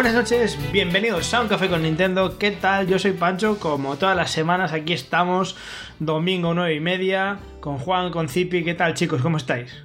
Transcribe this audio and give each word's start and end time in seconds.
Buenas 0.00 0.14
noches, 0.14 0.72
bienvenidos 0.72 1.34
a 1.34 1.42
Un 1.42 1.48
Café 1.48 1.68
con 1.68 1.82
Nintendo. 1.82 2.38
¿Qué 2.38 2.52
tal? 2.52 2.86
Yo 2.86 2.98
soy 2.98 3.12
Pancho, 3.12 3.58
como 3.58 3.98
todas 3.98 4.16
las 4.16 4.30
semanas 4.30 4.72
aquí 4.72 4.94
estamos, 4.94 5.58
domingo 5.98 6.54
9 6.54 6.74
y 6.74 6.80
media, 6.80 7.38
con 7.60 7.76
Juan, 7.76 8.10
con 8.10 8.30
Zipi. 8.30 8.64
¿Qué 8.64 8.72
tal 8.72 8.94
chicos? 8.94 9.20
¿Cómo 9.20 9.36
estáis? 9.36 9.84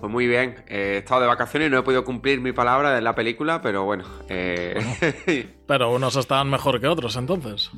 Pues 0.00 0.10
muy 0.10 0.26
bien, 0.26 0.56
eh, 0.66 0.94
he 0.94 0.98
estado 0.98 1.20
de 1.20 1.28
vacaciones 1.28 1.68
y 1.68 1.70
no 1.70 1.78
he 1.78 1.82
podido 1.84 2.04
cumplir 2.04 2.40
mi 2.40 2.50
palabra 2.50 2.92
de 2.92 3.02
la 3.02 3.14
película, 3.14 3.62
pero 3.62 3.84
bueno. 3.84 4.02
Eh... 4.28 5.46
Pero 5.68 5.92
unos 5.92 6.16
estaban 6.16 6.50
mejor 6.50 6.80
que 6.80 6.88
otros 6.88 7.14
entonces. 7.14 7.70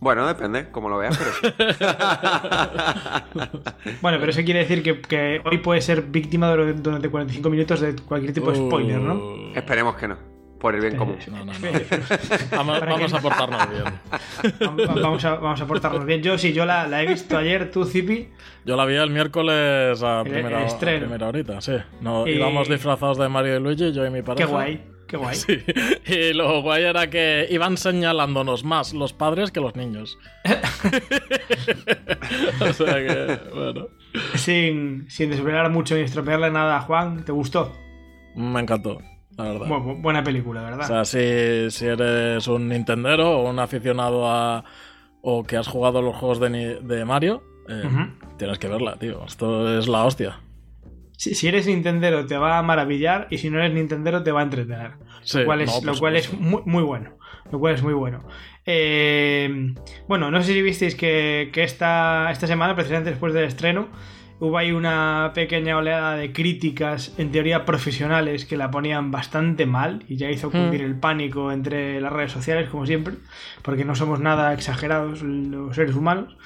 Bueno, 0.00 0.26
depende, 0.28 0.70
como 0.70 0.88
lo 0.88 0.98
veas, 0.98 1.18
pero 1.18 1.32
sí. 1.32 1.48
bueno, 4.00 4.18
pero 4.20 4.30
eso 4.30 4.42
quiere 4.44 4.60
decir 4.60 4.80
que, 4.82 5.00
que, 5.00 5.40
hoy 5.44 5.58
puede 5.58 5.80
ser 5.80 6.02
víctima 6.02 6.54
durante 6.54 7.08
45 7.08 7.50
minutos 7.50 7.80
de 7.80 7.96
cualquier 7.96 8.32
tipo 8.32 8.50
de 8.52 8.58
spoiler, 8.58 9.00
¿no? 9.00 9.14
Uh. 9.14 9.52
Esperemos 9.56 9.96
que 9.96 10.06
no. 10.08 10.16
Por 10.60 10.74
el 10.74 10.80
bien 10.80 10.96
común. 10.96 11.16
No, 11.30 11.44
no, 11.44 11.44
no. 11.44 11.52
Vamos, 12.50 12.80
vamos 12.80 13.14
a 13.14 13.20
portarnos 13.20 13.68
bien. 13.70 13.84
Vamos 15.00 15.24
a, 15.24 15.36
vamos 15.36 15.60
a 15.60 15.66
portarnos 15.68 16.04
bien. 16.04 16.20
Yo 16.20 16.36
sí, 16.36 16.52
yo 16.52 16.66
la, 16.66 16.88
la 16.88 17.00
he 17.00 17.06
visto 17.06 17.38
ayer, 17.38 17.70
tú, 17.70 17.84
Zipi. 17.84 18.28
Yo 18.64 18.76
la 18.76 18.84
vi 18.84 18.96
el 18.96 19.08
miércoles 19.10 20.02
a 20.02 20.22
El- 20.22 20.32
primera, 20.32 20.60
el 20.62 20.66
estreno. 20.66 20.96
a 20.96 21.00
primera 21.02 21.28
horita, 21.28 21.60
sí. 21.60 21.76
No, 22.00 22.26
Y- 22.26 22.32
Íbamos 22.32 22.68
disfrazados 22.68 23.18
de 23.18 23.28
Mario 23.28 23.56
y 23.56 23.60
Luigi, 23.60 23.92
yo 23.92 24.04
y 24.04 24.10
mi 24.10 24.16
Qué 24.18 24.22
pareja. 24.24 24.50
guay, 24.50 24.82
qué 25.08 25.16
guay. 25.16 25.34
Sí. 25.36 25.58
Y 26.06 26.32
lo 26.34 26.62
guay 26.62 26.84
era 26.84 27.10
que 27.10 27.46
iban 27.50 27.76
señalándonos 27.76 28.62
más 28.64 28.94
los 28.94 29.12
padres 29.12 29.50
que 29.50 29.60
los 29.60 29.74
niños. 29.74 30.16
o 32.60 32.72
sea 32.72 32.94
que, 32.94 33.40
bueno. 33.54 33.88
Sin, 34.34 35.06
sin 35.10 35.30
desvelar 35.30 35.70
mucho 35.70 35.94
ni 35.94 36.02
estropearle 36.02 36.50
nada 36.50 36.76
a 36.76 36.80
Juan, 36.80 37.24
¿te 37.24 37.32
gustó? 37.32 37.72
Me 38.34 38.60
encantó, 38.60 38.98
la 39.36 39.44
verdad. 39.44 39.66
Bu- 39.66 39.84
bu- 39.84 40.02
buena 40.02 40.22
película, 40.24 40.62
¿verdad? 40.62 40.84
O 40.84 40.84
sea, 40.84 41.04
si, 41.04 41.70
si 41.70 41.86
eres 41.86 42.46
un 42.48 42.68
Nintendero 42.68 43.38
o 43.40 43.50
un 43.50 43.58
aficionado 43.58 44.26
a. 44.28 44.64
o 45.22 45.44
que 45.44 45.56
has 45.56 45.68
jugado 45.68 46.02
los 46.02 46.16
juegos 46.16 46.40
de, 46.40 46.80
de 46.80 47.04
Mario, 47.04 47.42
eh, 47.68 47.82
tienes 48.38 48.58
que 48.58 48.68
verla, 48.68 48.96
tío. 48.98 49.24
Esto 49.26 49.78
es 49.78 49.88
la 49.88 50.04
hostia. 50.04 50.40
Si, 51.16 51.34
si 51.34 51.48
eres 51.48 51.66
Nintendero 51.66 52.26
te 52.26 52.38
va 52.38 52.58
a 52.58 52.62
maravillar 52.62 53.26
y 53.30 53.38
si 53.38 53.50
no 53.50 53.58
eres 53.58 53.74
Nintendero 53.74 54.22
te 54.22 54.32
va 54.32 54.40
a 54.40 54.44
entretener. 54.44 54.92
Sí, 55.28 55.40
lo 55.40 55.44
cual 55.44 55.60
es, 55.60 55.82
no, 55.82 55.92
lo 55.92 55.98
cual 55.98 56.16
es 56.16 56.32
muy, 56.32 56.62
muy 56.64 56.82
bueno. 56.82 57.18
Lo 57.52 57.58
cual 57.58 57.74
es 57.74 57.82
muy 57.82 57.92
bueno. 57.92 58.24
Eh, 58.64 59.74
bueno, 60.06 60.30
no 60.30 60.42
sé 60.42 60.54
si 60.54 60.62
visteis 60.62 60.94
que, 60.94 61.50
que 61.52 61.64
esta, 61.64 62.30
esta 62.30 62.46
semana, 62.46 62.74
precisamente 62.74 63.10
después 63.10 63.34
del 63.34 63.44
estreno, 63.44 63.88
hubo 64.40 64.56
ahí 64.58 64.72
una 64.72 65.32
pequeña 65.34 65.76
oleada 65.76 66.16
de 66.16 66.32
críticas, 66.32 67.14
en 67.18 67.32
teoría 67.32 67.64
profesionales, 67.64 68.44
que 68.44 68.56
la 68.56 68.70
ponían 68.70 69.10
bastante 69.10 69.66
mal 69.66 70.04
y 70.08 70.16
ya 70.16 70.30
hizo 70.30 70.50
cundir 70.50 70.82
Hmm. 70.82 70.86
el 70.86 70.94
pánico 70.98 71.52
entre 71.52 72.00
las 72.00 72.12
redes 72.12 72.32
sociales, 72.32 72.68
como 72.70 72.86
siempre, 72.86 73.14
porque 73.62 73.84
no 73.84 73.94
somos 73.94 74.20
nada 74.20 74.52
exagerados 74.52 75.22
los 75.22 75.74
seres 75.74 75.96
humanos. 75.96 76.36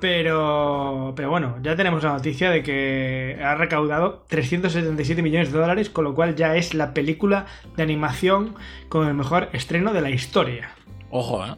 Pero, 0.00 1.14
pero 1.16 1.30
bueno, 1.30 1.56
ya 1.62 1.76
tenemos 1.76 2.02
la 2.02 2.12
noticia 2.12 2.50
de 2.50 2.62
que 2.62 3.38
ha 3.42 3.54
recaudado 3.54 4.24
377 4.28 5.22
millones 5.22 5.50
de 5.52 5.58
dólares, 5.58 5.88
con 5.88 6.04
lo 6.04 6.14
cual 6.14 6.36
ya 6.36 6.56
es 6.56 6.74
la 6.74 6.92
película 6.92 7.46
de 7.76 7.82
animación 7.84 8.54
con 8.88 9.08
el 9.08 9.14
mejor 9.14 9.48
estreno 9.52 9.92
de 9.92 10.00
la 10.02 10.10
historia. 10.10 10.70
Ojo, 11.10 11.44
eh. 11.46 11.54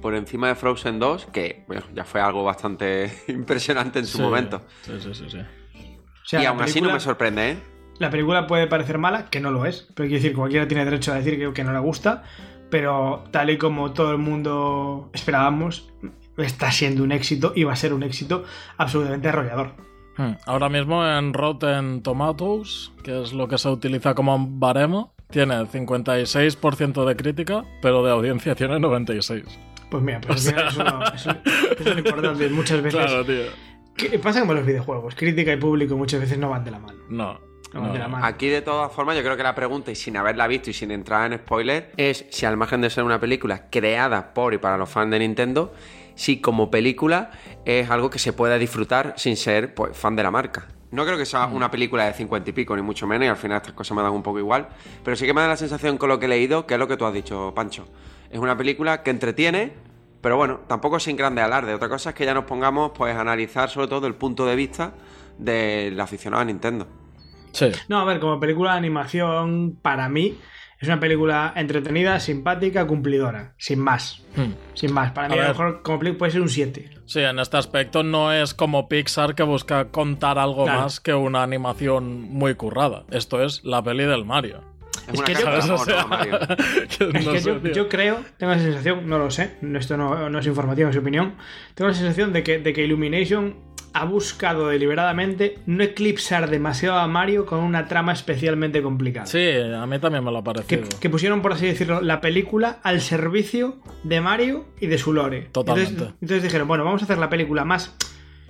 Por 0.00 0.14
encima 0.14 0.48
de 0.48 0.54
Frozen 0.54 0.98
2, 0.98 1.26
que 1.26 1.64
bueno, 1.66 1.82
ya 1.94 2.04
fue 2.04 2.20
algo 2.20 2.44
bastante 2.44 3.12
impresionante 3.28 3.98
en 3.98 4.06
su 4.06 4.18
Sí, 4.18 4.22
momento. 4.22 4.62
Sí, 4.82 4.92
sí, 5.00 5.14
sí. 5.14 5.24
sí. 5.30 5.38
O 5.38 6.26
sea, 6.30 6.42
y 6.42 6.46
aún 6.46 6.60
así 6.62 6.80
no 6.80 6.92
me 6.92 7.00
sorprende, 7.00 7.50
¿eh? 7.50 7.58
La 7.98 8.08
película 8.08 8.46
puede 8.46 8.66
parecer 8.66 8.98
mala, 8.98 9.26
que 9.26 9.40
no 9.40 9.50
lo 9.50 9.66
es, 9.66 9.88
pero 9.94 10.08
quiero 10.08 10.22
decir, 10.22 10.34
cualquiera 10.34 10.66
tiene 10.66 10.84
derecho 10.84 11.12
a 11.12 11.16
decir 11.16 11.38
que, 11.38 11.52
que 11.52 11.64
no 11.64 11.72
le 11.72 11.80
gusta, 11.80 12.22
pero 12.70 13.24
tal 13.30 13.50
y 13.50 13.58
como 13.58 13.92
todo 13.92 14.12
el 14.12 14.18
mundo 14.18 15.10
esperábamos, 15.12 15.90
está 16.38 16.70
siendo 16.70 17.02
un 17.02 17.12
éxito 17.12 17.52
y 17.54 17.64
va 17.64 17.72
a 17.72 17.76
ser 17.76 17.92
un 17.92 18.02
éxito 18.02 18.44
absolutamente 18.78 19.28
arrollador. 19.28 19.74
Hmm. 20.16 20.32
Ahora 20.46 20.68
mismo 20.68 21.06
en 21.06 21.34
Rotten 21.34 22.02
Tomatoes, 22.02 22.92
que 23.02 23.22
es 23.22 23.32
lo 23.32 23.48
que 23.48 23.58
se 23.58 23.68
utiliza 23.68 24.14
como 24.14 24.38
baremo, 24.48 25.12
tiene 25.30 25.54
56% 25.54 27.04
de 27.04 27.16
crítica, 27.16 27.64
pero 27.82 28.02
de 28.02 28.10
audiencia 28.10 28.54
tiene 28.54 28.76
96%. 28.78 29.44
Pues 29.90 30.02
mira, 30.02 30.20
pues 30.20 30.46
al 30.48 30.54
final 30.54 30.68
eso, 30.68 30.84
no- 30.84 31.04
eso- 31.14 31.30
eso 31.30 31.74
es 31.78 31.86
lo 31.86 31.98
importante. 31.98 32.48
Muchas 32.50 32.82
veces. 32.82 33.00
Claro, 33.00 33.24
tío. 33.24 33.42
¿Qué 33.96 34.18
pasa 34.18 34.46
con 34.46 34.56
los 34.56 34.64
videojuegos? 34.64 35.14
Crítica 35.14 35.52
y 35.52 35.56
público 35.56 35.96
muchas 35.96 36.20
veces 36.20 36.38
no 36.38 36.48
van 36.48 36.64
de 36.64 36.70
la 36.70 36.78
mano. 36.78 36.98
No. 37.10 37.38
No 37.74 37.82
van 37.82 37.92
de 37.92 37.98
la 37.98 38.08
mano. 38.08 38.24
Aquí, 38.24 38.48
de 38.48 38.62
todas 38.62 38.90
formas, 38.92 39.16
yo 39.16 39.22
creo 39.22 39.36
que 39.36 39.42
la 39.42 39.54
pregunta, 39.54 39.90
y 39.90 39.94
sin 39.94 40.16
haberla 40.16 40.46
visto 40.46 40.70
y 40.70 40.72
sin 40.72 40.90
entrar 40.90 41.30
en 41.32 41.38
spoiler, 41.38 41.92
es 41.96 42.24
si 42.30 42.46
al 42.46 42.56
margen 42.56 42.80
de 42.80 42.88
ser 42.90 43.04
una 43.04 43.20
película 43.20 43.68
creada 43.68 44.32
por 44.32 44.54
y 44.54 44.58
para 44.58 44.76
los 44.78 44.88
fans 44.88 45.10
de 45.10 45.18
Nintendo, 45.18 45.72
si 46.14 46.40
como 46.40 46.70
película 46.70 47.30
es 47.64 47.90
algo 47.90 48.10
que 48.10 48.18
se 48.18 48.32
pueda 48.32 48.58
disfrutar 48.58 49.14
sin 49.16 49.36
ser 49.36 49.74
pues, 49.74 49.96
fan 49.96 50.16
de 50.16 50.22
la 50.22 50.30
marca. 50.30 50.68
No 50.90 51.04
creo 51.04 51.16
que 51.18 51.26
sea 51.26 51.46
Mm. 51.46 51.54
una 51.54 51.70
película 51.70 52.06
de 52.06 52.14
50 52.14 52.50
y 52.50 52.52
pico, 52.52 52.74
ni 52.74 52.82
mucho 52.82 53.06
menos, 53.06 53.24
y 53.26 53.28
al 53.28 53.36
final 53.36 53.58
estas 53.58 53.74
cosas 53.74 53.96
me 53.96 54.02
dan 54.02 54.12
un 54.12 54.22
poco 54.22 54.38
igual. 54.40 54.68
Pero 55.04 55.16
sí 55.16 55.26
que 55.26 55.34
me 55.34 55.40
da 55.42 55.48
la 55.48 55.56
sensación 55.56 55.98
con 55.98 56.08
lo 56.08 56.18
que 56.18 56.26
he 56.26 56.28
leído, 56.28 56.66
que 56.66 56.74
es 56.74 56.80
lo 56.80 56.88
que 56.88 56.96
tú 56.96 57.04
has 57.06 57.12
dicho, 57.14 57.52
Pancho. 57.54 57.86
Es 58.30 58.38
una 58.38 58.56
película 58.56 59.02
que 59.02 59.10
entretiene, 59.10 59.72
pero 60.20 60.36
bueno, 60.36 60.60
tampoco 60.68 61.00
sin 61.00 61.16
grande 61.16 61.42
alarde. 61.42 61.74
Otra 61.74 61.88
cosa 61.88 62.10
es 62.10 62.14
que 62.16 62.24
ya 62.24 62.34
nos 62.34 62.44
pongamos 62.44 62.92
pues, 62.94 63.14
a 63.14 63.20
analizar 63.20 63.68
sobre 63.68 63.88
todo 63.88 64.06
el 64.06 64.14
punto 64.14 64.46
de 64.46 64.56
vista 64.56 64.94
del 65.38 65.98
aficionado 66.00 66.42
a 66.42 66.44
Nintendo. 66.44 66.86
Sí. 67.52 67.72
No, 67.88 67.98
a 68.00 68.04
ver, 68.04 68.20
como 68.20 68.38
película 68.38 68.72
de 68.72 68.78
animación, 68.78 69.78
para 69.82 70.08
mí, 70.08 70.38
es 70.78 70.86
una 70.86 71.00
película 71.00 71.52
entretenida, 71.56 72.20
simpática, 72.20 72.86
cumplidora. 72.86 73.54
Sin 73.58 73.80
más. 73.80 74.22
Hmm. 74.36 74.52
Sin 74.74 74.92
más. 74.92 75.10
Para 75.12 75.28
mí, 75.28 75.34
a, 75.34 75.42
lo 75.42 75.48
mejor, 75.48 75.82
como 75.82 75.98
película 75.98 76.18
puede 76.20 76.32
ser 76.32 76.40
un 76.42 76.48
7. 76.48 76.90
Sí, 77.06 77.20
en 77.20 77.40
este 77.40 77.56
aspecto 77.56 78.04
no 78.04 78.32
es 78.32 78.54
como 78.54 78.88
Pixar 78.88 79.34
que 79.34 79.42
busca 79.42 79.86
contar 79.86 80.38
algo 80.38 80.64
Claro. 80.64 80.82
más 80.82 81.00
que 81.00 81.12
una 81.12 81.42
animación 81.42 82.22
muy 82.22 82.54
currada. 82.54 83.04
Esto 83.10 83.42
es 83.42 83.64
la 83.64 83.82
peli 83.82 84.04
del 84.04 84.24
Mario. 84.24 84.62
Es, 85.12 85.18
una 85.18 85.26
que 85.26 85.34
yo- 85.34 85.40
de 85.40 85.46
amor, 85.46 85.70
O 85.80 85.84
sea, 85.84 86.02
¿no, 86.02 86.08
Mario? 86.08 86.38
que 87.12 87.18
Es 87.18 87.74
yo, 87.74 87.88
creo, 87.88 88.20
tengo 88.38 88.52
la 88.52 88.58
sensación, 88.58 89.08
no 89.08 89.18
lo 89.18 89.30
sé, 89.30 89.52
esto 89.74 89.96
no, 89.96 90.28
no 90.30 90.38
es 90.38 90.46
información, 90.46 90.90
es 90.90 90.96
opinión. 90.96 91.34
Tengo 91.74 91.88
la 91.88 91.94
sensación 91.94 92.32
de 92.32 92.42
que, 92.42 92.58
de 92.58 92.72
que 92.72 92.84
Illumination 92.84 93.56
ha 93.92 94.04
buscado 94.04 94.68
deliberadamente 94.68 95.58
no 95.66 95.82
eclipsar 95.82 96.48
demasiado 96.48 96.98
a 96.98 97.08
Mario 97.08 97.44
con 97.44 97.58
una 97.60 97.86
trama 97.86 98.12
especialmente 98.12 98.82
complicada. 98.82 99.26
Sí, 99.26 99.50
a 99.50 99.84
mí 99.86 99.98
también 99.98 100.22
me 100.24 100.30
lo 100.30 100.38
ha 100.38 100.44
parecido. 100.44 100.84
que 101.00 101.10
pusieron, 101.10 101.42
por 101.42 101.52
así 101.54 101.66
decirlo, 101.66 102.00
la 102.00 102.20
película 102.20 102.78
al 102.82 103.00
servicio 103.00 103.78
de 104.04 104.20
Mario 104.20 104.66
y 104.80 104.86
de 104.86 104.96
su 104.98 105.12
lore. 105.12 105.48
Totalmente. 105.50 105.90
Entonces, 105.92 106.14
entonces 106.20 106.42
dijeron, 106.44 106.68
bueno, 106.68 106.84
vamos 106.84 107.02
a 107.02 107.04
hacer 107.04 107.18
la 107.18 107.28
película 107.28 107.64
más 107.64 107.96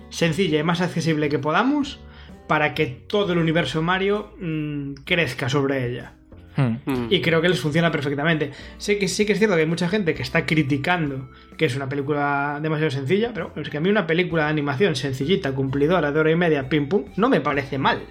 sencilla 0.09 0.59
y 0.59 0.63
más 0.63 0.81
accesible 0.81 1.29
que 1.29 1.39
podamos 1.39 1.99
para 2.47 2.73
que 2.75 2.85
todo 2.85 3.33
el 3.33 3.39
universo 3.39 3.81
Mario 3.81 4.35
mm, 4.39 4.93
crezca 5.05 5.49
sobre 5.49 5.87
ella. 5.89 6.13
Hmm. 6.55 6.77
Mm. 6.85 7.07
Y 7.09 7.21
creo 7.21 7.41
que 7.41 7.49
les 7.49 7.59
funciona 7.59 7.91
perfectamente. 7.91 8.51
Sé 8.77 8.97
que 8.97 9.07
sí 9.07 9.25
que 9.25 9.33
es 9.33 9.39
cierto 9.39 9.55
que 9.55 9.61
hay 9.61 9.67
mucha 9.67 9.87
gente 9.87 10.13
que 10.13 10.21
está 10.21 10.45
criticando 10.45 11.29
que 11.57 11.65
es 11.65 11.75
una 11.75 11.87
película 11.87 12.59
demasiado 12.61 12.91
sencilla, 12.91 13.31
pero 13.33 13.53
es 13.55 13.69
que 13.69 13.77
a 13.77 13.79
mí 13.79 13.89
una 13.89 14.07
película 14.07 14.45
de 14.45 14.49
animación 14.49 14.95
sencillita, 14.95 15.53
cumplidora, 15.53 16.11
de 16.11 16.19
hora 16.19 16.31
y 16.31 16.35
media, 16.35 16.67
pim 16.67 16.89
pum, 16.89 17.05
no 17.15 17.29
me 17.29 17.39
parece 17.39 17.77
mal. 17.77 18.01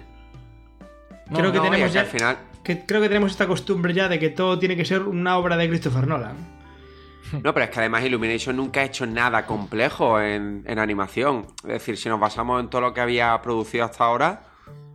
No, 1.29 1.37
creo 1.37 1.51
que 1.51 1.57
No, 1.59 1.63
tenemos 1.63 1.93
ya, 1.93 2.01
al 2.01 2.07
final 2.07 2.37
que 2.63 2.85
creo 2.85 3.01
que 3.01 3.07
tenemos 3.07 3.31
esta 3.31 3.47
costumbre 3.47 3.93
ya 3.93 4.07
de 4.07 4.19
que 4.19 4.29
todo 4.29 4.59
tiene 4.59 4.75
que 4.75 4.85
ser 4.85 5.01
una 5.03 5.37
obra 5.37 5.57
de 5.57 5.67
Christopher 5.67 6.07
Nolan. 6.07 6.35
No, 7.43 7.53
pero 7.53 7.65
es 7.65 7.69
que 7.71 7.79
además 7.79 8.03
Illumination 8.03 8.55
nunca 8.57 8.81
ha 8.81 8.83
hecho 8.83 9.05
nada 9.05 9.45
complejo 9.45 10.19
en, 10.19 10.63
en 10.67 10.79
animación. 10.79 11.47
Es 11.63 11.73
decir, 11.73 11.97
si 11.97 12.09
nos 12.09 12.19
basamos 12.19 12.59
en 12.59 12.69
todo 12.69 12.81
lo 12.81 12.93
que 12.93 13.01
había 13.01 13.41
producido 13.41 13.85
hasta 13.85 14.03
ahora, 14.03 14.43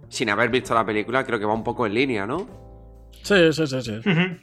sin 0.09 0.29
haber 0.29 0.51
visto 0.51 0.75
la 0.75 0.85
película, 0.85 1.25
creo 1.25 1.39
que 1.39 1.47
va 1.47 1.55
un 1.55 1.65
poco 1.65 1.87
en 1.87 1.95
línea, 1.95 2.27
¿no? 2.27 2.66
Sí, 3.27 3.53
sí, 3.53 3.67
sí, 3.67 3.83
sí. 3.83 4.01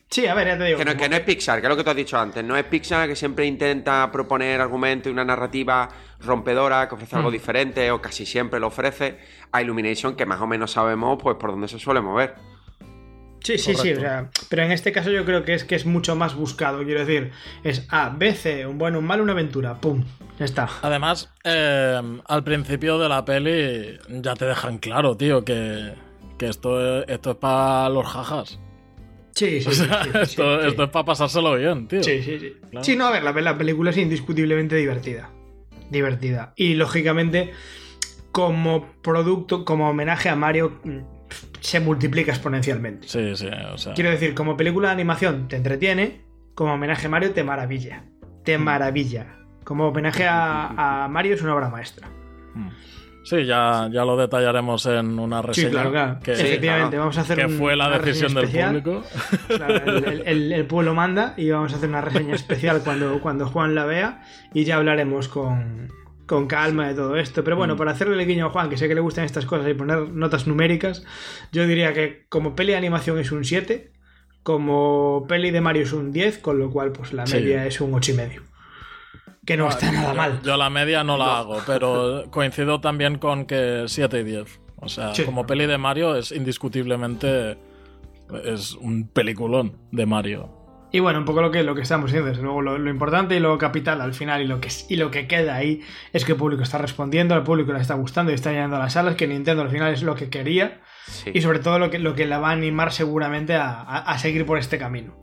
Sí, 0.09 0.27
a 0.27 0.33
ver, 0.33 0.47
ya 0.47 0.57
te 0.57 0.63
digo. 0.65 0.77
Que 0.77 0.83
no, 0.83 0.91
como- 0.91 1.03
que 1.03 1.09
no 1.09 1.15
es 1.15 1.21
Pixar, 1.21 1.61
que 1.61 1.67
es 1.67 1.69
lo 1.69 1.77
que 1.77 1.83
tú 1.85 1.89
has 1.91 1.95
dicho 1.95 2.17
antes. 2.19 2.43
No 2.43 2.57
es 2.57 2.65
Pixar 2.65 3.07
que 3.07 3.15
siempre 3.15 3.45
intenta 3.45 4.11
proponer 4.11 4.59
argumentos 4.59 5.09
y 5.09 5.13
una 5.13 5.23
narrativa 5.23 5.87
rompedora, 6.19 6.89
que 6.89 6.95
ofrece 6.95 7.15
algo 7.15 7.31
diferente, 7.31 7.89
o 7.91 8.01
casi 8.01 8.25
siempre 8.25 8.59
lo 8.59 8.67
ofrece. 8.67 9.19
A 9.53 9.61
Illumination, 9.61 10.15
que 10.17 10.25
más 10.25 10.41
o 10.41 10.47
menos 10.47 10.71
sabemos 10.71 11.17
pues 11.21 11.37
por 11.37 11.51
dónde 11.51 11.67
se 11.69 11.79
suele 11.79 12.01
mover. 12.01 12.35
Sí, 13.41 13.57
sí, 13.57 13.73
sí, 13.75 13.91
o 13.93 13.99
sea, 13.99 14.29
pero 14.49 14.63
en 14.63 14.71
este 14.71 14.91
caso 14.93 15.11
yo 15.11 15.25
creo 15.25 15.43
que 15.43 15.53
es 15.53 15.63
que 15.65 15.75
es 15.75 15.85
mucho 15.85 16.15
más 16.15 16.33
buscado, 16.33 16.83
quiero 16.85 17.01
decir, 17.05 17.31
es 17.63 17.85
A, 17.89 18.09
B, 18.09 18.33
C, 18.33 18.65
un 18.65 18.77
bueno, 18.77 18.99
un 18.99 19.05
malo, 19.05 19.21
una 19.23 19.33
aventura, 19.33 19.79
pum, 19.81 20.03
ya 20.39 20.45
está. 20.45 20.69
Además, 20.81 21.29
eh, 21.43 22.01
al 22.25 22.43
principio 22.45 22.97
de 22.99 23.09
la 23.09 23.25
peli 23.25 23.97
ya 24.09 24.33
te 24.35 24.45
dejan 24.45 24.77
claro, 24.77 25.17
tío, 25.17 25.43
que, 25.43 25.93
que 26.37 26.47
esto, 26.47 27.01
es- 27.01 27.05
esto 27.09 27.31
es 27.31 27.35
para 27.37 27.89
los 27.89 28.05
jajas. 28.07 28.59
Sí, 29.35 29.61
sí, 29.61 29.67
O 29.67 29.71
sí, 29.71 29.85
sea, 29.85 30.03
sí, 30.03 30.09
sí, 30.13 30.17
esto, 30.21 30.61
sí. 30.61 30.67
esto 30.67 30.83
es 30.83 30.89
para 30.89 31.05
pasárselo 31.05 31.55
bien, 31.55 31.87
tío. 31.87 32.03
Sí, 32.03 32.21
sí, 32.21 32.39
sí. 32.39 32.53
Claro. 32.71 32.83
Sí, 32.83 32.95
no, 32.95 33.07
a 33.07 33.11
ver, 33.11 33.23
la, 33.23 33.31
la 33.31 33.57
película 33.57 33.89
es 33.89 33.97
indiscutiblemente 33.97 34.75
divertida. 34.75 35.29
Divertida. 35.89 36.53
Y 36.55 36.75
lógicamente, 36.75 37.51
como 38.31 38.91
producto, 39.01 39.65
como 39.65 39.89
homenaje 39.89 40.29
a 40.29 40.35
Mario, 40.35 40.79
mm, 40.83 40.97
se 41.61 41.79
multiplica 41.79 42.31
exponencialmente. 42.31 43.07
Sí, 43.07 43.35
sí, 43.35 43.47
o 43.47 43.77
sea. 43.77 43.93
Quiero 43.93 44.09
decir, 44.11 44.33
como 44.35 44.55
película 44.57 44.89
de 44.89 44.93
animación 44.93 45.47
te 45.47 45.55
entretiene, 45.55 46.21
como 46.55 46.73
homenaje 46.73 47.07
a 47.07 47.09
Mario 47.09 47.31
te 47.31 47.43
maravilla. 47.43 48.05
Te 48.43 48.57
maravilla. 48.57 49.35
Como 49.63 49.87
homenaje 49.87 50.25
a, 50.27 51.05
a 51.05 51.07
Mario 51.07 51.35
es 51.35 51.41
una 51.41 51.55
obra 51.55 51.69
maestra. 51.69 52.07
mm. 52.55 52.69
Sí, 53.23 53.45
ya, 53.45 53.87
ya 53.91 54.03
lo 54.03 54.17
detallaremos 54.17 54.85
en 54.85 55.17
una 55.17 55.41
reseña. 55.41 55.67
Sí, 55.67 55.71
claro, 55.71 55.91
claro. 55.91 56.19
Que, 56.21 56.33
Efectivamente, 56.33 56.97
vamos 56.97 57.17
a 57.17 57.21
hacer 57.21 57.37
que 57.39 57.45
un- 57.45 57.57
fue 57.57 57.75
la 57.75 57.97
decisión 57.97 58.33
del 58.33 58.49
público. 58.49 59.03
Claro, 59.47 59.75
el, 59.97 60.03
el- 60.05 60.23
el- 60.27 60.51
el 60.53 60.65
pueblo 60.65 60.93
manda 60.93 61.33
y 61.37 61.49
vamos 61.49 61.71
a 61.73 61.77
hacer 61.77 61.87
una 61.89 62.01
reseña 62.01 62.35
especial 62.35 62.81
cuando, 62.83 63.21
cuando 63.21 63.47
Juan 63.47 63.75
la 63.75 63.85
vea 63.85 64.21
y 64.53 64.65
ya 64.65 64.75
hablaremos 64.75 65.29
con, 65.29 65.89
con 66.25 66.47
calma 66.47 66.87
de 66.89 66.95
todo 66.95 67.15
esto. 67.15 67.43
Pero 67.45 67.55
Mm. 67.55 67.59
bueno, 67.59 67.75
para 67.77 67.91
hacerle 67.91 68.21
el 68.21 68.27
guiño 68.27 68.47
a 68.47 68.49
Juan, 68.49 68.69
que 68.69 68.77
sé 68.77 68.87
que 68.89 68.95
le 68.95 69.01
gustan 69.01 69.23
estas 69.25 69.45
cosas 69.45 69.69
y 69.69 69.73
poner 69.73 70.09
notas 70.09 70.45
numéricas, 70.47 71.05
yo 71.53 71.65
diría 71.65 71.93
que 71.93 72.25
como 72.29 72.55
peli 72.55 72.71
de 72.73 72.77
animación 72.77 73.19
es 73.19 73.31
un 73.31 73.45
7, 73.45 73.91
como 74.43 75.25
peli 75.27 75.51
de 75.51 75.61
Mario 75.61 75.83
es 75.83 75.93
un 75.93 76.11
10, 76.11 76.39
con 76.39 76.59
lo 76.59 76.69
cual 76.71 76.91
pues 76.91 77.13
la 77.13 77.25
Sí. 77.25 77.35
media 77.37 77.65
es 77.65 77.79
un 77.79 77.93
8,5. 77.93 78.41
Que 79.45 79.57
no 79.57 79.67
está 79.69 79.91
nada 79.91 80.11
yo, 80.11 80.15
mal. 80.15 80.41
yo 80.43 80.57
la 80.57 80.69
media 80.69 81.03
no 81.03 81.17
la 81.17 81.39
hago, 81.39 81.57
pero 81.67 82.25
coincido 82.31 82.79
también 82.79 83.17
con 83.17 83.45
que 83.45 83.83
7 83.87 84.19
y 84.21 84.23
10. 84.23 84.59
O 84.77 84.87
sea, 84.89 85.13
Sí. 85.15 85.23
como 85.23 85.45
peli 85.45 85.65
de 85.65 85.77
Mario 85.77 86.15
es 86.15 86.31
indiscutiblemente. 86.31 87.57
Es 88.45 88.73
un 88.75 89.07
peliculón 89.07 89.77
de 89.91 90.05
Mario. 90.05 90.49
Y 90.91 90.99
bueno, 90.99 91.19
un 91.19 91.25
poco 91.25 91.41
lo 91.41 91.49
que, 91.51 91.63
lo 91.63 91.73
que 91.75 91.81
estamos 91.81 92.09
haciendo. 92.11 92.29
Desde 92.29 92.43
luego, 92.43 92.61
lo, 92.61 92.77
lo 92.77 92.89
importante 92.89 93.35
y 93.35 93.39
lo 93.39 93.57
capital 93.57 93.99
al 94.01 94.13
final 94.13 94.41
y 94.41 94.47
lo, 94.47 94.61
que, 94.61 94.69
y 94.89 94.95
lo 94.95 95.09
que 95.11 95.27
queda 95.27 95.55
ahí 95.55 95.81
es 96.13 96.23
que 96.23 96.33
el 96.33 96.37
público 96.37 96.61
está 96.63 96.77
respondiendo, 96.77 97.33
al 97.35 97.43
público 97.43 97.73
le 97.73 97.79
está 97.79 97.95
gustando 97.95 98.31
y 98.31 98.35
está 98.35 98.51
llenando 98.51 98.77
las 98.77 98.93
salas, 98.93 99.15
que 99.15 99.27
Nintendo 99.27 99.63
al 99.63 99.69
final 99.69 99.91
es 99.93 100.03
lo 100.03 100.15
que 100.15 100.29
quería 100.29 100.81
Sí. 101.07 101.31
y 101.33 101.41
sobre 101.41 101.59
todo 101.59 101.79
lo 101.79 101.89
que, 101.89 101.99
lo 101.99 102.13
que 102.15 102.25
la 102.27 102.39
va 102.39 102.49
a 102.49 102.53
animar 102.53 102.91
seguramente 102.93 103.55
a, 103.55 103.71
a- 103.81 103.97
a 103.99 104.17
seguir 104.19 104.45
por 104.45 104.57
este 104.57 104.77
camino. 104.77 105.15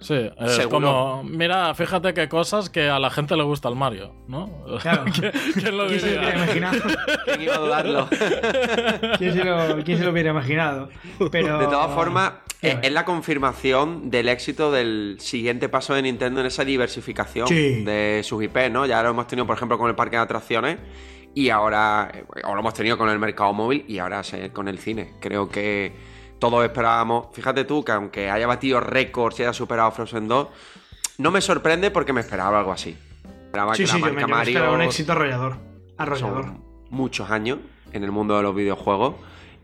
Sí, 0.00 0.30
es 0.38 0.52
Seguro. 0.52 0.70
como. 0.70 1.22
Mira, 1.24 1.74
fíjate 1.74 2.12
qué 2.14 2.28
cosas 2.28 2.68
que 2.70 2.88
a 2.88 2.98
la 2.98 3.10
gente 3.10 3.36
le 3.36 3.42
gusta 3.42 3.68
el 3.68 3.76
Mario, 3.76 4.12
¿no? 4.28 4.64
Claro. 4.80 5.04
¿Quién, 5.54 5.76
lo 5.76 5.86
¿Quién 5.88 6.00
se 6.00 6.14
lo 6.14 6.20
hubiera 6.20 6.36
imaginado? 6.36 6.78
¿Quién 7.24 7.42
iba 7.42 7.54
a 7.54 7.58
dudarlo? 7.58 8.08
¿Quién 9.18 9.32
se 9.34 9.44
lo, 9.44 9.84
quién 9.84 9.98
se 9.98 10.04
lo 10.04 10.10
hubiera 10.10 10.30
imaginado? 10.30 10.88
Pero, 11.30 11.58
De 11.58 11.66
todas 11.66 11.90
formas, 11.94 12.32
es, 12.62 12.76
es 12.82 12.92
la 12.92 13.04
confirmación 13.04 14.10
del 14.10 14.28
éxito 14.28 14.70
del 14.70 15.16
siguiente 15.18 15.68
paso 15.68 15.94
de 15.94 16.02
Nintendo 16.02 16.40
en 16.40 16.46
esa 16.46 16.64
diversificación 16.64 17.48
Sí. 17.48 17.82
de 17.84 18.20
sus 18.24 18.42
IP, 18.42 18.70
¿no? 18.70 18.86
Ya 18.86 19.02
lo 19.02 19.10
hemos 19.10 19.26
tenido, 19.26 19.46
por 19.46 19.56
ejemplo, 19.56 19.78
con 19.78 19.88
el 19.88 19.94
parque 19.94 20.16
de 20.16 20.22
atracciones 20.22 20.78
y 21.34 21.50
ahora, 21.50 22.10
eh, 22.14 22.24
o 22.44 22.54
lo 22.54 22.60
hemos 22.60 22.74
tenido 22.74 22.96
con 22.98 23.08
el 23.08 23.18
mercado 23.18 23.52
móvil 23.52 23.84
y 23.88 23.98
ahora 23.98 24.22
con 24.52 24.68
el 24.68 24.78
cine. 24.78 25.14
Creo 25.20 25.48
que 25.48 25.92
todos 26.50 26.64
esperábamos, 26.64 27.26
fíjate 27.32 27.64
tú, 27.64 27.84
que 27.84 27.92
aunque 27.92 28.30
haya 28.30 28.46
batido 28.46 28.80
récords 28.80 29.40
y 29.40 29.42
haya 29.42 29.52
superado 29.52 29.90
Frozen 29.90 30.28
2, 30.28 30.48
no 31.18 31.30
me 31.30 31.40
sorprende 31.40 31.90
porque 31.90 32.12
me 32.12 32.20
esperaba 32.20 32.58
algo 32.58 32.72
así. 32.72 32.96
Esperaba 33.46 33.74
sí, 33.74 33.82
que 33.82 33.86
sí, 33.88 34.00
la 34.00 34.08
yo 34.08 34.12
me, 34.12 34.12
marca 34.12 34.20
yo 34.20 34.26
me 34.26 34.34
Mario 34.34 34.50
esperaba 34.50 34.74
un 34.74 34.82
éxito 34.82 35.12
arrollador. 35.12 35.56
Arrollador. 35.96 36.44
son 36.44 36.64
muchos 36.90 37.30
años 37.30 37.58
en 37.92 38.04
el 38.04 38.12
mundo 38.12 38.36
de 38.36 38.42
los 38.42 38.54
videojuegos 38.54 39.14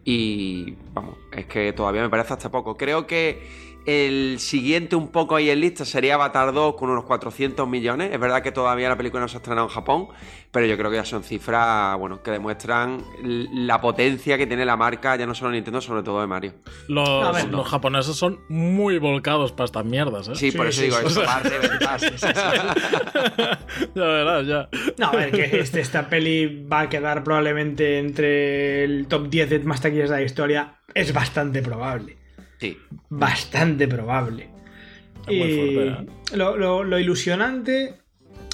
y 0.05 0.76
vamos, 0.93 1.17
es 1.32 1.46
que 1.46 1.73
todavía 1.73 2.02
me 2.02 2.08
parece 2.08 2.32
hasta 2.32 2.50
poco. 2.50 2.76
Creo 2.76 3.06
que 3.06 3.73
el 3.87 4.38
siguiente 4.38 4.96
un 4.96 5.08
poco 5.08 5.37
ahí 5.37 5.50
en 5.50 5.61
lista 5.61 5.84
sería 5.84 6.14
Avatar 6.14 6.52
2 6.52 6.75
con 6.75 6.90
unos 6.90 7.05
400 7.05 7.69
millones. 7.69 8.12
Es 8.12 8.20
verdad 8.20 8.43
que 8.43 8.52
todavía 8.52 8.88
la 8.88 8.96
película 8.96 9.20
no 9.20 9.29
se 9.29 9.37
ha 9.37 9.38
estrenado 9.38 9.67
en 9.67 9.73
Japón, 9.73 10.08
pero 10.52 10.66
yo 10.66 10.76
creo 10.76 10.90
que 10.90 10.96
ya 10.99 11.04
son 11.04 11.25
cifras, 11.25 11.96
bueno, 11.99 12.22
que 12.22 12.31
demuestran 12.31 13.02
la 13.22 13.81
potencia 13.81 14.37
que 14.38 14.46
tiene 14.46 14.64
la 14.66 14.76
marca, 14.76 15.16
ya 15.16 15.26
no 15.26 15.34
solo 15.34 15.50
Nintendo, 15.50 15.81
sobre 15.81 16.02
todo 16.02 16.20
de 16.20 16.26
Mario. 16.26 16.52
Los, 16.88 17.34
ver, 17.34 17.49
no. 17.49 17.56
los 17.58 17.69
japoneses 17.69 18.14
son 18.14 18.38
muy 18.50 18.99
volcados 18.99 19.50
para 19.52 19.64
estas 19.64 19.84
mierdas, 19.87 20.28
¿eh? 20.28 20.34
Sí, 20.37 20.50
Sí, 20.50 20.56
por 20.56 20.66
eso 20.66 20.81
sí, 20.81 20.87
digo, 20.88 20.99
sí. 21.00 21.06
eso 21.06 21.22
reventar. 21.43 22.00
ya 23.94 24.04
verás, 24.04 24.46
ya. 24.46 24.69
No, 24.99 25.06
a 25.06 25.12
ver, 25.12 25.31
que 25.32 25.60
este- 25.60 25.81
esta 25.81 26.08
peli 26.08 26.66
va 26.70 26.81
a 26.82 26.88
quedar 26.88 27.25
probablemente 27.25 27.98
entre 27.98 28.84
el 28.84 29.06
top 29.06 29.28
10 29.28 29.50
de 29.50 29.58
más 29.60 29.81
taquillas 29.81 30.10
de 30.10 30.16
la 30.16 30.22
historia. 30.22 30.75
Es 30.94 31.12
bastante 31.12 31.62
probable. 31.62 32.16
Sí. 32.58 32.78
Bastante 33.08 33.88
probable. 33.88 34.50
Es 35.26 35.38
muy 35.38 35.48
y 35.48 35.55
fuerte, 35.56 35.88
¿eh? 35.88 36.37
lo, 36.37 36.56
lo- 36.56 36.84
lo 36.84 36.98
ilusionante 36.98 38.01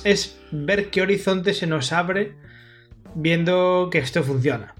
es 0.04 0.38
ver 0.50 0.90
qué 0.90 1.02
horizonte 1.02 1.54
se 1.54 1.66
nos 1.66 1.92
abre 1.92 2.34
viendo 3.14 3.88
que 3.90 3.98
esto 3.98 4.22
funciona. 4.22 4.74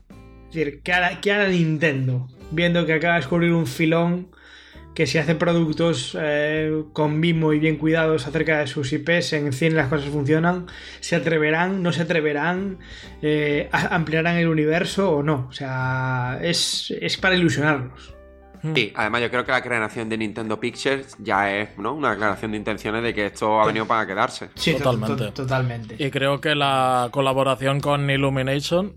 Es 0.49 0.55
decir, 0.55 0.81
¿qué 0.83 0.93
hará, 0.93 1.49
Nintendo? 1.49 2.29
Viendo 2.51 2.87
que 2.87 2.95
acaba 2.95 3.15
de 3.15 3.21
descubrir 3.21 3.53
un 3.53 3.67
filón 3.67 4.29
que 4.95 5.07
si 5.07 5.19
hace 5.19 5.35
productos 5.35 6.17
eh, 6.21 6.83
con 6.93 7.21
mimo 7.21 7.53
y 7.53 7.61
bien 7.61 7.77
cuidados 7.77 8.27
acerca 8.27 8.59
de 8.59 8.67
sus 8.67 8.93
IPs, 8.93 9.35
en 9.35 9.53
cine 9.53 9.77
las 9.77 9.89
cosas 9.89 10.09
funcionan, 10.09 10.67
se 10.99 11.15
atreverán, 11.15 11.83
no 11.83 11.93
se 11.93 12.03
atreverán, 12.03 12.79
eh, 13.23 13.69
ampliarán 13.71 14.39
el 14.39 14.49
universo 14.49 15.13
o 15.13 15.23
no. 15.23 15.47
O 15.49 15.53
sea, 15.53 16.41
es, 16.43 16.93
es 17.01 17.17
para 17.17 17.37
ilusionarnos. 17.37 18.18
Sí, 18.75 18.93
además 18.97 19.21
yo 19.23 19.31
creo 19.31 19.45
que 19.45 19.53
la 19.53 19.63
creación 19.63 20.09
de 20.09 20.19
Nintendo 20.19 20.59
Pictures 20.59 21.17
ya 21.19 21.51
es 21.55 21.77
¿no? 21.79 21.95
una 21.95 22.11
declaración 22.11 22.51
de 22.53 22.57
intenciones 22.59 23.03
de 23.03 23.15
que 23.15 23.27
esto 23.27 23.61
ha 23.61 23.67
venido 23.67 23.87
para 23.87 24.07
quedarse. 24.07 24.51
Sí, 24.55 24.73
to- 24.73 24.79
Totalmente. 24.79 25.25
to- 25.27 25.33
totalmente. 25.33 25.97
Y 25.99 26.11
creo 26.11 26.41
que 26.41 26.55
la 26.55 27.09
colaboración 27.11 27.81
con 27.81 28.09
Illumination 28.11 28.95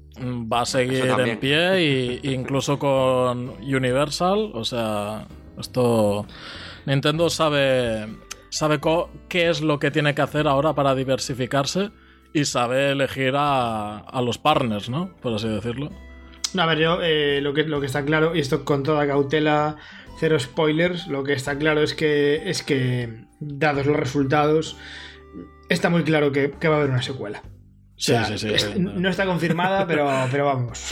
va 0.52 0.62
a 0.62 0.66
seguir 0.66 1.06
en 1.06 1.40
pie 1.40 1.82
y 1.82 2.34
incluso 2.34 2.78
con 2.80 3.50
Universal, 3.62 4.52
o 4.54 4.64
sea, 4.66 5.28
esto 5.60 6.26
Nintendo 6.86 7.30
sabe 7.30 8.08
sabe 8.50 8.80
qué 9.30 9.50
es 9.50 9.62
lo 9.62 9.80
que 9.80 9.92
tiene 9.92 10.14
que 10.14 10.22
hacer 10.22 10.48
ahora 10.48 10.74
para 10.74 10.94
diversificarse 10.94 11.90
y 12.34 12.46
sabe 12.46 12.92
elegir 12.92 13.34
a, 13.38 14.00
a 14.00 14.22
los 14.22 14.38
partners, 14.38 14.90
¿no? 14.90 15.10
Por 15.22 15.34
así 15.34 15.48
decirlo. 15.48 15.90
No, 16.54 16.64
a 16.64 16.66
ver, 16.66 16.80
yo 16.80 17.00
eh, 17.02 17.40
lo, 17.42 17.54
que, 17.54 17.64
lo 17.64 17.80
que 17.80 17.86
está 17.88 18.04
claro, 18.04 18.36
y 18.36 18.40
esto 18.40 18.66
con 18.66 18.84
toda 18.84 19.08
cautela, 19.08 19.78
cero 20.20 20.38
spoilers, 20.40 21.08
lo 21.08 21.24
que 21.24 21.34
está 21.34 21.58
claro 21.58 21.82
es 21.82 21.94
que, 21.94 22.50
es 22.50 22.62
que 22.64 23.26
dados 23.40 23.86
los 23.86 23.96
resultados, 23.98 24.78
está 25.70 25.90
muy 25.90 26.04
claro 26.04 26.32
que, 26.32 26.52
que 26.60 26.68
va 26.68 26.76
a 26.76 26.78
haber 26.80 26.92
una 26.92 27.02
secuela. 27.02 27.40
O 27.44 28.04
Sí, 28.04 28.14
sí, 28.28 28.38
sí. 28.38 28.50
es- 28.54 28.78
no 28.78 29.10
está 29.10 29.26
confirmada, 29.26 29.88
pero, 29.88 30.10
pero 30.32 30.46
vamos, 30.46 30.92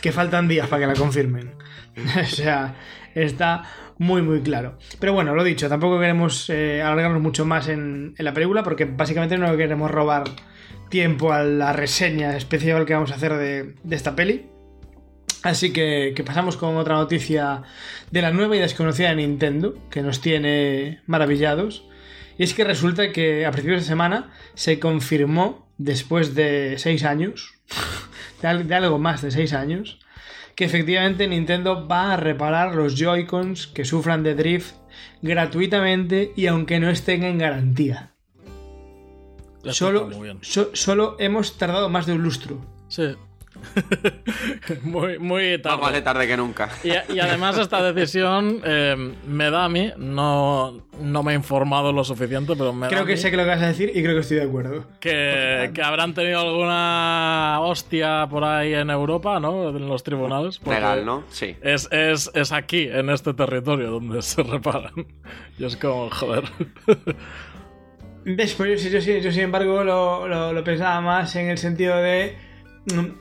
que 0.00 0.10
faltan 0.12 0.48
días 0.48 0.66
para 0.68 0.80
que 0.82 0.86
la 0.88 0.94
confirmen. 0.98 1.54
o 2.20 2.26
sea, 2.26 2.74
está 3.14 3.62
muy, 3.98 4.22
muy 4.22 4.40
claro. 4.42 4.78
Pero 4.98 5.12
bueno, 5.12 5.34
lo 5.34 5.44
dicho, 5.44 5.68
tampoco 5.68 6.00
queremos 6.00 6.50
eh, 6.50 6.82
alargarnos 6.82 7.22
mucho 7.22 7.44
más 7.44 7.68
en, 7.68 8.14
en 8.18 8.24
la 8.24 8.32
película, 8.32 8.62
porque 8.64 8.84
básicamente 8.84 9.38
no 9.38 9.56
queremos 9.56 9.90
robar 9.90 10.24
tiempo 10.88 11.32
a 11.32 11.42
la 11.44 11.72
reseña 11.72 12.36
especial 12.36 12.84
que 12.86 12.94
vamos 12.94 13.12
a 13.12 13.16
hacer 13.16 13.34
de, 13.34 13.74
de 13.82 13.96
esta 13.96 14.16
peli. 14.16 14.46
Así 15.42 15.72
que, 15.72 16.12
que 16.16 16.24
pasamos 16.24 16.56
con 16.56 16.76
otra 16.76 16.96
noticia 16.96 17.62
de 18.10 18.22
la 18.22 18.32
nueva 18.32 18.56
y 18.56 18.60
desconocida 18.60 19.10
de 19.10 19.16
Nintendo, 19.16 19.74
que 19.90 20.02
nos 20.02 20.20
tiene 20.20 21.00
maravillados. 21.06 21.84
Y 22.38 22.42
es 22.44 22.54
que 22.54 22.64
resulta 22.64 23.12
que 23.12 23.46
a 23.46 23.50
principios 23.52 23.82
de 23.82 23.86
semana 23.88 24.32
se 24.54 24.78
confirmó, 24.80 25.68
después 25.78 26.34
de 26.34 26.74
seis 26.78 27.04
años, 27.04 27.54
de, 28.42 28.48
al- 28.48 28.66
de 28.68 28.74
algo 28.74 28.98
más 28.98 29.22
de 29.22 29.30
seis 29.30 29.52
años, 29.52 30.00
que 30.56 30.64
efectivamente 30.64 31.28
Nintendo 31.28 31.86
va 31.86 32.12
a 32.12 32.16
reparar 32.16 32.74
los 32.74 32.96
Joy-Cons 32.98 33.68
que 33.68 33.84
sufran 33.84 34.24
de 34.24 34.34
drift 34.34 34.74
gratuitamente 35.22 36.32
y 36.36 36.46
aunque 36.48 36.80
no 36.80 36.90
estén 36.90 37.22
en 37.22 37.38
garantía. 37.38 38.10
Solo, 39.72 40.08
so- 40.42 40.70
solo 40.74 41.16
hemos 41.20 41.58
tardado 41.58 41.88
más 41.88 42.06
de 42.06 42.12
un 42.14 42.22
lustro. 42.22 42.60
Sí. 42.88 43.14
muy, 44.82 45.18
muy 45.18 45.60
tarde. 45.60 45.76
Más 45.76 45.86
vale 45.90 46.02
tarde 46.02 46.26
que 46.26 46.36
nunca. 46.36 46.68
Y, 46.84 46.90
y 47.14 47.20
además 47.20 47.58
esta 47.58 47.82
decisión 47.92 48.60
eh, 48.64 49.12
me 49.26 49.50
da 49.50 49.64
a 49.64 49.68
mí, 49.68 49.90
no, 49.96 50.82
no 51.00 51.22
me 51.22 51.32
he 51.32 51.34
informado 51.36 51.92
lo 51.92 52.04
suficiente, 52.04 52.54
pero 52.56 52.72
me 52.72 52.82
da 52.86 52.88
Creo 52.88 53.02
a 53.02 53.06
que 53.06 53.12
mí 53.12 53.18
sé 53.18 53.30
que 53.30 53.36
lo 53.36 53.44
que 53.44 53.48
vas 53.50 53.62
a 53.62 53.68
decir 53.68 53.90
y 53.94 54.02
creo 54.02 54.14
que 54.14 54.20
estoy 54.20 54.38
de 54.38 54.42
acuerdo. 54.44 54.84
que, 55.00 55.70
que 55.74 55.82
habrán 55.82 56.14
tenido 56.14 56.40
alguna 56.40 57.58
hostia 57.60 58.26
por 58.30 58.44
ahí 58.44 58.74
en 58.74 58.90
Europa, 58.90 59.38
¿no? 59.40 59.68
En 59.70 59.88
los 59.88 60.02
tribunales. 60.02 60.60
Legal, 60.66 61.04
¿no? 61.04 61.24
Sí. 61.30 61.56
Es, 61.62 61.88
es, 61.92 62.30
es 62.34 62.52
aquí, 62.52 62.88
en 62.90 63.10
este 63.10 63.34
territorio, 63.34 63.90
donde 63.90 64.22
se 64.22 64.42
reparan. 64.42 64.92
Y 65.58 65.64
es 65.64 65.76
como, 65.76 66.10
joder. 66.10 66.44
¿Ves? 68.24 68.54
Pues 68.54 68.70
yo, 68.70 68.78
sí- 68.78 68.90
yo, 68.90 69.00
sí- 69.00 69.20
yo, 69.20 69.32
sin 69.32 69.42
embargo 69.44 69.84
lo, 69.84 70.28
lo- 70.28 70.52
lo 70.52 70.64
pensaba 70.64 71.00
más 71.00 71.34
en 71.36 71.48
el 71.48 71.56
sentido 71.58 71.96
de 71.96 72.36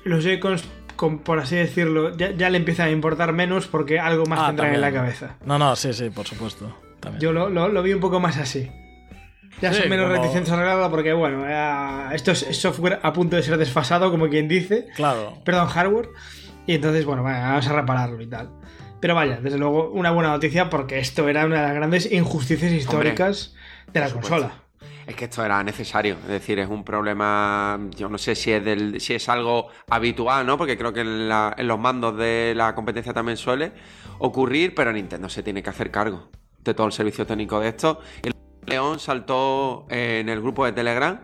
los 0.04 0.24
Joy-Cons, 0.24 0.64
con- 0.96 1.20
por 1.20 1.40
así 1.40 1.56
decirlo, 1.56 2.16
ya, 2.18 2.32
ya 2.32 2.50
le 2.50 2.58
empieza 2.58 2.86
a 2.86 2.90
importar 2.90 3.34
menos 3.34 3.68
porque 3.68 4.00
algo 4.00 4.26
más 4.26 4.40
Ah, 4.42 4.48
tendrán 4.48 4.74
en 4.76 4.82
la 4.82 4.92
cabeza. 4.92 5.36
No, 5.46 5.58
no, 5.60 5.76
sí, 5.76 5.94
sí, 5.94 6.10
por 6.10 6.26
supuesto. 6.28 6.76
También. 7.00 7.22
Yo 7.22 7.32
lo, 7.32 7.50
lo- 7.50 7.68
lo 7.70 7.84
vi 7.84 7.94
un 7.94 8.00
poco 8.00 8.20
más 8.20 8.38
así. 8.38 8.72
Ya 9.62 9.74
Sí, 9.74 9.82
son 9.82 9.90
menos 9.90 10.08
como- 10.10 10.22
reticentes 10.22 10.52
a 10.52 10.56
arreglarlo 10.56 10.90
porque, 10.92 11.14
bueno, 11.14 11.46
esto 12.12 12.32
es 12.32 12.40
software 12.60 13.00
a 13.02 13.12
punto 13.14 13.36
de 13.36 13.44
ser 13.44 13.58
desfasado, 13.58 14.12
como 14.12 14.30
quien 14.30 14.48
dice. 14.48 14.88
Claro. 14.96 15.38
Perdón, 15.44 15.68
hardware. 15.68 16.10
Y 16.68 16.76
entonces, 16.76 17.06
bueno, 17.06 17.24
vaya, 17.24 17.40
vamos 17.50 17.68
a 17.68 17.74
repararlo 17.74 18.22
y 18.22 18.28
tal. 18.28 18.50
Pero 19.00 19.16
vaya, 19.16 19.40
desde 19.42 19.58
luego, 19.58 19.90
una 19.92 20.12
buena 20.12 20.30
noticia 20.30 20.70
porque 20.70 21.00
esto 21.00 21.28
era 21.30 21.46
una 21.46 21.58
de 21.58 21.62
las 21.68 21.74
grandes 21.76 22.12
injusticias 22.12 22.72
históricas 22.72 23.56
de 23.94 24.00
la 24.00 24.10
consola. 24.10 24.52
Es 25.08 25.16
que 25.16 25.24
esto 25.24 25.44
era 25.46 25.64
necesario, 25.64 26.18
es 26.24 26.28
decir, 26.28 26.60
es 26.60 26.68
un 26.68 26.84
problema, 26.84 27.80
yo 27.96 28.10
no 28.10 28.18
sé 28.18 28.36
si 28.36 28.52
es 28.52 28.64
del, 28.64 29.00
si 29.00 29.14
es 29.14 29.30
algo 29.30 29.70
habitual, 29.90 30.46
¿no? 30.46 30.58
Porque 30.58 30.78
creo 30.78 30.92
que 30.92 31.00
en, 31.00 31.30
los 31.30 31.80
mandos 31.80 32.18
de 32.18 32.52
la 32.54 32.76
competencia 32.76 33.14
también 33.14 33.38
suele 33.38 33.72
ocurrir, 34.20 34.76
pero 34.76 34.92
Nintendo 34.92 35.30
se 35.30 35.44
tiene 35.44 35.64
que 35.64 35.70
hacer 35.70 35.92
cargo 35.92 36.28
de 36.60 36.74
todo 36.74 36.88
el 36.88 36.92
servicio 36.92 37.26
técnico 37.26 37.62
de 37.62 37.70
esto. 37.70 38.02
El 38.22 38.34
León 38.66 39.00
saltó 39.00 39.88
eh, 39.90 40.20
en 40.20 40.28
el 40.28 40.42
grupo 40.42 40.66
de 40.66 40.74
Telegram 40.74 41.22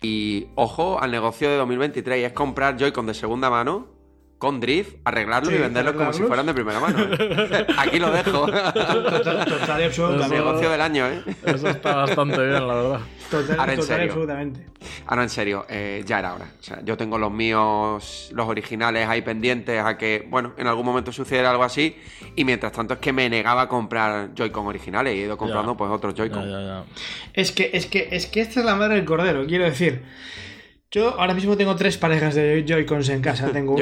y 0.00 0.46
ojo 0.54 1.00
al 1.00 1.10
negocio 1.10 1.50
de 1.50 1.56
2023 1.56 2.20
y 2.20 2.24
es 2.26 2.32
comprar 2.32 2.76
Joy-Con 2.76 3.06
de 3.06 3.14
segunda 3.14 3.50
mano 3.50 3.97
con 4.38 4.60
drift, 4.60 4.96
arreglarlos 5.04 5.50
Sí, 5.52 5.58
y 5.58 5.60
venderlos 5.62 5.94
como 5.94 6.12
si 6.12 6.22
fueran 6.22 6.46
de 6.46 6.54
primera 6.54 6.78
mano. 6.78 6.96
¿eh? 7.00 7.66
Aquí 7.76 7.98
lo 7.98 8.10
dejo. 8.12 8.46
Total, 8.46 9.44
total 9.44 9.80
y 9.80 9.82
el 9.82 9.88
absolutamente. 9.88 10.34
negocio 10.36 10.70
del 10.70 10.80
año, 10.80 11.06
¿eh? 11.08 11.22
Eso 11.44 11.68
está 11.68 11.96
bastante 11.96 12.38
bien, 12.46 12.66
la 12.68 12.74
verdad. 12.74 13.00
Total, 13.30 13.58
Ahora, 13.60 13.72
en 13.72 13.80
total 13.80 13.96
y 13.96 13.98
serio. 13.98 14.04
absolutamente. 14.12 14.66
Ahora 15.06 15.22
en 15.24 15.28
serio, 15.28 15.66
eh, 15.68 16.02
ya 16.06 16.20
era 16.20 16.34
hora. 16.34 16.46
O 16.58 16.62
sea, 16.62 16.80
yo 16.84 16.96
tengo 16.96 17.18
los 17.18 17.32
míos, 17.32 18.30
los 18.32 18.48
originales 18.48 19.08
ahí 19.08 19.22
pendientes 19.22 19.82
a 19.84 19.98
que, 19.98 20.24
bueno, 20.30 20.52
en 20.56 20.66
algún 20.68 20.86
momento 20.86 21.10
sucediera 21.12 21.50
algo 21.50 21.64
así. 21.64 21.96
Y 22.36 22.44
mientras 22.44 22.72
tanto 22.72 22.94
es 22.94 23.00
que 23.00 23.12
me 23.12 23.28
negaba 23.28 23.62
a 23.62 23.68
comprar 23.68 24.30
Joy-Con 24.34 24.66
originales 24.66 25.14
y 25.16 25.18
he 25.18 25.22
ido 25.24 25.36
comprando 25.36 25.72
Ya. 25.72 25.76
pues 25.78 25.90
otros 25.90 26.14
Joy-Con. 26.14 26.84
Es 27.34 27.50
que, 27.50 27.70
es 27.74 27.86
que, 27.86 28.08
es 28.12 28.26
que 28.26 28.40
esta 28.40 28.60
es 28.60 28.66
la 28.66 28.76
madre 28.76 28.94
del 28.94 29.04
cordero, 29.04 29.44
quiero 29.46 29.64
decir. 29.64 30.02
Yo 30.90 31.20
ahora 31.20 31.34
mismo 31.34 31.56
tengo 31.56 31.76
tres 31.76 31.98
parejas 31.98 32.34
de 32.34 32.64
Joy-Cons 32.66 33.10
en 33.10 33.20
casa. 33.20 33.50
Tengo 33.52 33.76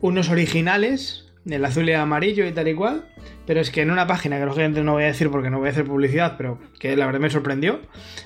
unos 0.00 0.28
originales, 0.30 1.30
el 1.44 1.64
azul 1.64 1.88
y 1.88 1.92
el 1.92 2.00
amarillo 2.00 2.46
y 2.46 2.52
tal 2.52 2.68
y 2.68 2.74
cual. 2.74 3.08
Pero 3.46 3.60
es 3.60 3.70
que 3.70 3.82
en 3.82 3.90
una 3.90 4.06
página 4.06 4.38
que 4.38 4.46
lógicamente 4.46 4.82
no 4.82 4.92
voy 4.92 5.04
a 5.04 5.08
decir 5.08 5.30
porque 5.30 5.50
no 5.50 5.58
voy 5.58 5.68
a 5.68 5.72
hacer 5.72 5.84
publicidad, 5.84 6.36
pero 6.38 6.58
que 6.78 6.96
la 6.96 7.06
verdad 7.06 7.20
me 7.20 7.30
sorprendió, 7.30 7.80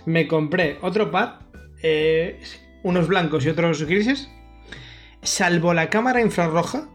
me 0.04 0.28
compré 0.28 0.78
otro 0.82 1.10
par, 1.10 1.40
eh, 1.82 2.40
unos 2.82 3.08
blancos 3.08 3.44
y 3.44 3.48
otros 3.48 3.82
grises, 3.84 4.30
salvo 5.22 5.75
la 5.75 5.90
cámara 5.90 6.20
infrarroja, 6.20 6.88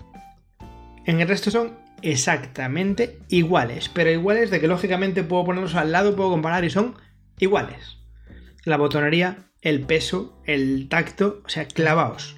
en 1.06 1.20
el 1.20 1.28
resto 1.28 1.50
son 1.50 1.80
exactamente 2.04 3.20
iguales, 3.30 3.90
pero 3.90 4.12
iguales 4.12 4.52
de 4.52 4.60
que 4.60 4.68
lógicamente 4.68 5.24
puedo 5.24 5.46
ponerlos 5.46 5.76
al 5.76 5.92
lado, 5.92 6.16
puedo 6.16 6.30
comparar 6.30 6.64
y 6.64 6.70
son 6.70 6.96
iguales. 7.40 7.98
La 8.64 8.78
botonería, 8.78 9.51
el 9.62 9.82
peso, 9.82 10.42
el 10.46 10.88
tacto, 10.90 11.42
o 11.46 11.50
sea, 11.50 11.66
clavaos. 11.68 12.38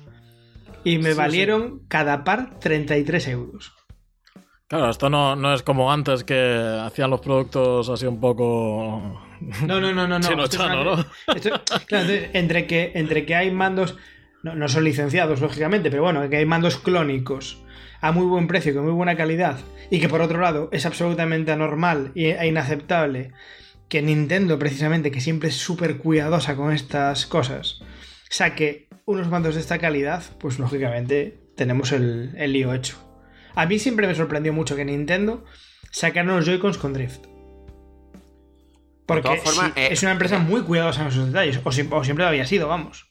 Y 0.83 0.97
me 0.97 1.11
Sí, 1.11 1.17
valieron 1.17 1.81
cada 1.87 2.23
par 2.23 2.59
33 2.59 3.27
euros. 3.29 3.73
Claro, 4.67 4.89
esto 4.89 5.09
no, 5.09 5.35
no 5.35 5.53
es 5.53 5.61
como 5.63 5.91
antes 5.91 6.23
que 6.23 6.79
hacían 6.83 7.09
los 7.11 7.21
productos 7.21 7.89
así 7.89 8.05
un 8.05 8.19
poco. 8.19 9.21
No, 9.65 9.79
no, 9.79 9.93
no, 9.93 10.07
no. 10.07 10.19
no. 10.19 10.19
Chino 10.27 10.47
chano, 10.47 10.83
¿no? 10.83 10.93
esto- 11.35 11.61
claro, 11.85 12.05
entonces, 12.05 12.29
entre, 12.33 12.65
que, 12.67 12.91
entre 12.95 13.25
que 13.25 13.35
hay 13.35 13.51
mandos, 13.51 13.97
no, 14.41 14.55
no 14.55 14.67
son 14.67 14.83
licenciados, 14.83 15.41
lógicamente, 15.41 15.89
pero 15.89 16.03
bueno, 16.03 16.27
que 16.29 16.37
hay 16.37 16.45
mandos 16.45 16.77
clónicos 16.77 17.61
a 18.01 18.11
muy 18.11 18.25
buen 18.25 18.47
precio, 18.47 18.73
con 18.73 18.83
muy 18.83 18.93
buena 18.93 19.15
calidad, 19.15 19.59
y 19.89 20.01
que 20.01 20.09
por 20.09 20.19
otro 20.21 20.41
lado 20.41 20.67
es 20.73 20.85
absolutamente 20.85 21.53
anormal 21.53 22.11
e 22.15 22.45
inaceptable 22.45 23.31
que 23.89 24.01
Nintendo, 24.01 24.57
precisamente, 24.59 25.11
que 25.11 25.21
siempre 25.21 25.49
es 25.49 25.55
súper 25.55 25.97
cuidadosa 25.97 26.55
con 26.55 26.71
estas 26.73 27.25
cosas, 27.27 27.79
saque 28.29 28.87
unos 29.05 29.27
mandos 29.29 29.55
de 29.55 29.61
esta 29.61 29.77
calidad, 29.79 30.23
pues 30.39 30.57
lógicamente 30.59 31.39
tenemos 31.55 31.91
el, 31.91 32.33
el 32.37 32.53
lío 32.53 32.73
hecho. 32.73 32.97
A 33.55 33.65
mí 33.67 33.77
siempre 33.77 34.07
me 34.07 34.15
sorprendió 34.15 34.51
mucho 34.53 34.75
que 34.75 34.85
Nintendo 34.85 35.43
sacara 35.91 36.31
unos 36.31 36.45
Joy-Cons 36.45 36.77
con 36.79 36.93
drift. 36.93 37.25
Porque 39.05 39.21
todas 39.23 39.41
formas, 39.41 39.73
sí, 39.75 39.81
eh, 39.81 39.87
es 39.91 40.01
una 40.01 40.13
empresa 40.13 40.39
muy 40.39 40.61
cuidadosa 40.61 41.01
en 41.01 41.07
esos 41.09 41.27
detalles, 41.27 41.59
o, 41.63 41.71
si- 41.71 41.87
o 41.91 42.03
siempre 42.03 42.23
lo 42.23 42.29
había 42.29 42.45
sido, 42.45 42.67
vamos. 42.69 43.05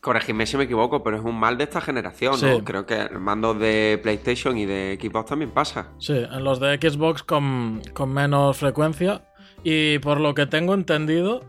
Corregidme 0.00 0.44
si 0.46 0.58
me 0.58 0.64
equivoco, 0.64 1.02
pero 1.02 1.16
es 1.16 1.22
un 1.24 1.34
mal 1.40 1.56
de 1.56 1.64
esta 1.64 1.80
generación, 1.80 2.36
Sí. 2.36 2.44
¿no? 2.44 2.62
Creo 2.62 2.84
que 2.84 3.00
el 3.00 3.18
mando 3.20 3.54
de 3.54 3.98
PlayStation 4.02 4.58
y 4.58 4.66
de 4.66 4.98
Xbox 5.00 5.30
también 5.30 5.50
pasa. 5.50 5.88
Sí, 5.98 6.12
en 6.12 6.44
los 6.44 6.60
de 6.60 6.76
Xbox 6.76 7.22
con, 7.22 7.80
con 7.94 8.12
menos 8.12 8.58
frecuencia. 8.58 9.24
Y 9.64 9.98
por 10.00 10.20
lo 10.20 10.34
que 10.34 10.46
tengo 10.46 10.74
entendido, 10.74 11.42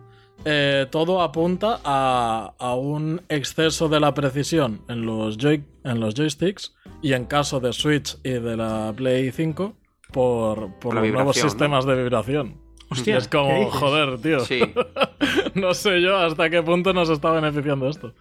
eh, 0.46 0.88
todo 0.90 1.22
apunta 1.22 1.80
a, 1.84 2.54
a 2.58 2.76
un 2.76 3.22
exceso 3.30 3.90
de 3.90 4.00
la 4.00 4.14
precisión 4.14 4.82
en 4.88 5.06
los, 5.06 5.38
joy- 5.38 5.64
en 5.84 6.00
los 6.00 6.14
joysticks 6.16 6.74
y 7.02 7.14
en 7.14 7.26
caso 7.26 7.60
de 7.60 7.74
Switch 7.74 8.18
y 8.24 8.32
de 8.32 8.56
la 8.58 8.94
Play 8.96 9.32
5 9.32 9.74
por, 10.12 10.74
por 10.80 10.94
los 10.94 11.04
nuevos 11.12 11.36
sistemas 11.36 11.86
de 11.86 11.96
vibración. 12.02 12.62
Hostia, 12.90 13.18
es 13.18 13.28
¿qué 13.28 13.38
como, 13.38 13.70
joder, 13.72 14.20
tío. 14.22 14.40
Sí. 14.42 14.62
no 15.56 15.74
sé 15.74 16.02
yo 16.02 16.16
hasta 16.18 16.50
qué 16.50 16.62
punto 16.62 16.94
nos 16.94 17.10
está 17.10 17.32
beneficiando 17.32 17.90
esto. 17.90 18.14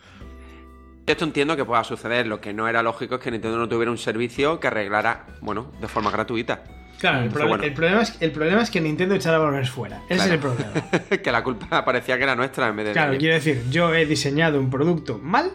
Esto 1.06 1.24
entiendo 1.24 1.54
que 1.54 1.64
pueda 1.66 1.84
suceder. 1.84 2.26
Lo 2.26 2.40
que 2.40 2.54
no 2.54 2.66
era 2.66 2.82
lógico 2.82 3.16
es 3.16 3.20
que 3.20 3.30
Nintendo 3.30 3.58
no 3.58 3.68
tuviera 3.68 3.90
un 3.90 3.98
servicio 3.98 4.58
que 4.58 4.68
arreglara, 4.68 5.26
bueno, 5.42 5.70
de 5.80 5.86
forma 5.88 6.10
gratuita. 6.10 6.64
Claro, 6.98 7.24
el, 7.24 7.28
bueno. 7.28 7.62
problema 7.74 8.02
es, 8.02 8.16
el 8.20 8.30
problema 8.30 8.62
es 8.62 8.70
que 8.70 8.80
Nintendo 8.80 9.14
echara 9.14 9.38
balones 9.38 9.70
fuera. 9.70 10.02
Ese 10.08 10.24
es 10.26 10.30
el 10.32 10.38
problema. 10.38 10.72
que 11.22 11.32
la 11.32 11.42
culpa 11.42 11.84
parecía 11.84 12.16
que 12.16 12.22
era 12.22 12.34
nuestra 12.34 12.68
en 12.68 12.76
vez 12.76 12.86
de. 12.86 12.92
Claro, 12.92 13.18
quiero 13.18 13.34
decir, 13.34 13.62
yo 13.70 13.94
he 13.94 14.06
diseñado 14.06 14.58
un 14.58 14.70
producto 14.70 15.18
mal, 15.18 15.52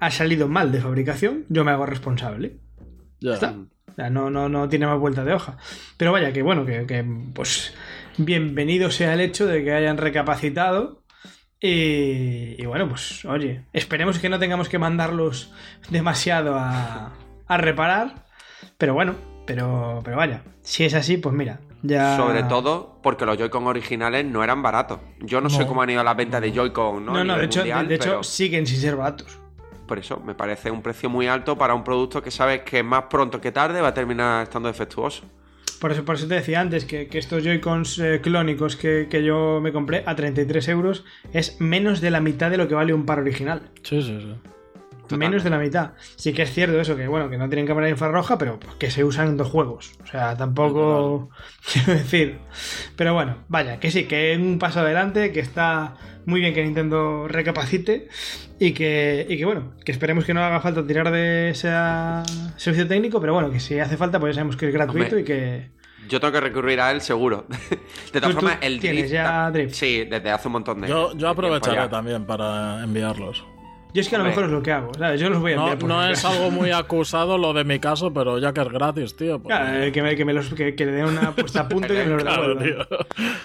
ha 0.00 0.10
salido 0.10 0.48
mal 0.48 0.70
de 0.72 0.80
fabricación, 0.80 1.44
yo 1.48 1.64
me 1.64 1.72
hago 1.72 1.86
responsable. 1.86 2.58
Ya. 3.20 3.34
está. 3.34 3.54
O 3.90 3.94
sea, 3.94 4.10
no, 4.10 4.30
no, 4.30 4.48
no 4.48 4.68
tiene 4.68 4.86
más 4.86 4.98
vuelta 4.98 5.24
de 5.24 5.32
hoja. 5.32 5.56
Pero 5.96 6.12
vaya, 6.12 6.32
que 6.32 6.42
bueno, 6.42 6.66
que, 6.66 6.86
que, 6.86 7.04
pues 7.34 7.74
bienvenido 8.18 8.90
sea 8.90 9.14
el 9.14 9.20
hecho 9.20 9.46
de 9.46 9.64
que 9.64 9.72
hayan 9.72 9.96
recapacitado. 9.96 11.02
Y, 11.58 12.60
y 12.62 12.66
bueno, 12.66 12.88
pues 12.88 13.24
oye, 13.24 13.62
esperemos 13.72 14.18
que 14.18 14.28
no 14.28 14.38
tengamos 14.38 14.68
que 14.68 14.78
mandarlos 14.78 15.52
demasiado 15.88 16.56
a, 16.56 17.14
a 17.46 17.56
reparar. 17.56 18.26
Pero 18.76 18.92
bueno, 18.92 19.14
pero, 19.46 20.00
pero 20.04 20.16
vaya, 20.16 20.42
si 20.62 20.84
es 20.84 20.94
así, 20.94 21.16
pues 21.16 21.34
mira, 21.34 21.60
ya... 21.82 22.16
Sobre 22.16 22.42
todo 22.44 22.98
porque 23.02 23.24
los 23.24 23.38
Joy-Con 23.38 23.66
originales 23.66 24.24
no 24.24 24.42
eran 24.44 24.62
baratos. 24.62 24.98
Yo 25.20 25.40
no, 25.40 25.48
sé 25.48 25.66
cómo 25.66 25.82
han 25.82 25.90
ido 25.90 26.02
las 26.04 26.16
ventas 26.16 26.40
de 26.42 26.52
Joy-Con, 26.52 27.06
¿no? 27.06 27.12
No, 27.12 27.20
A 27.20 27.24
no, 27.24 27.36
de 27.38 27.44
hecho, 27.44 27.60
de- 27.60 27.66
mundial, 27.70 27.88
de 27.88 27.94
hecho 27.94 28.04
pero 28.10 28.22
siguen 28.22 28.66
sin 28.66 28.78
ser 28.78 28.96
baratos. 28.96 29.38
por 29.86 29.98
eso 29.98 30.20
me 30.24 30.34
parece 30.34 30.70
un 30.70 30.82
precio 30.82 31.08
muy 31.08 31.26
alto 31.28 31.56
para 31.56 31.74
un 31.74 31.84
producto 31.84 32.20
que 32.22 32.30
sabes 32.30 32.62
que 32.62 32.82
más 32.82 33.04
pronto 33.04 33.40
que 33.40 33.52
tarde 33.52 33.80
va 33.80 33.88
a 33.88 33.94
terminar 33.94 34.42
estando 34.42 34.68
defectuoso. 34.68 35.24
Por 35.80 35.92
eso, 35.92 36.04
por 36.06 36.14
eso 36.14 36.26
te 36.26 36.34
decía 36.34 36.60
antes 36.60 36.86
que, 36.86 37.06
que 37.06 37.18
estos 37.18 37.44
Joy-Cons 37.44 37.98
eh, 37.98 38.20
clónicos 38.22 38.76
que, 38.76 39.08
que 39.10 39.22
yo 39.22 39.60
me 39.62 39.72
compré 39.72 40.02
a 40.06 40.16
33 40.16 40.68
euros 40.68 41.04
es 41.34 41.60
menos 41.60 42.00
de 42.00 42.10
la 42.10 42.20
mitad 42.20 42.50
de 42.50 42.56
lo 42.56 42.66
que 42.66 42.74
vale 42.74 42.94
un 42.94 43.04
par 43.04 43.18
original. 43.20 43.60
Sí, 43.82 44.00
sí, 44.00 44.18
sí. 44.20 44.34
Menos 45.10 45.44
de 45.44 45.50
la 45.50 45.58
mitad. 45.58 45.92
Sí 46.16 46.32
que 46.32 46.42
es 46.42 46.52
cierto 46.52 46.80
eso, 46.80 46.96
que 46.96 47.06
bueno, 47.08 47.28
que 47.30 47.38
no 47.38 47.48
tienen 47.48 47.66
cámara 47.66 47.88
infrarroja, 47.88 48.38
pero 48.38 48.58
que 48.78 48.90
se 48.90 49.04
usan 49.04 49.28
en 49.28 49.36
dos 49.36 49.48
juegos. 49.48 49.92
O 50.02 50.06
sea, 50.06 50.36
tampoco 50.36 51.30
quiero 51.72 51.92
decir. 51.92 52.38
Pero 52.96 53.14
bueno, 53.14 53.38
vaya, 53.48 53.78
que 53.78 53.90
sí, 53.90 54.04
que 54.04 54.32
es 54.32 54.38
un 54.38 54.58
paso 54.58 54.80
adelante, 54.80 55.32
que 55.32 55.40
está 55.40 55.96
muy 56.26 56.40
bien 56.40 56.52
que 56.52 56.64
Nintendo 56.64 57.28
recapacite 57.28 58.08
y 58.58 58.72
que, 58.72 59.26
y 59.28 59.38
que 59.38 59.44
bueno, 59.44 59.74
que 59.84 59.92
esperemos 59.92 60.24
que 60.24 60.34
no 60.34 60.42
haga 60.42 60.60
falta 60.60 60.86
tirar 60.86 61.10
de 61.10 61.50
ese 61.50 61.70
servicio 62.56 62.86
técnico, 62.88 63.20
pero 63.20 63.32
bueno, 63.32 63.50
que 63.50 63.60
si 63.60 63.78
hace 63.78 63.96
falta, 63.96 64.18
pues 64.18 64.34
ya 64.34 64.40
sabemos 64.40 64.56
que 64.56 64.66
es 64.66 64.74
gratuito 64.74 65.16
Hombre, 65.16 65.20
y 65.20 65.24
que. 65.24 65.70
Yo 66.08 66.20
tengo 66.20 66.32
que 66.32 66.40
recurrir 66.40 66.80
a 66.80 66.90
él 66.90 67.00
seguro. 67.00 67.46
De 68.12 68.20
todas 68.20 68.34
formas, 68.34 68.58
el 68.60 68.80
tienes 68.80 69.10
drift. 69.10 69.12
ya 69.14 69.50
drift. 69.50 69.74
Sí, 69.74 70.04
desde 70.04 70.30
hace 70.30 70.48
un 70.48 70.52
montón 70.52 70.80
de 70.80 70.88
Yo, 70.88 71.16
yo 71.16 71.28
aprovecharé 71.28 71.88
también 71.88 72.24
para 72.24 72.82
enviarlos. 72.82 73.44
Yo 73.96 74.02
es 74.02 74.08
que 74.10 74.16
a 74.16 74.18
lo 74.18 74.24
mejor 74.26 74.44
es 74.44 74.50
lo 74.50 74.62
que 74.62 74.72
hago, 74.72 74.92
¿sabes? 74.92 75.18
Yo 75.18 75.30
los 75.30 75.40
voy 75.40 75.52
a 75.52 75.56
No, 75.56 75.62
enviar. 75.62 75.78
por 75.78 75.88
no 75.88 76.06
es 76.06 76.22
algo 76.24 76.50
muy 76.50 76.70
acusado 76.72 77.38
lo 77.38 77.54
de 77.54 77.64
mi 77.64 77.78
caso, 77.78 78.12
pero 78.12 78.38
ya 78.38 78.52
que 78.52 78.60
es 78.60 78.68
gratis, 78.68 79.16
tío. 79.16 79.42
Claro, 79.42 79.82
eh, 79.82 79.90
que, 79.90 80.02
me, 80.02 80.14
que, 80.14 80.24
me 80.26 80.34
los, 80.34 80.52
que, 80.52 80.74
que 80.74 80.84
le 80.84 80.92
den 80.92 81.06
una 81.06 81.32
puesta 81.34 81.62
a 81.62 81.68
punto 81.68 81.94
y 81.94 81.96
que 81.96 82.04
me 82.04 82.14
los 82.14 82.22
Claro, 82.24 82.58
tío. 82.58 82.76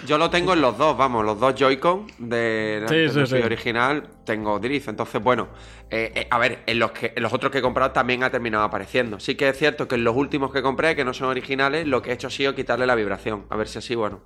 Yo 0.06 0.18
lo 0.18 0.28
tengo 0.28 0.52
en 0.52 0.60
los 0.60 0.76
dos, 0.76 0.94
vamos, 0.96 1.24
los 1.24 1.40
dos 1.40 1.54
Joy-Con 1.54 2.06
de 2.18 2.80
la 2.82 2.88
Sí, 2.88 2.94
Nintendo 2.96 3.20
sí, 3.24 3.30
Switch 3.30 3.40
sí. 3.40 3.46
original 3.46 4.02
tengo 4.26 4.58
drift. 4.58 4.88
Entonces, 4.88 5.22
bueno, 5.22 5.48
eh, 5.90 6.12
eh, 6.14 6.26
a 6.30 6.38
ver, 6.38 6.58
en 6.66 6.78
los, 6.78 6.92
que, 6.92 7.14
en 7.16 7.22
los 7.22 7.32
otros 7.32 7.50
que 7.50 7.58
he 7.58 7.62
comprado 7.62 7.92
también 7.92 8.22
ha 8.22 8.28
terminado 8.30 8.64
apareciendo. 8.64 9.18
Sí 9.20 9.34
que 9.34 9.48
es 9.48 9.56
cierto 9.56 9.88
que 9.88 9.94
en 9.94 10.04
los 10.04 10.14
últimos 10.14 10.52
que 10.52 10.60
compré, 10.60 10.94
que 10.94 11.04
no 11.04 11.14
son 11.14 11.28
originales, 11.28 11.86
lo 11.86 12.02
que 12.02 12.10
he 12.10 12.12
hecho 12.12 12.26
ha 12.26 12.30
sido 12.30 12.54
quitarle 12.54 12.86
la 12.86 12.94
vibración. 12.94 13.46
A 13.48 13.56
ver 13.56 13.68
si 13.68 13.78
así, 13.78 13.94
bueno, 13.94 14.20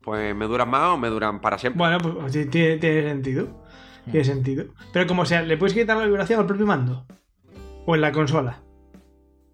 pues 0.00 0.36
me 0.36 0.46
duran 0.46 0.70
más 0.70 0.90
o 0.90 0.96
me 0.98 1.08
duran 1.08 1.40
para 1.40 1.58
siempre. 1.58 1.78
Bueno, 1.78 1.98
pues 1.98 2.32
sí, 2.32 2.46
tiene, 2.46 2.76
tiene 2.76 3.02
sentido. 3.02 3.48
Tiene 4.10 4.24
sentido. 4.24 4.64
Pero 4.92 5.06
como 5.06 5.24
sea, 5.26 5.42
¿le 5.42 5.56
puedes 5.56 5.74
quitar 5.74 5.96
la 5.96 6.06
vibración 6.06 6.40
al 6.40 6.46
propio 6.46 6.66
mando? 6.66 7.06
¿O 7.86 7.94
en 7.94 8.00
la 8.00 8.12
consola? 8.12 8.60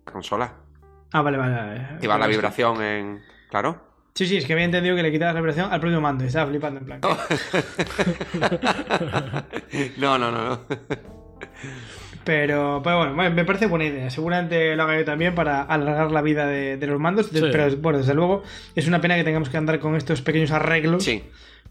La 0.06 0.12
consola. 0.12 0.52
Ah, 1.12 1.22
vale, 1.22 1.36
vale. 1.38 1.54
vale. 1.54 1.80
Activar 1.80 2.18
la 2.20 2.26
vibración 2.26 2.82
en. 2.82 3.20
Claro. 3.50 3.90
Sí, 4.14 4.26
sí, 4.26 4.36
es 4.36 4.44
que 4.46 4.52
había 4.52 4.66
entendido 4.66 4.94
que 4.94 5.02
le 5.02 5.10
quitabas 5.10 5.34
la 5.34 5.40
vibración 5.40 5.72
al 5.72 5.80
propio 5.80 6.00
mando. 6.00 6.24
y 6.24 6.26
Estaba 6.26 6.50
flipando 6.50 6.80
en 6.80 6.86
plan. 6.86 7.00
No, 9.98 10.18
no, 10.18 10.30
no, 10.30 10.48
no. 10.48 10.60
Pero, 12.24 12.80
pero 12.84 13.14
bueno, 13.14 13.30
me 13.32 13.44
parece 13.44 13.66
buena 13.66 13.84
idea. 13.86 14.10
Seguramente 14.10 14.76
lo 14.76 14.82
haga 14.84 14.98
yo 14.98 15.04
también 15.04 15.34
para 15.34 15.62
alargar 15.62 16.12
la 16.12 16.22
vida 16.22 16.46
de, 16.46 16.76
de 16.76 16.86
los 16.86 17.00
mandos. 17.00 17.26
Sí. 17.32 17.40
Pero 17.40 17.74
bueno, 17.78 17.98
desde 17.98 18.14
luego, 18.14 18.42
es 18.76 18.86
una 18.86 19.00
pena 19.00 19.16
que 19.16 19.24
tengamos 19.24 19.48
que 19.48 19.56
andar 19.56 19.80
con 19.80 19.96
estos 19.96 20.22
pequeños 20.22 20.50
arreglos 20.52 21.02
Sí. 21.04 21.24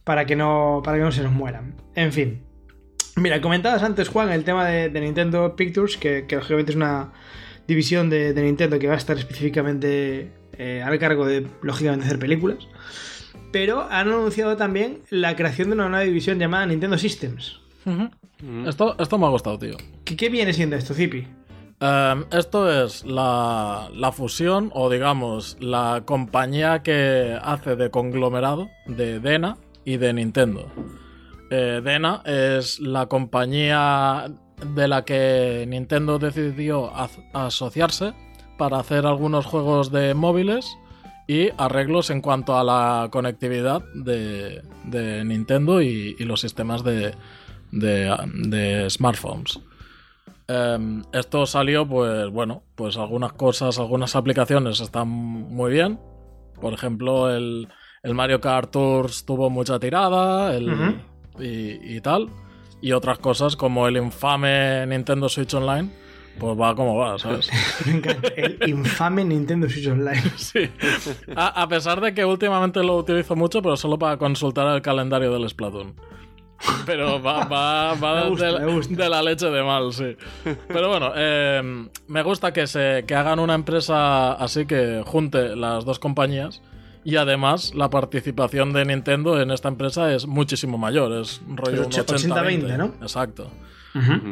para 0.03 0.25
que 0.25 0.35
no, 0.35 0.81
para 0.83 0.97
que 0.97 1.03
no 1.03 1.11
se 1.11 1.23
nos 1.23 1.31
mueran. 1.31 1.75
En 1.95 2.11
fin. 2.11 2.43
Mira, 3.15 3.41
comentabas 3.41 3.83
antes, 3.83 4.07
Juan, 4.07 4.31
el 4.31 4.43
tema 4.43 4.65
de, 4.65 4.89
de 4.89 5.01
Nintendo 5.01 5.55
Pictures, 5.55 5.97
que, 5.97 6.25
que 6.27 6.35
lógicamente 6.35 6.71
es 6.71 6.75
una 6.75 7.11
división 7.67 8.09
de, 8.09 8.33
de 8.33 8.41
Nintendo 8.41 8.79
que 8.79 8.87
va 8.87 8.93
a 8.93 8.97
estar 8.97 9.17
específicamente 9.17 10.31
eh, 10.57 10.81
al 10.83 10.97
cargo 10.99 11.25
de, 11.25 11.47
lógicamente, 11.61 12.05
hacer 12.05 12.19
películas. 12.19 12.67
Pero 13.51 13.87
han 13.89 14.07
anunciado 14.07 14.55
también 14.55 14.99
la 15.09 15.35
creación 15.35 15.69
de 15.69 15.75
una 15.75 15.89
nueva 15.89 16.03
división 16.03 16.39
llamada 16.39 16.65
Nintendo 16.65 16.97
Systems. 16.97 17.59
Mm. 17.85 18.67
Esto, 18.67 18.95
esto 18.97 19.17
me 19.17 19.25
ha 19.25 19.29
gustado, 19.29 19.59
tío. 19.59 19.77
¿Qué, 20.05 20.15
qué 20.15 20.29
viene 20.29 20.53
siendo 20.53 20.75
esto, 20.75 20.93
Zipi? 20.93 21.27
Em, 21.81 22.25
esto 22.31 22.85
es 22.85 23.03
la, 23.05 23.89
la 23.93 24.11
fusión 24.11 24.69
o 24.73 24.89
digamos 24.89 25.57
la 25.59 26.03
compañía 26.05 26.83
que 26.83 27.37
hace 27.41 27.75
de 27.75 27.89
conglomerado 27.89 28.69
de 28.85 29.19
Dena 29.19 29.57
y 29.83 29.97
de 29.97 30.13
Nintendo. 30.13 30.71
Eh, 31.53 31.81
Dena 31.83 32.21
es 32.23 32.79
la 32.79 33.07
compañía 33.07 34.31
de 34.73 34.87
la 34.87 35.03
que 35.03 35.65
Nintendo 35.67 36.17
decidió 36.17 36.93
asociarse 37.33 38.13
para 38.57 38.79
hacer 38.79 39.05
algunos 39.05 39.45
juegos 39.45 39.91
de 39.91 40.13
móviles 40.13 40.77
y 41.27 41.49
arreglos 41.57 42.09
en 42.09 42.21
cuanto 42.21 42.57
a 42.57 42.63
la 42.63 43.09
conectividad 43.11 43.83
de, 43.93 44.61
Nintendo 45.25 45.81
y, 45.81 46.15
los 46.19 46.39
sistemas 46.39 46.85
de, 46.85 47.13
smartphones. 48.89 49.59
Em, 50.47 51.03
esto 51.11 51.45
salió, 51.45 51.85
pues 51.85 52.29
bueno, 52.29 52.63
pues 52.75 52.95
algunas 52.95 53.33
cosas, 53.33 53.77
algunas 53.77 54.15
aplicaciones 54.15 54.79
están 54.79 55.09
muy 55.09 55.71
bien. 55.73 55.99
Por 56.61 56.73
ejemplo, 56.73 57.29
el, 57.29 57.67
Mario 58.05 58.39
Kart 58.39 58.71
Tours 58.71 59.25
tuvo 59.25 59.49
mucha 59.49 59.79
tirada 59.79 60.55
el-. 60.55 61.10
Y, 61.39 61.95
y 61.95 62.01
tal. 62.01 62.29
Y 62.81 62.93
otras 62.93 63.19
cosas 63.19 63.55
como 63.55 63.87
el 63.87 63.97
infame 63.97 64.85
Nintendo 64.87 65.29
Switch 65.29 65.53
Online, 65.53 65.89
pues 66.39 66.59
va 66.59 66.75
como 66.75 66.95
va, 66.97 67.19
¿sabes? 67.19 67.49
El 68.35 68.57
infame 68.67 69.23
Nintendo 69.23 69.69
Switch 69.69 69.87
Online. 69.87 70.23
Sí. 70.37 70.69
A, 71.35 71.61
a 71.61 71.67
pesar 71.67 72.01
de 72.01 72.13
que 72.13 72.25
últimamente 72.25 72.83
lo 72.83 72.97
utilizo 72.97 73.35
mucho, 73.35 73.61
pero 73.61 73.77
solo 73.77 73.99
para 73.99 74.17
consultar 74.17 74.73
el 74.75 74.81
calendario 74.81 75.31
del 75.31 75.47
Splatoon. 75.47 75.93
Pero 76.85 77.21
va, 77.21 77.45
va, 77.45 77.95
va 77.95 78.27
gusta, 78.27 78.51
de, 78.51 79.09
la 79.09 79.21
leche 79.21 79.47
de 79.47 79.63
mal, 79.63 79.91
sí. 79.93 80.15
Pero 80.67 80.89
bueno, 80.89 81.11
eh, 81.15 81.89
me 82.07 82.23
gusta 82.23 82.53
que, 82.53 82.67
se, 82.67 83.03
que 83.07 83.15
hagan 83.15 83.39
una 83.39 83.55
empresa 83.55 84.33
así 84.33 84.65
que 84.65 85.03
junte 85.05 85.55
las 85.55 85.85
dos 85.85 85.99
compañías. 85.99 86.61
Y 87.03 87.15
además, 87.15 87.73
la 87.73 87.89
participación 87.89 88.73
de 88.73 88.85
Nintendo 88.85 89.41
en 89.41 89.49
esta 89.51 89.67
empresa 89.69 90.13
es 90.13 90.27
muchísimo 90.27 90.77
mayor. 90.77 91.11
Es 91.21 91.41
un 91.47 91.57
rollo 91.57 91.79
un 91.81 91.85
Ocho- 91.87 92.05
80-20. 92.05 92.33
80-20, 92.67 92.77
¿no? 92.77 92.85
Exacto. 93.01 93.51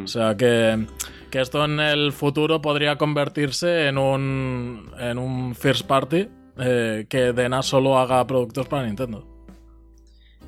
O 0.04 0.06
sea 0.06 0.36
que, 0.36 0.86
que 1.30 1.40
esto 1.40 1.62
en 1.64 1.80
el 1.80 2.12
futuro 2.12 2.62
podría 2.62 2.96
convertirse 2.96 3.88
en 3.88 3.98
un, 3.98 4.90
en 4.98 5.18
un 5.18 5.54
first 5.54 5.86
party 5.86 6.28
eh, 6.58 7.06
que 7.08 7.32
Dena 7.34 7.62
solo 7.62 7.98
haga 7.98 8.26
productos 8.26 8.68
para 8.68 8.86
Nintendo. 8.86 9.26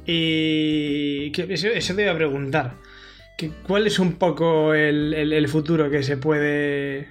Y 0.07 1.33
eso, 1.53 1.69
eso 1.69 1.95
te 1.95 2.03
iba 2.03 2.13
a 2.13 2.17
preguntar. 2.17 2.75
¿Cuál 3.67 3.87
es 3.87 3.99
un 3.99 4.15
poco 4.15 4.73
el, 4.75 5.13
el- 5.15 5.33
el 5.33 5.49
futuro 5.49 5.91
que 5.91 6.03
se 6.03 6.17
puede 6.17 7.09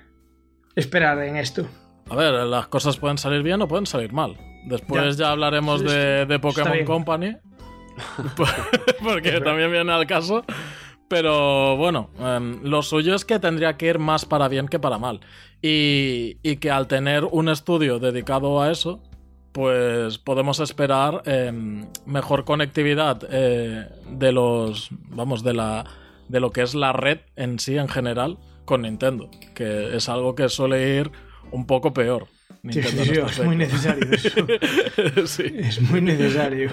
esperar 0.76 1.22
en 1.24 1.36
esto? 1.38 1.68
A 2.10 2.16
ver, 2.16 2.34
las 2.48 2.68
cosas 2.68 2.98
pueden 2.98 3.18
salir 3.18 3.44
bien 3.44 3.62
o 3.62 3.68
pueden 3.68 3.86
salir 3.86 4.14
mal. 4.14 4.38
Después 4.66 5.18
ya, 5.18 5.32
hablaremos 5.32 5.84
de, 5.84 6.26
de 6.26 6.40
Pokémon. 6.40 6.86
Company. 6.86 7.36
porque 9.04 9.42
también 9.42 9.72
viene 9.72 9.92
al 9.92 10.08
caso. 10.08 10.44
Pero 11.08 11.76
bueno, 11.76 12.10
em, 12.20 12.62
lo 12.64 12.82
suyo 12.84 13.14
es 13.16 13.26
que 13.26 13.38
tendría 13.38 13.76
que 13.76 13.88
ir 13.88 14.00
más 14.00 14.24
para 14.26 14.48
bien 14.48 14.68
que 14.68 14.80
para 14.80 14.98
mal. 14.98 15.20
Y, 15.62 16.38
y 16.42 16.56
que 16.58 16.72
al 16.72 16.88
tener 16.88 17.26
un 17.26 17.50
estudio 17.50 18.00
dedicado 18.00 18.62
a 18.62 18.72
eso, 18.72 19.04
pues 19.52 20.18
podemos 20.18 20.60
esperar 20.62 21.22
em, 21.26 21.88
mejor 22.06 22.46
conectividad 22.46 23.28
eh, 23.30 23.90
de 24.10 24.32
los. 24.32 24.90
Vamos, 25.10 25.44
de 25.44 25.54
la. 25.54 25.86
de 26.30 26.40
lo 26.40 26.52
que 26.52 26.62
es 26.62 26.76
la 26.76 26.94
red 26.94 27.20
en 27.36 27.60
sí 27.60 27.78
en 27.78 27.90
general 27.90 28.38
con 28.66 28.84
Nintendo. 28.84 29.30
Que 29.54 29.96
es 29.96 30.08
algo 30.08 30.36
que 30.36 30.48
suele 30.48 30.98
ir 30.98 31.12
un 31.52 31.68
poco 31.68 31.94
peor. 31.94 32.28
Sí, 32.70 32.80
Nintendo 32.80 33.04
sí, 33.04 33.10
en 33.10 33.30
sí, 33.30 33.42
es 33.42 33.46
muy 33.46 33.56
necesario 33.56 34.08
eso. 34.12 34.30
Sí. 35.26 35.54
Es 35.58 35.82
muy 35.82 36.02
necesario. 36.02 36.70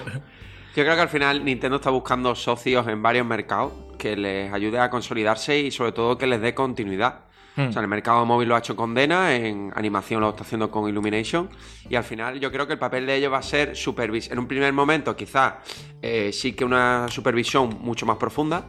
Yo 0.75 0.83
creo 0.83 0.95
que 0.95 1.01
al 1.01 1.09
final 1.09 1.43
Nintendo 1.43 1.77
está 1.77 1.89
buscando 1.89 2.35
socios 2.35 2.87
en 2.87 3.01
varios 3.01 3.25
mercados 3.25 3.73
que 3.97 4.15
les 4.15 4.53
ayude 4.53 4.79
a 4.79 4.89
consolidarse 4.89 5.59
y 5.59 5.71
sobre 5.71 5.91
todo 5.91 6.17
que 6.17 6.27
les 6.27 6.41
dé 6.41 6.53
continuidad. 6.53 7.21
Hmm. 7.55 7.69
O 7.69 7.71
sea, 7.71 7.79
en 7.79 7.85
el 7.85 7.89
mercado 7.89 8.23
móvil 8.23 8.47
lo 8.47 8.55
ha 8.55 8.59
hecho 8.59 8.75
con 8.75 8.93
Dena, 8.93 9.35
en 9.35 9.71
animación 9.75 10.21
lo 10.21 10.29
está 10.29 10.43
haciendo 10.43 10.69
con 10.69 10.87
Illumination. 10.87 11.49
Y 11.89 11.95
al 11.95 12.03
final 12.03 12.39
yo 12.39 12.51
creo 12.51 12.67
que 12.67 12.73
el 12.73 12.79
papel 12.79 13.07
de 13.07 13.15
ellos 13.15 13.33
va 13.33 13.39
a 13.39 13.43
ser 13.43 13.75
supervisión. 13.75 14.33
En 14.33 14.39
un 14.39 14.47
primer 14.47 14.71
momento 14.71 15.15
quizás 15.15 15.55
eh, 16.03 16.31
sí 16.31 16.53
que 16.53 16.63
una 16.63 17.07
supervisión 17.09 17.79
mucho 17.81 18.05
más 18.05 18.17
profunda, 18.17 18.67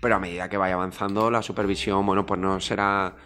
pero 0.00 0.14
a 0.14 0.18
medida 0.20 0.48
que 0.48 0.56
vaya 0.56 0.74
avanzando 0.74 1.32
la 1.32 1.42
supervisión, 1.42 2.06
bueno, 2.06 2.24
pues 2.24 2.38
no 2.38 2.60
será 2.60 3.16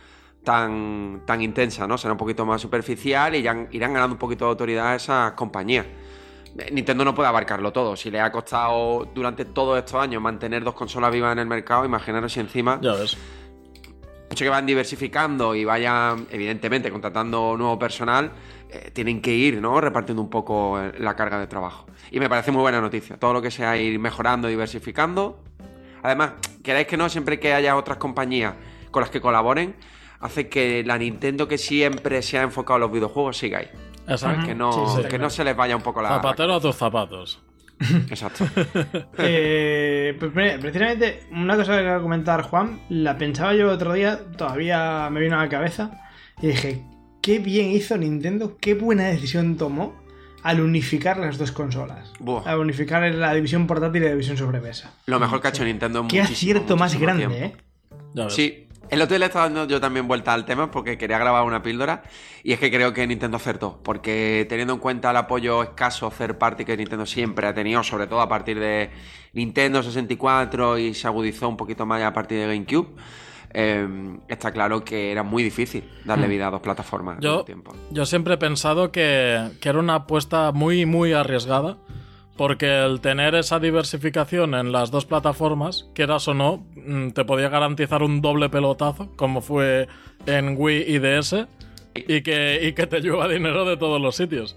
tan, 0.45 1.23
tan 1.25 1.41
intensa, 1.41 1.87
¿no? 1.87 1.99
Será 1.99 2.13
un 2.13 2.19
poquito 2.19 2.47
más 2.47 2.61
superficial 2.61 3.35
y 3.35 3.43
ya 3.43 3.67
irán 3.73 3.95
ganando 3.95 4.15
un 4.15 4.19
poquito 4.19 4.45
de 4.45 4.51
autoridad 4.51 4.89
a 4.93 4.95
esas 4.95 5.33
compañías. 5.33 5.87
Eh, 6.59 6.71
Nintendo 6.71 7.05
no 7.05 7.15
puede 7.15 7.29
abarcarlo 7.29 7.73
todo. 7.73 7.97
Si 7.97 8.11
le 8.11 8.21
ha 8.21 8.31
costado 8.31 9.09
durante 9.15 9.45
todos 9.47 9.79
estos 9.79 10.01
años 10.01 10.23
mantener 10.23 10.63
dos 10.63 10.75
consolas 10.75 11.11
vivas 11.13 11.33
en 11.33 11.41
el 11.41 11.47
mercado, 11.47 11.85
imaginaros 11.85 12.33
si 12.33 12.41
encima 12.41 12.79
Ya 12.81 12.93
ves. 12.93 13.17
mucho 14.31 14.45
que 14.45 14.49
van 14.51 14.67
diversificando 14.67 15.55
y 15.55 15.65
vayan, 15.65 16.27
evidentemente, 16.31 16.91
contratando 16.91 17.57
nuevo 17.57 17.79
personal, 17.79 18.31
eh, 18.71 18.91
tienen 18.93 19.21
que 19.21 19.33
ir, 19.33 19.61
¿no? 19.61 19.81
Repartiendo 19.81 20.23
un 20.23 20.31
poco 20.31 20.81
eh, 20.81 20.93
la 20.99 21.17
carga 21.17 21.39
de 21.39 21.47
trabajo. 21.47 21.87
Y 22.11 22.21
me 22.21 22.29
parece 22.29 22.53
muy 22.53 22.61
buena 22.61 22.81
noticia. 22.81 23.17
Todo 23.17 23.33
lo 23.33 23.43
que 23.43 23.51
sea 23.51 23.77
ir 23.77 23.99
mejorando, 23.99 24.47
diversificando. 24.49 25.41
Además, 26.03 26.33
queráis 26.63 26.87
que 26.87 26.97
no, 26.97 27.09
siempre 27.09 27.41
que 27.41 27.55
haya 27.55 27.77
otras 27.77 27.97
compañías 27.99 28.55
con 28.91 29.01
las 29.01 29.11
que 29.11 29.21
colaboren, 29.21 29.75
hace 30.21 30.49
que 30.49 30.83
la 30.85 30.99
Nintendo 30.99 31.49
que 31.49 31.59
siempre 31.59 32.23
se 32.23 32.39
ha 32.39 32.43
enfocado 32.43 32.77
en 32.77 32.81
los 32.83 32.93
videojuegos 32.93 33.37
siga 33.37 33.59
ahí. 33.59 33.69
Exacto. 34.07 34.47
Que 34.47 34.55
no, 34.55 34.73
Sí, 34.73 34.79
sí, 34.81 34.87
está 34.97 35.03
que 35.03 35.09
claro. 35.09 35.25
no 35.25 35.31
se 35.31 35.45
les 35.45 35.57
vaya 35.57 35.77
un 35.77 35.83
poco 35.83 36.03
la. 36.03 36.09
Zapatero 36.11 36.55
a 36.55 36.61
tus 36.61 36.77
zapatos. 36.77 37.43
Exacto. 38.11 38.47
Eh, 39.19 40.17
pues 40.19 40.35
mira, 40.35 40.59
precisamente 40.59 41.23
una 41.33 41.57
cosa 41.57 41.79
que 41.79 41.85
va 41.85 41.97
a 41.97 42.01
comentar 42.01 42.43
Juan, 42.43 42.81
la 42.89 43.17
pensaba 43.17 43.55
yo 43.55 43.71
otro 43.71 43.93
día, 43.95 44.21
todavía 44.37 45.09
me 45.11 45.21
vino 45.21 45.37
a 45.39 45.43
la 45.45 45.49
cabeza 45.49 46.01
y 46.43 46.49
dije, 46.49 46.83
qué 47.23 47.39
bien 47.39 47.71
hizo 47.71 47.97
Nintendo, 47.97 48.57
qué 48.61 48.75
buena 48.75 49.05
decisión 49.05 49.57
tomó 49.57 49.95
al 50.43 50.61
unificar 50.61 51.17
las 51.19 51.39
dos 51.39 51.53
consolas. 51.53 52.13
Buah. 52.21 52.43
Al 52.45 52.59
unificar 52.59 53.03
la 53.15 53.33
división 53.33 53.67
portátil 53.67 54.03
y 54.03 54.05
la 54.05 54.11
división 54.11 54.37
sobremesa. 54.37 54.93
Lo 55.07 55.19
mejor 55.19 55.41
que 55.41 55.49
ha 55.49 55.51
hecho 55.51 55.65
Nintendo 55.65 56.01
en 56.01 56.09
Qué 56.09 56.21
muchísimo, 56.21 56.51
acierto 56.53 56.77
más 56.77 56.99
grande, 57.01 57.27
tiempo. 57.27 57.57
¿eh? 58.17 58.27
Sí, 58.29 58.64
el 58.95 59.03
otro 59.03 59.15
día 59.15 59.21
le 59.21 59.27
estaba 59.27 59.45
dando 59.47 59.67
yo 59.67 59.81
también 59.81 60.09
vuelta 60.09 60.33
al 60.33 60.45
tema 60.45 60.71
porque 60.71 60.97
quería 60.97 61.19
grabar 61.19 61.45
una 61.45 61.63
píldora 61.63 62.03
y 62.43 62.53
es 62.53 62.59
que 62.59 62.71
creo 62.71 62.93
que 62.93 63.07
Nintendo 63.07 63.37
acertó, 63.37 63.81
porque 63.83 64.47
teniendo 64.49 64.75
en 64.75 64.81
cuenta 64.81 65.11
el 65.11 65.17
apoyo 65.17 65.63
escaso 65.63 66.11
third 66.11 66.37
party 66.37 66.65
que 66.65 66.77
Nintendo 66.77 67.07
siempre 67.07 67.47
ha 67.47 67.55
tenido, 67.55 67.83
sobre 67.83 68.07
todo 68.07 68.21
a 68.21 68.29
partir 68.29 68.59
de 68.59 68.91
Nintendo 69.33 69.83
64 69.83 70.79
y 70.79 70.95
se 70.95 71.07
agudizó 71.07 71.49
un 71.49 71.57
poquito 71.57 71.87
más 71.87 72.03
a 72.03 72.13
partir 72.13 72.39
de 72.39 72.47
GameCube, 72.47 72.89
eh, 73.53 74.17
está 74.29 74.53
claro 74.53 74.85
que 74.85 75.13
era 75.13 75.23
muy 75.23 75.43
difícil 75.43 75.85
darle 76.05 76.27
vida 76.27 76.49
a 76.49 76.51
dos 76.51 76.61
plataformas 76.61 77.17
al 77.19 77.23
Yo, 77.23 77.31
mismo 77.31 77.45
tiempo. 77.45 77.73
yo 77.91 78.05
siempre 78.05 78.35
he 78.35 78.39
pensado 78.39 78.91
que, 78.91 79.51
que 79.61 79.69
era 79.69 79.79
una 79.79 79.95
apuesta 79.95 80.51
muy, 80.53 80.87
muy 80.87 81.13
arriesgada. 81.13 81.79
Porque 82.37 82.85
el 82.85 83.01
tener 83.01 83.35
esa 83.37 83.61
diversificación 83.61 84.55
en 84.55 84.73
las 84.73 84.91
dos 84.91 85.07
plataformas, 85.07 85.89
quieras 85.95 86.27
o 86.27 86.35
no, 86.35 86.67
mm, 86.75 87.11
te 87.11 87.25
podía 87.25 87.49
garantizar 87.49 88.03
un 88.03 88.21
doble 88.21 88.49
pelotazo, 88.49 89.13
como 89.17 89.41
fue 89.41 89.87
en 90.27 90.57
Wii 90.59 90.85
y 90.89 90.99
DS, 90.99 91.47
y 91.95 92.23
que, 92.23 92.61
y 92.63 92.73
que 92.73 92.87
te 92.89 93.01
lleva 93.01 93.29
dinero 93.29 93.65
de 93.65 93.77
todos 93.77 94.01
los 94.01 94.17
sitios. 94.17 94.57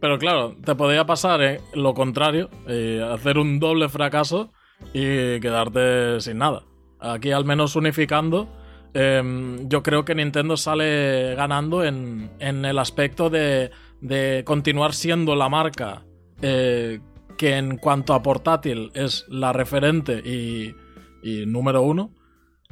Pero 0.00 0.18
claro, 0.18 0.54
te 0.64 0.74
podía 0.76 1.04
pasar 1.04 1.42
eh, 1.42 1.60
lo 1.74 1.94
contrario, 1.94 2.48
eh, 2.68 3.04
hacer 3.12 3.38
un 3.38 3.58
doble 3.58 3.88
fracaso 3.88 4.52
y 4.92 5.40
quedarte 5.40 6.20
sin 6.20 6.38
nada. 6.38 6.62
Aquí 7.00 7.32
al 7.32 7.44
menos 7.44 7.74
unificando, 7.74 8.48
em, 8.94 9.68
yo 9.68 9.82
creo 9.82 10.04
que 10.04 10.14
Nintendo 10.14 10.56
sale 10.56 11.34
ganando 11.34 11.82
en, 11.82 12.30
en 12.38 12.64
el 12.64 12.78
aspecto 12.78 13.30
de, 13.30 13.70
de 14.00 14.42
continuar 14.44 14.94
siendo 14.94 15.34
la 15.34 15.48
marca 15.48 16.04
eh, 16.42 17.00
que 17.36 17.56
en 17.56 17.76
cuanto 17.76 18.14
a 18.14 18.22
portátil 18.22 18.90
es 18.94 19.26
la 19.28 19.52
referente 19.52 20.18
y, 20.18 20.74
número 21.46 21.82
uno. 21.82 22.10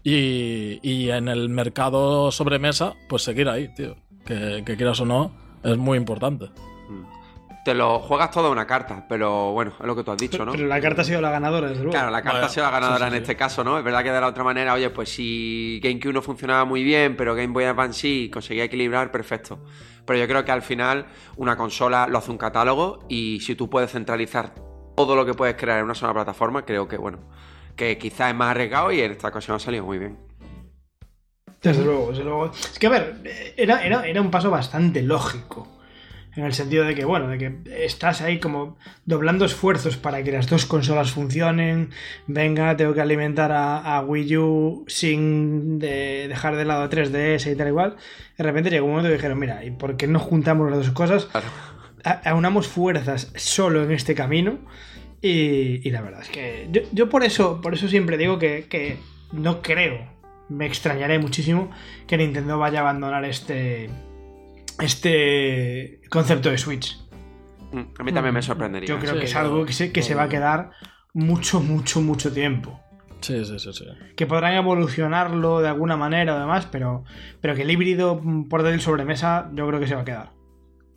Y, 0.03 0.79
y 0.83 1.11
en 1.11 1.29
el 1.29 1.49
mercado 1.49 2.31
sobremesa, 2.31 2.95
pues 3.09 3.23
seguir 3.23 3.49
ahí, 3.49 3.75
tío. 3.75 3.97
Que, 4.25 4.63
que 4.65 4.77
quieras 4.77 5.01
o 5.01 5.07
no, 5.07 5.33
es 5.63 5.77
muy 5.77 5.99
importante. 5.99 6.47
Te 7.65 7.73
lo 7.73 7.99
juegas 7.99 8.31
todo 8.31 8.49
a 8.49 8.51
una 8.51 8.67
carta, 8.67 9.07
pero 9.09 9.53
bueno, 9.53 9.73
es 9.81 9.87
lo 9.87 9.97
que 9.97 10.05
tú 10.05 10.11
has 10.11 10.19
dicho, 10.19 10.45
¿no? 10.45 10.53
Pero 10.53 10.67
la 10.67 10.81
carta 10.83 11.01
ha 11.01 11.05
sido 11.05 11.23
la 11.23 11.31
ganadora, 11.31 11.69
desde 11.69 11.83
luego. 11.83 11.93
Claro, 11.93 12.11
la 12.11 12.23
carta 12.23 12.45
ha 12.45 12.49
sido 12.51 12.67
la 12.67 12.71
ganadora 12.71 12.99
sí, 12.99 13.03
sí, 13.05 13.07
en 13.07 13.13
sí. 13.13 13.23
este 13.23 13.37
caso, 13.37 13.65
¿no? 13.65 13.79
Es 13.79 13.85
verdad 13.85 14.03
que 14.03 14.13
de 14.13 14.21
la 14.21 14.27
otra 14.27 14.45
manera, 14.45 14.75
oye, 14.75 14.91
pues 14.91 15.09
si 15.09 15.81
GameCube 15.83 16.13
no 16.13 16.21
funcionaba 16.21 16.67
muy 16.67 16.85
bien, 16.85 17.17
pero 17.17 17.35
Game 17.35 17.55
Boy 17.55 17.65
Advance 17.65 18.01
sí, 18.01 18.31
conseguía 18.31 18.65
equilibrar, 18.65 19.11
perfecto. 19.11 19.61
Pero 20.05 20.19
yo 20.19 20.29
creo 20.29 20.45
que 20.45 20.53
al 20.53 20.61
final 20.61 21.07
una 21.37 21.57
consola 21.57 22.07
lo 22.07 22.19
hace 22.19 22.31
un 22.31 22.37
catálogo 22.37 22.99
y 23.09 23.41
si 23.41 23.55
tú 23.55 23.71
puedes 23.71 23.91
centralizar 23.93 24.55
todo 24.95 25.17
lo 25.17 25.25
que 25.25 25.33
puedes 25.33 25.57
crear 25.57 25.79
en 25.79 25.85
una 25.87 25.95
sola 25.95 26.13
plataforma, 26.13 26.67
creo 26.67 26.87
que, 26.87 26.99
bueno, 26.99 27.19
que 27.77 27.97
quizás 27.97 28.29
es 28.29 28.35
más 28.37 28.51
arriesgado 28.51 28.93
y 28.93 29.01
en 29.01 29.13
esta 29.13 29.29
ocasión 29.29 29.57
ha 29.57 29.61
salido 29.61 29.85
muy 29.85 29.99
bien. 29.99 30.19
Desde 31.63 31.83
luego, 31.83 32.11
desde 32.11 32.25
luego. 32.25 32.51
Es 32.53 32.79
que, 32.79 32.87
a 32.87 32.91
ver, 32.91 33.55
era, 33.57 33.83
era, 33.83 34.07
era 34.07 34.21
un 34.21 34.31
paso 34.31 34.51
bastante 34.51 35.01
lógico. 35.01 35.67
En 36.37 36.45
el 36.45 36.53
sentido 36.53 36.85
de 36.85 36.95
que, 36.97 37.05
bueno, 37.05 37.29
de 37.29 37.39
que 37.39 37.85
estás 37.85 38.21
ahí 38.21 38.41
como 38.41 38.77
doblando 39.07 39.45
esfuerzos 39.45 39.97
para 39.97 40.23
que 40.25 40.33
las 40.33 40.49
dos 40.49 40.67
consolas 40.67 41.13
funcionen. 41.13 41.91
Venga, 42.27 42.77
tengo 42.77 42.93
que 42.93 43.01
alimentar 43.01 43.53
a, 43.53 43.79
a 43.97 44.01
Wii 44.03 44.37
U 44.39 44.85
sin 44.89 45.79
de- 45.79 46.27
dejar 46.29 46.57
de 46.57 46.65
lado 46.65 46.91
3DS 46.91 47.53
y 47.53 47.57
tal 47.57 47.69
igual. 47.69 47.97
De 48.37 48.43
repente 48.43 48.71
llegó 48.71 48.87
un 48.87 48.93
momento 48.93 49.11
y 49.11 49.15
dijeron, 49.15 49.39
mira, 49.39 49.65
¿y 49.65 49.71
por 49.71 49.97
qué 49.97 50.09
no 50.09 50.19
juntamos 50.19 50.69
las 50.71 50.79
dos 50.81 50.91
cosas? 50.91 51.29
A- 52.05 52.21
aunamos 52.31 52.67
fuerzas 52.67 53.31
solo 53.37 53.85
en 53.85 53.93
este 53.93 54.15
camino. 54.17 54.59
Y, 55.23 55.87
y 55.87 55.91
la 55.91 56.03
verdad 56.03 56.21
es 56.23 56.29
que 56.29 56.69
yo, 56.71 56.83
yo 56.93 57.09
por 57.09 57.25
eso 57.25 57.61
por 57.63 57.73
eso 57.75 57.89
siempre 57.89 58.19
digo 58.19 58.39
que, 58.39 58.67
que 58.69 58.99
no 59.33 59.63
creo, 59.63 60.07
me 60.51 60.67
extrañaré 60.67 61.19
muchísimo 61.19 61.71
que 62.07 62.19
Nintendo 62.19 62.59
vaya 62.59 62.81
a 62.81 62.83
abandonar 62.83 63.25
este 63.25 63.89
este 64.81 66.01
concepto 66.11 66.51
de 66.51 66.59
Switch. 66.59 66.99
Mm, 67.73 67.83
A 67.99 68.03
mí 68.05 68.13
también 68.13 68.35
me 68.35 68.43
sorprendería. 68.43 68.89
Yo 68.89 68.99
creo 68.99 69.15
Sí, 69.15 69.19
que 69.21 69.25
es 69.27 69.37
algo 69.37 69.65
que 69.67 69.73
se, 69.73 69.93
que 69.93 70.03
se 70.03 70.15
va 70.15 70.25
a 70.25 70.29
quedar 70.29 70.71
mucho, 71.13 71.61
mucho, 71.61 72.01
mucho 72.01 72.33
tiempo. 72.33 72.81
Sí, 73.21 73.45
sí, 73.45 73.59
sí, 73.59 73.73
sí. 73.73 73.85
Que 74.17 74.27
podrán 74.27 74.53
evolucionarlo 74.55 75.61
de 75.61 75.69
alguna 75.69 75.97
manera 75.97 76.37
o 76.37 76.39
demás, 76.39 76.69
pero, 76.71 77.05
pero 77.41 77.55
que 77.55 77.63
el 77.63 77.71
híbrido 77.71 78.21
mm, 78.23 78.49
portátil 78.49 78.81
sobremesa 78.81 79.51
yo 79.55 79.67
creo 79.67 79.81
que 79.81 79.87
se 79.87 79.95
va 79.95 80.03
a 80.03 80.05
quedar. 80.05 80.31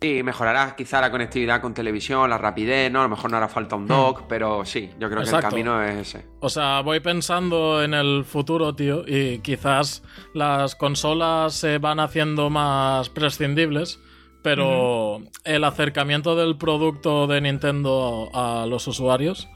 Sí, 0.00 0.22
mejorará 0.22 0.76
quizá 0.76 1.00
la 1.00 1.10
conectividad 1.10 1.60
con 1.60 1.74
televisión, 1.74 2.30
la 2.30 2.38
rapidez, 2.38 2.90
¿no? 2.90 3.00
A 3.00 3.02
lo 3.02 3.08
mejor 3.08 3.32
no 3.32 3.36
hará 3.36 3.48
falta 3.48 3.74
un 3.74 3.88
dock, 3.88 4.22
pero 4.28 4.64
sí, 4.64 4.90
yo 5.00 5.10
creo 5.10 5.24
que 5.24 5.30
el 5.30 5.40
camino 5.40 5.82
es 5.82 5.96
ese. 5.96 6.24
O 6.38 6.48
sea, 6.48 6.82
voy 6.82 7.00
pensando 7.00 7.82
en 7.82 7.94
el 7.94 8.24
futuro, 8.24 8.76
tío, 8.76 9.02
y 9.04 9.40
quizás 9.40 10.04
las 10.34 10.76
consolas 10.76 11.54
se 11.54 11.78
van 11.78 11.98
haciendo 11.98 12.48
más 12.48 13.08
prescindibles, 13.08 13.98
pero 14.40 15.20
el 15.42 15.64
acercamiento 15.64 16.36
del 16.36 16.56
producto 16.56 17.26
de 17.26 17.40
Nintendo 17.40 18.30
a 18.32 18.66
los 18.68 18.86
usuarios 18.86 19.48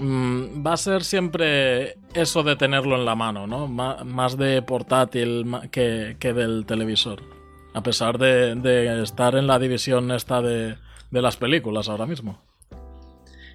mm, 0.00 0.66
va 0.66 0.72
a 0.72 0.78
ser 0.78 1.04
siempre 1.04 1.98
eso 2.14 2.42
de 2.42 2.56
tenerlo 2.56 2.96
en 2.96 3.04
la 3.04 3.14
mano, 3.14 3.46
¿no? 3.46 3.68
Más 3.68 4.38
de 4.38 4.62
portátil 4.62 5.44
que, 5.70 6.16
que 6.18 6.32
del 6.32 6.64
televisor. 6.64 7.31
A 7.74 7.82
pesar 7.82 8.18
de, 8.18 8.54
de 8.54 9.02
estar 9.02 9.34
en 9.34 9.46
la 9.46 9.58
división 9.58 10.10
esta 10.10 10.42
de, 10.42 10.76
de 11.10 11.22
las 11.22 11.36
películas 11.36 11.88
ahora 11.88 12.06
mismo. 12.06 12.40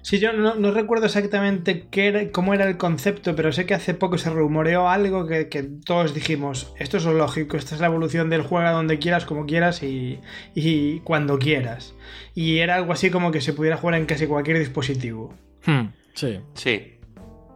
Sí, 0.02 0.20
yo 0.20 0.32
no, 0.32 0.54
no 0.54 0.70
recuerdo 0.70 1.06
exactamente 1.06 1.86
qué 1.90 2.06
era- 2.06 2.30
cómo 2.30 2.54
era 2.54 2.66
el 2.68 2.76
concepto, 2.78 3.34
pero 3.36 3.52
sé 3.52 3.66
que 3.66 3.74
hace 3.74 3.94
poco 3.94 4.16
se 4.16 4.30
rumoreó 4.30 4.88
algo 4.88 5.26
que, 5.26 5.48
que 5.48 5.62
todos 5.62 6.14
dijimos, 6.14 6.72
esto 6.78 6.96
es 6.96 7.04
lo 7.04 7.12
lógico, 7.14 7.56
esta 7.56 7.74
es 7.74 7.80
la 7.80 7.88
evolución 7.88 8.30
del 8.30 8.42
juega 8.42 8.70
donde 8.70 8.98
quieras, 8.98 9.26
como 9.26 9.44
quieras 9.44 9.82
y, 9.82 10.20
y 10.54 11.00
cuando 11.00 11.38
quieras. 11.38 11.94
Y 12.34 12.58
era 12.58 12.76
algo 12.76 12.92
así 12.92 13.10
como 13.10 13.30
que 13.32 13.40
se 13.40 13.52
pudiera 13.52 13.76
jugar 13.76 13.96
en 13.96 14.06
casi 14.06 14.26
cualquier 14.26 14.58
dispositivo. 14.60 15.34
Hmm, 15.66 15.88
sí. 16.14 16.40
Sí. 16.54 16.94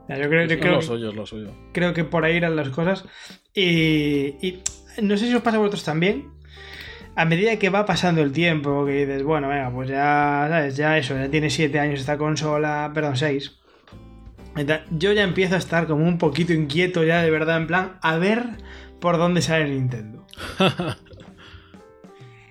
Ya, 0.09 0.19
Yo 0.19 0.29
creo, 0.29 0.45
yo 0.47 0.55
Es 0.55 0.61
creo- 0.61 0.73
lo 0.75 0.83
suyo, 0.83 1.09
es 1.11 1.15
lo 1.15 1.27
suyo. 1.27 1.53
creo 1.73 1.95
que 1.95 2.05
por 2.05 2.25
ahí 2.25 2.37
eran 2.37 2.57
las 2.57 2.69
cosas. 2.71 3.05
Y, 3.55 4.35
y 4.47 4.63
no 5.01 5.17
sé 5.17 5.27
si 5.29 5.35
os 5.35 5.43
pasa 5.43 5.57
a 5.57 5.61
vosotros 5.61 5.85
también. 5.85 6.29
A 7.15 7.25
medida 7.27 7.59
que 7.59 7.69
va 7.69 7.85
pasando 7.85 8.23
el 8.23 8.33
tiempo, 8.33 8.87
que 8.87 9.07
dices, 9.07 9.23
bueno, 9.23 9.49
venga, 9.49 9.71
pues 9.71 9.89
ya, 9.89 10.47
¿sabes? 10.49 10.77
Ya 10.77 10.97
eso, 10.97 11.15
ya 11.15 11.29
tiene 11.31 11.51
7 11.51 11.79
años 11.79 12.01
esta 12.01 12.17
consola, 12.17 12.91
perdón, 12.95 13.17
6. 13.17 13.59
Yo 14.91 15.13
ya 15.13 15.23
empiezo 15.23 15.55
a 15.55 15.59
estar 15.59 15.87
como 15.87 16.07
un 16.07 16.19
poquito 16.19 16.53
inquieto 16.53 17.05
ya 17.05 17.23
de 17.23 17.31
verdad, 17.31 17.57
en 17.57 17.67
plan, 17.67 17.99
a 18.03 18.17
ver 18.17 18.45
por 19.01 19.19
dónde 19.19 19.43
sale 19.43 19.69
Nintendo. 19.69 20.27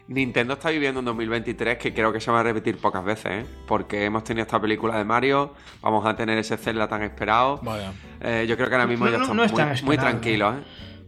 Nintendo 0.07 0.55
está 0.55 0.69
viviendo 0.71 0.99
un 0.99 1.05
2023 1.05 1.77
que 1.77 1.93
creo 1.93 2.11
que 2.11 2.19
se 2.19 2.29
va 2.31 2.41
a 2.41 2.43
repetir 2.43 2.77
pocas 2.77 3.03
veces, 3.03 3.31
¿eh? 3.31 3.45
Porque 3.65 4.03
hemos 4.03 4.25
tenido 4.25 4.43
esta 4.43 4.59
película 4.59 4.97
de 4.97 5.05
Mario, 5.05 5.53
vamos 5.81 6.05
a 6.05 6.15
tener 6.17 6.37
ese 6.37 6.57
Zelda 6.57 6.89
tan 6.89 7.01
esperado. 7.03 7.59
Vaya. 7.63 7.93
Eh, 8.19 8.45
yo 8.47 8.57
creo 8.57 8.67
que 8.67 8.75
ahora 8.75 8.87
mismo 8.87 9.05
No, 9.05 9.11
ya 9.11 9.17
no, 9.19 9.23
están 9.23 9.37
no 9.37 9.43
es 9.45 9.51
muy, 9.53 9.63
muy 9.63 9.71
esperado, 9.73 10.09
tranquilos, 10.09 10.55
¿eh? 10.55 10.63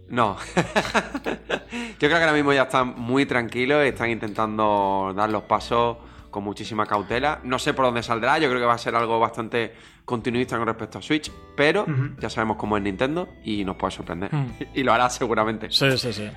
No. 0.07 0.37
yo 1.99 2.07
creo 2.07 2.17
que 2.17 2.23
ahora 2.23 2.33
mismo 2.33 2.53
ya 2.53 2.63
están 2.63 2.95
muy 2.97 3.25
tranquilos 3.25 3.83
y 3.85 3.89
están 3.89 4.09
intentando 4.09 5.13
dar 5.15 5.29
los 5.29 5.43
pasos 5.43 5.97
con 6.29 6.43
muchísima 6.43 6.85
cautela. 6.85 7.39
No 7.43 7.59
sé 7.59 7.73
por 7.73 7.85
dónde 7.85 8.03
saldrá, 8.03 8.39
yo 8.39 8.49
creo 8.49 8.59
que 8.59 8.65
va 8.65 8.73
a 8.73 8.77
ser 8.77 8.95
algo 8.95 9.19
bastante 9.19 9.73
continuista 10.03 10.57
con 10.57 10.67
respecto 10.67 10.97
a 10.97 11.01
Switch, 11.01 11.31
pero 11.55 11.85
ya 12.19 12.29
sabemos 12.29 12.57
cómo 12.57 12.75
es 12.75 12.83
Nintendo 12.83 13.29
y 13.45 13.63
nos 13.63 13.77
puede 13.77 13.91
sorprender. 13.91 14.33
Hmm. 14.33 14.47
Y 14.73 14.83
lo 14.83 14.91
hará 14.91 15.09
seguramente. 15.09 15.67
Sí, 15.69 15.97
sí, 15.97 16.11
sí. 16.11 16.29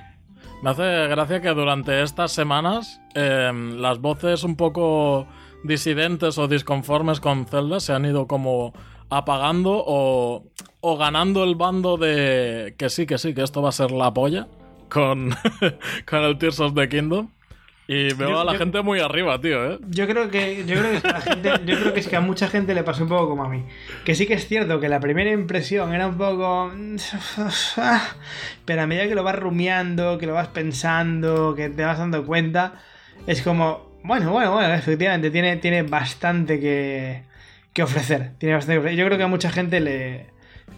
Me 0.61 0.71
hace 0.71 1.07
gracia 1.07 1.41
que 1.41 1.49
durante 1.49 2.01
estas 2.01 2.31
semanas 2.31 2.99
eh, 3.13 3.51
las 3.75 3.99
voces 3.99 4.43
un 4.43 4.55
poco 4.55 5.27
disidentes 5.63 6.37
o 6.37 6.47
disconformes 6.47 7.19
con 7.19 7.45
Zelda 7.45 7.79
se 7.79 7.93
han 7.93 8.05
ido 8.05 8.27
como 8.27 8.73
apagando 9.09 9.83
o, 9.85 10.45
o 10.81 10.97
ganando 10.97 11.43
el 11.43 11.55
bando 11.55 11.97
de 11.97 12.75
que 12.77 12.89
sí, 12.89 13.05
que 13.05 13.17
sí, 13.17 13.33
que 13.33 13.43
esto 13.43 13.61
va 13.61 13.69
a 13.69 13.73
ser 13.73 13.91
la 13.91 14.13
polla 14.13 14.47
con, 14.89 15.35
con 16.05 16.23
el 16.23 16.37
Tears 16.37 16.59
of 16.59 16.73
the 16.75 16.87
Kingdom. 16.89 17.29
Y 17.89 18.13
veo 18.15 18.31
Yo- 18.31 18.39
a 18.41 18.43
la 18.43 18.51
yo- 18.53 18.59
gente 18.59 18.81
muy 18.81 18.99
arriba, 18.99 19.39
tío, 19.39 19.71
¿eh? 19.73 19.79
Yo 19.89 20.07
creo 20.07 20.29
que 20.29 20.65
yo 20.65 20.75
creo 20.77 21.01
que, 21.01 21.21
gente, 21.21 21.51
yo 21.65 21.79
creo 21.79 21.93
que 21.93 22.01
es 22.01 22.07
que 22.09 22.17
a 22.17 22.21
mucha 22.21 22.49
gente 22.49 22.73
le 22.75 22.83
pasó 22.83 23.03
un 23.03 23.09
poco 23.09 23.29
como 23.29 23.45
a 23.45 23.49
mí. 23.49 23.63
Que 24.03 24.13
sí 24.13 24.25
que 24.27 24.33
es 24.33 24.45
cierto 24.45 24.81
que 24.81 24.89
la 24.89 24.99
primera 24.99 25.31
impresión 25.31 25.93
era 25.93 26.07
un 26.07 26.17
poco 26.17 26.69
pero 28.65 28.81
a 28.81 28.87
medida 28.87 29.07
que 29.07 29.15
lo 29.15 29.23
vas 29.23 29.37
rumiando, 29.39 30.17
que 30.17 30.25
lo 30.25 30.33
vas 30.33 30.49
pensando, 30.49 31.55
que 31.55 31.69
te 31.69 31.83
vas 31.85 31.97
dando 31.97 32.25
cuenta, 32.25 32.73
es 33.25 33.41
como, 33.41 33.89
bueno, 34.03 34.31
bueno, 34.31 34.51
bueno, 34.51 34.73
efectivamente 34.73 35.31
tiene 35.31 35.57
tiene 35.57 35.83
bastante 35.83 36.59
que 36.59 37.23
que 37.73 37.83
ofrecer. 37.83 38.31
Tiene 38.37 38.55
bastante 38.55 38.73
que 38.75 38.79
ofrecer. 38.79 38.99
Yo 38.99 39.05
creo 39.05 39.17
que 39.17 39.23
a 39.23 39.27
mucha 39.27 39.49
gente 39.51 39.79
le, 39.79 40.27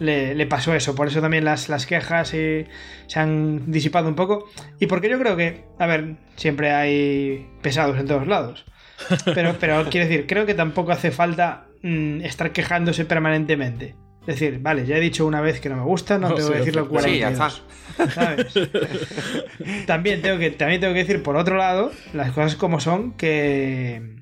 le, 0.00 0.34
le 0.34 0.46
pasó 0.46 0.74
eso. 0.74 0.96
Por 0.96 1.06
eso 1.06 1.20
también 1.20 1.44
las, 1.44 1.68
las 1.68 1.86
quejas 1.86 2.34
eh, 2.34 2.66
se 3.06 3.20
han 3.20 3.70
disipado 3.70 4.08
un 4.08 4.16
poco. 4.16 4.48
Y 4.80 4.86
porque 4.86 5.08
yo 5.08 5.18
creo 5.18 5.36
que, 5.36 5.64
a 5.78 5.86
ver, 5.86 6.16
siempre 6.34 6.72
hay 6.72 7.48
pesados 7.62 7.98
en 7.98 8.06
todos 8.06 8.26
lados. 8.26 8.64
Pero, 9.34 9.56
pero 9.58 9.86
quiero 9.88 10.06
decir, 10.06 10.26
creo 10.26 10.44
que 10.44 10.52
tampoco 10.52 10.92
hace 10.92 11.10
falta 11.10 11.64
mm, 11.82 12.20
estar 12.20 12.52
quejándose 12.52 13.06
permanentemente. 13.06 13.94
Es 14.20 14.38
decir, 14.38 14.58
vale, 14.60 14.84
ya 14.84 14.98
he 14.98 15.00
dicho 15.00 15.26
una 15.26 15.40
vez 15.40 15.58
que 15.58 15.70
no 15.70 15.76
me 15.76 15.84
gusta, 15.84 16.18
no, 16.18 16.28
No, 16.28 16.34
tengo 16.34 16.48
sí, 16.48 16.52
que 16.52 16.58
decirlo 16.58 16.82
Sí, 17.00 17.18
ya 17.18 17.32
42. 17.32 17.64
está. 17.98 18.10
¿sabes? 18.10 18.54
también, 19.86 20.20
tengo 20.20 20.38
que, 20.38 20.50
también 20.50 20.82
tengo 20.82 20.92
que 20.92 21.00
decir, 21.00 21.22
por 21.22 21.36
otro 21.36 21.56
lado, 21.56 21.92
las 22.12 22.32
cosas 22.32 22.56
como 22.56 22.78
son, 22.78 23.12
que, 23.12 24.16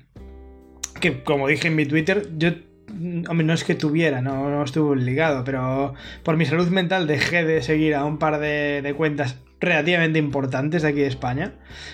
que 1.01 1.23
como 1.23 1.49
dije 1.49 1.67
en 1.67 1.75
mi 1.75 1.85
Twitter, 1.85 2.29
yo, 2.37 2.51
hombre, 3.27 3.45
no 3.45 3.53
es 3.53 3.63
que 3.63 3.75
tuviera, 3.75 4.21
no, 4.21 4.49
no 4.49 4.63
estuve 4.63 4.95
ligado, 4.97 5.43
pero 5.43 5.93
por 6.23 6.37
mi 6.37 6.45
salud 6.45 6.67
mental 6.69 7.07
dejé 7.07 7.43
de 7.45 7.61
seguir 7.61 7.95
a 7.95 8.05
un 8.05 8.17
par 8.17 8.39
de, 8.39 8.81
de 8.81 8.93
cuentas 8.93 9.37
relativamente 9.59 10.19
importantes 10.19 10.81
de 10.81 10.89
aquí 10.89 10.99
de 10.99 11.07
España, 11.07 11.53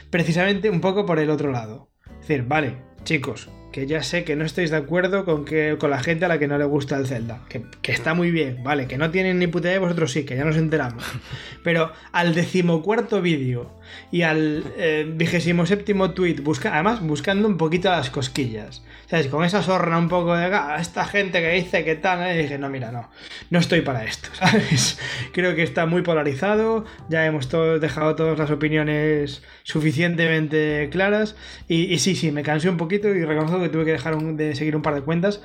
precisamente 0.10 0.70
un 0.70 0.82
poco 0.82 1.06
por 1.06 1.20
el 1.20 1.30
otro 1.30 1.52
lado. 1.52 1.89
Es 2.22 2.28
decir, 2.28 2.44
vale, 2.48 2.78
chicos, 3.04 3.50
que 3.75 3.88
ya 3.88 4.03
sé 4.03 4.23
que 4.23 4.38
no 4.38 4.45
estáis 4.45 4.71
de 4.71 4.77
acuerdo 4.77 5.25
con, 5.25 5.43
que, 5.43 5.75
con 5.77 5.89
la 5.89 5.99
gente 5.99 6.23
a 6.23 6.29
la 6.29 6.39
que 6.39 6.47
no 6.47 6.57
le 6.57 6.63
gusta 6.63 6.95
el 6.95 7.07
Zelda. 7.07 7.41
Que, 7.49 7.65
que 7.81 7.91
está 7.91 8.13
muy 8.13 8.31
bien, 8.31 8.63
vale, 8.63 8.88
que 8.88 8.97
no 8.97 9.11
tienen 9.11 9.38
ni 9.38 9.47
puta 9.47 9.67
idea, 9.67 9.81
vosotros 9.81 10.13
sí, 10.13 10.23
que 10.23 10.38
ya 10.38 10.45
nos 10.45 10.55
enteramos. 10.55 11.03
Pero 11.65 11.91
al 12.13 12.33
decimocuarto 12.33 13.21
vídeo 13.21 13.77
y 14.13 14.21
al 14.21 14.63
eh, 14.77 15.05
vigésimo 15.13 15.65
séptimo 15.65 16.11
tweet, 16.11 16.35
busca, 16.35 16.73
además 16.73 17.01
buscando 17.01 17.49
un 17.49 17.57
poquito 17.57 17.89
las 17.89 18.09
cosquillas. 18.09 18.81
¿Sabes? 19.07 19.27
Con 19.27 19.43
esa 19.43 19.61
sorna 19.61 19.99
un 19.99 20.09
poco 20.09 20.35
de 20.35 20.45
"Ah, 20.45 20.77
esta 20.79 21.05
gente 21.05 21.41
que 21.41 21.51
dice 21.51 21.83
que 21.83 21.95
tal, 21.95 22.25
¿eh?", 22.25 22.39
y 22.39 22.43
dije, 22.43 22.57
no, 22.57 22.69
mira, 22.69 22.91
no, 22.93 23.09
no 23.49 23.59
estoy 23.59 23.81
para 23.81 24.05
esto, 24.05 24.29
¿sabes? 24.33 24.97
Creo 25.33 25.53
que 25.53 25.63
está 25.63 25.85
muy 25.85 26.01
polarizado, 26.01 26.85
ya 27.09 27.25
hemos 27.25 27.49
dejado 27.81 28.15
todas 28.15 28.39
las 28.39 28.49
opiniones 28.51 29.43
suficientemente 29.63 30.88
claras. 30.91 31.35
Y, 31.67 31.93
y 31.93 31.99
sí, 31.99 32.15
sí, 32.15 32.31
me 32.31 32.41
cansé 32.41 32.69
un 32.69 32.77
poquito 32.77 33.09
y 33.09 33.23
reconozco 33.25 33.64
que 33.65 33.69
tuve 33.69 33.86
que 33.86 33.91
dejar 33.91 34.17
de 34.17 34.56
seguir 34.56 34.75
un 34.75 34.82
par 34.82 34.95
de 34.95 35.01
cuentas 35.01 35.41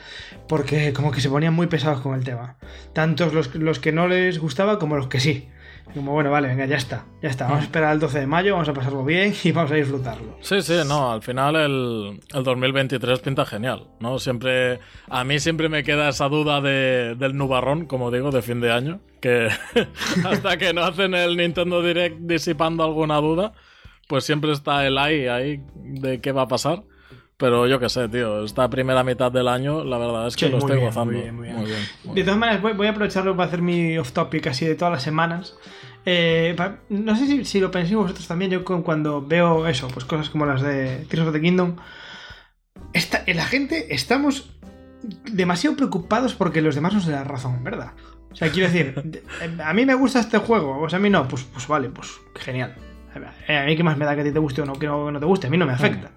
porque 0.48 0.92
como 0.92 1.11
que 1.11 1.20
se 1.20 1.28
ponían 1.28 1.54
muy 1.54 1.66
pesados 1.66 2.00
con 2.00 2.14
el 2.14 2.24
tema. 2.24 2.56
Tantos 2.92 3.33
los, 3.35 3.54
los 3.54 3.78
que 3.78 3.92
no 3.92 4.09
les 4.09 4.38
gustaba 4.38 4.78
como 4.78 4.96
los 4.96 5.09
que 5.09 5.20
sí. 5.20 5.48
Como 5.94 6.12
bueno, 6.12 6.30
vale, 6.30 6.48
venga, 6.48 6.66
ya 6.66 6.76
está, 6.76 7.04
ya 7.20 7.28
está. 7.28 7.46
Vamos 7.46 7.62
a 7.62 7.64
esperar 7.64 7.90
al 7.90 7.98
12 7.98 8.20
de 8.20 8.26
mayo, 8.26 8.52
vamos 8.52 8.68
a 8.68 8.72
pasarlo 8.72 9.04
bien 9.04 9.35
y 9.42 9.50
vamos 9.50 9.72
a 9.72 9.74
disfrutarlo. 9.74 10.37
Sí, 10.40 10.62
sí, 10.62 10.74
no, 10.87 11.11
al 11.11 11.22
final 11.22 11.56
el, 11.56 12.20
el 12.33 12.44
2023 12.44 13.18
pinta 13.20 13.44
genial, 13.44 13.88
¿no? 13.98 14.18
Siempre, 14.18 14.78
a 15.09 15.24
mí 15.24 15.40
siempre 15.40 15.68
me 15.68 15.83
queda 15.83 16.09
esa 16.11 16.28
duda 16.28 16.61
de, 16.61 17.16
del 17.16 17.37
nubarrón, 17.37 17.87
como 17.87 18.11
digo, 18.11 18.30
de 18.30 18.42
fin 18.42 18.61
de 18.61 18.70
año, 18.70 19.00
que 19.20 19.48
hasta 20.24 20.56
que 20.59 20.72
no 20.72 20.83
hacen 20.83 21.14
el 21.14 21.37
Nintendo 21.37 21.83
Direct 21.83 22.18
disipando 22.20 22.85
alguna 22.85 23.16
duda, 23.16 23.52
pues 24.06 24.24
siempre 24.24 24.52
está 24.52 24.87
el 24.87 24.96
ahí, 24.96 25.26
ahí 25.26 25.61
de 25.74 26.20
qué 26.20 26.30
va 26.33 26.42
a 26.42 26.48
pasar. 26.48 26.83
Pero 27.40 27.66
yo 27.66 27.81
qué 27.81 27.88
sé, 27.88 28.09
tío, 28.09 28.44
esta 28.44 28.68
primera 28.70 29.03
mitad 29.03 29.33
del 29.33 29.48
año, 29.48 29.83
la 29.83 29.96
verdad 29.98 30.26
es 30.29 30.37
que 30.37 30.44
Sí, 30.46 30.53
lo 30.53 30.59
estoy 30.59 30.76
bien, 30.76 30.87
gozando. 30.88 31.12
muy 31.12 31.22
bien, 31.22 31.35
muy 31.35 31.46
bien. 31.46 31.57
muy 31.57 31.66
muy 32.05 32.14
De 32.14 32.22
todas 32.22 32.38
maneras, 32.38 32.61
voy, 32.62 32.74
voy 32.74 32.87
a 32.87 32.90
aprovecharlo 32.90 33.35
para 33.35 33.48
hacer 33.48 33.62
mi 33.62 33.96
off-topic 33.98 34.46
así 34.48 34.66
de 34.66 34.74
todas 34.74 34.92
las 34.92 35.03
semanas. 35.03 35.57
Eh, 36.07 36.55
no 36.90 37.16
sé 37.16 37.26
si, 37.26 37.44
si 37.46 37.59
lo 37.61 37.70
penséis 37.70 37.96
vosotros 37.96 38.29
también, 38.29 38.50
yo 38.50 38.62
con- 38.64 38.83
cuando 38.83 39.26
veo 39.26 39.66
eso, 39.66 39.88
pues 39.88 40.05
cosas 40.05 40.29
como 40.31 40.44
las 40.46 40.61
de 40.62 41.07
Tears 41.09 41.26
of 41.26 41.33
the 41.33 41.40
Kingdom, 41.40 41.76
esta- 42.92 43.24
la 43.26 43.44
gente 43.44 43.94
estamos 43.94 44.50
demasiado 45.33 45.76
preocupados 45.76 46.35
porque 46.35 46.61
los 46.62 46.74
demás 46.74 46.94
nos 46.94 47.07
la 47.07 47.24
razón, 47.24 47.62
¿verdad? 47.64 47.92
O 48.33 48.37
sea, 48.37 48.50
quiero 48.50 48.70
decir, 48.70 48.94
de- 49.05 49.22
a 49.62 49.72
mí 49.72 49.87
me 49.87 49.94
gusta 49.94 50.20
este 50.20 50.38
juego, 50.38 50.79
pues 50.81 50.94
a 50.94 50.98
mí 50.98 51.11
no, 51.11 51.26
pues, 51.26 51.44
pues 51.44 51.66
vale, 51.66 51.88
pues 51.88 52.09
genial. 52.37 52.74
Eh, 53.48 53.57
A 53.59 53.64
mí 53.64 53.76
qué 53.76 53.83
más 53.83 53.96
me 53.98 54.05
da 54.05 54.14
que 54.14 54.20
a 54.20 54.24
ti 54.24 54.31
te 54.31 54.38
guste 54.38 54.62
o 54.62 54.66
no, 54.66 54.74
que 54.74 54.87
no, 54.87 55.11
no 55.11 55.18
te 55.18 55.26
guste, 55.26 55.48
a 55.48 55.50
mí 55.50 55.57
no 55.59 55.66
me 55.66 55.72
afecta. 55.72 56.12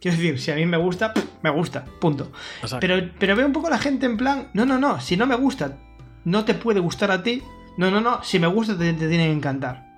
Quiero 0.00 0.16
decir, 0.16 0.40
si 0.40 0.50
a 0.50 0.54
mí 0.54 0.64
me 0.64 0.76
gusta, 0.76 1.12
me 1.42 1.50
gusta, 1.50 1.84
punto. 2.00 2.30
Exacto. 2.62 2.78
Pero, 2.80 3.10
pero 3.18 3.34
veo 3.34 3.46
un 3.46 3.52
poco 3.52 3.66
a 3.66 3.70
la 3.70 3.78
gente 3.78 4.06
en 4.06 4.16
plan, 4.16 4.50
no, 4.54 4.64
no, 4.64 4.78
no, 4.78 5.00
si 5.00 5.16
no 5.16 5.26
me 5.26 5.34
gusta, 5.34 5.76
no 6.24 6.44
te 6.44 6.54
puede 6.54 6.80
gustar 6.80 7.10
a 7.10 7.22
ti. 7.22 7.42
No, 7.76 7.90
no, 7.90 8.00
no, 8.00 8.22
si 8.22 8.38
me 8.38 8.46
gusta 8.46 8.76
te, 8.76 8.92
te 8.92 9.08
tiene 9.08 9.26
que 9.26 9.32
encantar. 9.32 9.88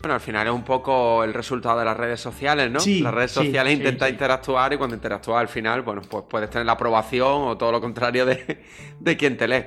Bueno, 0.00 0.14
al 0.16 0.20
final 0.20 0.46
es 0.46 0.52
un 0.52 0.64
poco 0.64 1.24
el 1.24 1.32
resultado 1.32 1.78
de 1.78 1.86
las 1.86 1.96
redes 1.96 2.20
sociales, 2.20 2.70
¿no? 2.70 2.78
Sí, 2.78 3.00
las 3.00 3.14
redes 3.14 3.30
sociales 3.30 3.72
sí, 3.72 3.78
intentan 3.78 4.08
sí. 4.08 4.12
interactuar 4.12 4.70
y 4.74 4.76
cuando 4.76 4.94
interactúas 4.94 5.40
al 5.40 5.48
final, 5.48 5.80
bueno, 5.80 6.02
pues 6.02 6.24
puedes 6.28 6.50
tener 6.50 6.66
la 6.66 6.72
aprobación 6.72 7.48
o 7.48 7.56
todo 7.56 7.72
lo 7.72 7.80
contrario 7.80 8.26
de, 8.26 8.62
de 9.00 9.16
quien 9.16 9.38
te 9.38 9.48
lee. 9.48 9.64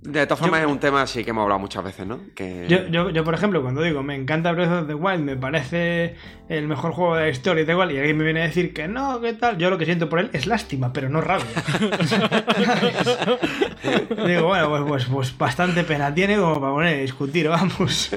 De 0.00 0.24
todas 0.26 0.38
formas, 0.38 0.60
Yo- 0.60 0.66
es 0.68 0.72
un 0.72 0.78
tema 0.78 1.02
así 1.02 1.24
que 1.24 1.30
hemos 1.30 1.42
hablado 1.42 1.58
muchas 1.58 1.82
veces, 1.82 2.06
¿no? 2.06 2.20
Que... 2.36 2.66
Yo, 2.68 2.86
yo, 2.86 3.10
yo, 3.10 3.24
por 3.24 3.34
ejemplo, 3.34 3.60
cuando 3.62 3.82
digo 3.82 4.02
me 4.04 4.14
encanta 4.14 4.52
Breath 4.52 4.82
of 4.82 4.86
the 4.86 4.94
Wild, 4.94 5.22
me 5.24 5.36
parece 5.36 6.14
el 6.48 6.68
mejor 6.68 6.92
juego 6.92 7.16
de 7.16 7.22
la 7.24 7.28
historia 7.28 7.64
y 7.66 7.70
igual, 7.70 7.90
y 7.92 7.98
alguien 7.98 8.16
me 8.16 8.22
viene 8.24 8.42
a 8.42 8.44
decir 8.44 8.72
que 8.72 8.86
no, 8.86 9.20
¿qué 9.20 9.32
tal? 9.34 9.58
Yo 9.58 9.70
lo 9.70 9.76
que 9.76 9.84
siento 9.86 10.08
por 10.08 10.20
él 10.20 10.30
es 10.32 10.46
lástima, 10.46 10.92
pero 10.92 11.08
no 11.08 11.20
rabia. 11.20 11.44
digo, 14.26 14.46
bueno, 14.46 14.68
pues, 14.70 14.82
pues, 14.86 15.04
pues 15.06 15.38
bastante 15.38 15.84
pena 15.84 16.12
tiene 16.14 16.36
como 16.36 16.60
para 16.60 16.72
poner 16.72 16.96
a 16.96 17.00
discutir, 17.00 17.48
vamos. 17.48 18.10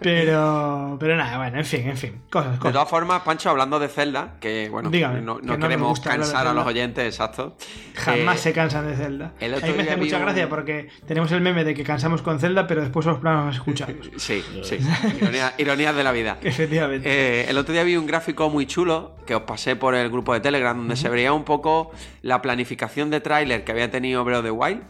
Pero, 0.00 0.96
pero 0.98 1.16
nada, 1.16 1.38
bueno, 1.38 1.58
en 1.58 1.64
fin, 1.64 1.88
en 1.88 1.96
fin, 1.96 2.22
cosas, 2.30 2.60
De 2.60 2.72
todas 2.72 2.88
formas, 2.88 3.22
Pancho, 3.22 3.50
hablando 3.50 3.78
de 3.78 3.88
Zelda, 3.88 4.34
que 4.40 4.68
bueno, 4.70 4.90
Dígame, 4.90 5.20
no, 5.20 5.38
que 5.38 5.46
no 5.46 5.58
queremos 5.58 6.00
cansar 6.00 6.46
a 6.46 6.52
los 6.52 6.66
oyentes, 6.66 7.04
exacto. 7.04 7.56
Jamás 7.94 8.36
Eh, 8.36 8.42
se 8.42 8.52
cansan 8.52 8.86
de 8.86 8.96
Zelda. 8.96 9.32
el 9.40 9.54
A 9.54 9.56
otro 9.58 9.68
mí 9.68 9.74
me 9.76 9.82
hace 9.84 9.96
mucha 9.96 10.16
un- 10.16 10.22
gracia 10.22 10.48
porque 10.48 10.88
tenemos 11.06 11.30
el 11.32 11.40
meme 11.40 11.64
de 11.64 11.74
que 11.74 11.82
cansamos 11.84 12.22
con 12.22 12.38
Zelda, 12.38 12.66
pero 12.66 12.80
después 12.80 13.04
los 13.06 13.18
planos 13.18 13.46
más 13.46 13.54
escuchados. 13.56 14.10
Sí, 14.16 14.42
sí. 14.62 14.78
Ironía- 15.20 15.54
ironías 15.58 15.94
de 15.96 16.04
la 16.04 16.12
vida. 16.12 16.38
Efectivamente. 16.42 17.08
Eh, 17.08 17.46
el 17.50 17.58
otro 17.58 17.72
día 17.72 17.82
vi 17.84 17.96
un 17.96 18.06
gráfico 18.06 18.48
muy 18.50 18.66
chulo 18.66 19.16
que 19.26 19.34
os 19.34 19.42
pasé 19.42 19.76
por 19.76 19.94
el 19.94 20.08
grupo 20.10 20.32
de 20.34 20.40
Telegram 20.40 20.76
donde 20.76 20.96
se 20.96 21.08
veía 21.08 21.32
un 21.32 21.44
poco 21.44 21.90
la 22.22 22.40
planificación 22.42 23.10
de 23.10 23.20
tráiler 23.20 23.64
que 23.64 23.72
había 23.72 23.90
tenido 23.90 24.24
Breath 24.24 24.38
of 24.40 24.44
the 24.44 24.50
Wild. 24.50 24.82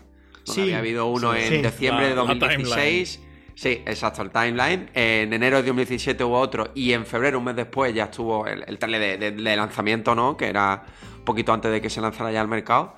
Sí, 0.44 0.60
había 0.62 0.78
habido 0.78 1.06
uno 1.06 1.32
sí, 1.34 1.38
en 1.40 1.48
sí. 1.48 1.56
diciembre 1.62 2.08
de 2.08 2.16
La- 2.16 2.22
la 2.24 2.34
2016. 2.34 3.20
Sí, 3.54 3.82
exacto, 3.86 4.22
el 4.22 4.30
timeline. 4.30 4.90
En 4.94 5.32
enero 5.32 5.58
de 5.58 5.62
2017 5.64 6.24
hubo 6.24 6.38
otro 6.38 6.70
y 6.74 6.92
en 6.94 7.04
febrero, 7.06 7.38
un 7.38 7.44
mes 7.44 7.54
después, 7.54 7.94
ya 7.94 8.04
estuvo 8.04 8.46
el, 8.46 8.64
el 8.66 8.78
tráiler 8.78 9.18
de, 9.20 9.30
de- 9.30 9.42
de 9.42 9.56
lanzamiento, 9.56 10.14
¿no? 10.14 10.36
Que 10.36 10.46
era 10.48 10.84
un 11.18 11.24
poquito 11.24 11.52
antes 11.52 11.70
de 11.70 11.80
que 11.80 11.88
se 11.90 12.00
lanzara 12.00 12.32
ya 12.32 12.40
al 12.40 12.48
mercado. 12.48 12.96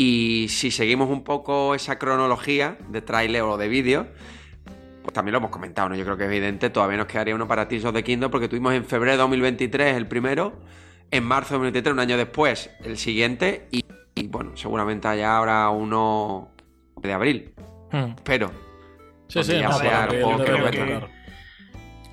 Y 0.00 0.46
si 0.48 0.70
seguimos 0.70 1.10
un 1.10 1.24
poco 1.24 1.74
esa 1.74 1.98
cronología 1.98 2.78
de 2.88 3.02
tráiler 3.02 3.42
o 3.42 3.56
de 3.56 3.66
vídeo, 3.66 4.06
pues 5.02 5.12
también 5.12 5.32
lo 5.32 5.38
hemos 5.38 5.50
comentado, 5.50 5.88
¿no? 5.88 5.96
Yo 5.96 6.04
creo 6.04 6.16
que 6.16 6.22
es 6.24 6.28
evidente, 6.30 6.70
todavía 6.70 6.96
nos 6.98 7.06
quedaría 7.08 7.34
uno 7.34 7.48
para 7.48 7.66
Tears 7.66 7.84
of 7.84 7.94
the 7.94 8.04
Kingdom 8.04 8.30
porque 8.30 8.46
tuvimos 8.48 8.74
en 8.74 8.84
febrero 8.84 9.12
de 9.12 9.18
2023 9.18 9.96
el 9.96 10.06
primero, 10.06 10.52
en 11.10 11.24
marzo 11.24 11.54
de 11.54 11.58
2023, 11.72 11.92
un 11.94 11.98
año 12.00 12.16
después, 12.16 12.70
el 12.84 12.96
siguiente, 12.96 13.66
y, 13.72 13.84
y, 14.14 14.28
bueno, 14.28 14.56
seguramente 14.56 15.08
haya 15.08 15.36
ahora 15.36 15.68
uno 15.70 16.50
de 17.02 17.12
abril, 17.12 17.52
Hmm. 17.90 18.12
pero 18.22 18.52
Sí, 19.28 19.42
sí, 19.42 19.60
no, 19.62 19.72
sea 19.72 20.06
juego 20.08 20.38
debe 20.44 20.70
que. 20.70 21.00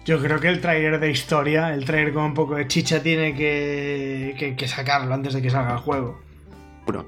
Yo 0.06 0.20
creo 0.22 0.40
que 0.40 0.48
el 0.48 0.60
trailer 0.62 1.00
de 1.00 1.12
historia, 1.12 1.74
el 1.74 1.86
trailer 1.86 2.14
con 2.14 2.24
un 2.24 2.34
poco 2.34 2.56
de 2.56 2.68
chicha, 2.68 3.02
tiene 3.04 3.36
que, 3.36 4.36
que- 4.40 4.56
que 4.56 4.68
sacarlo 4.68 5.14
antes 5.14 5.34
de 5.34 5.42
que 5.42 5.50
salga 5.52 5.74
el 5.74 5.80
juego. 5.80 6.20
bueno, 6.86 7.06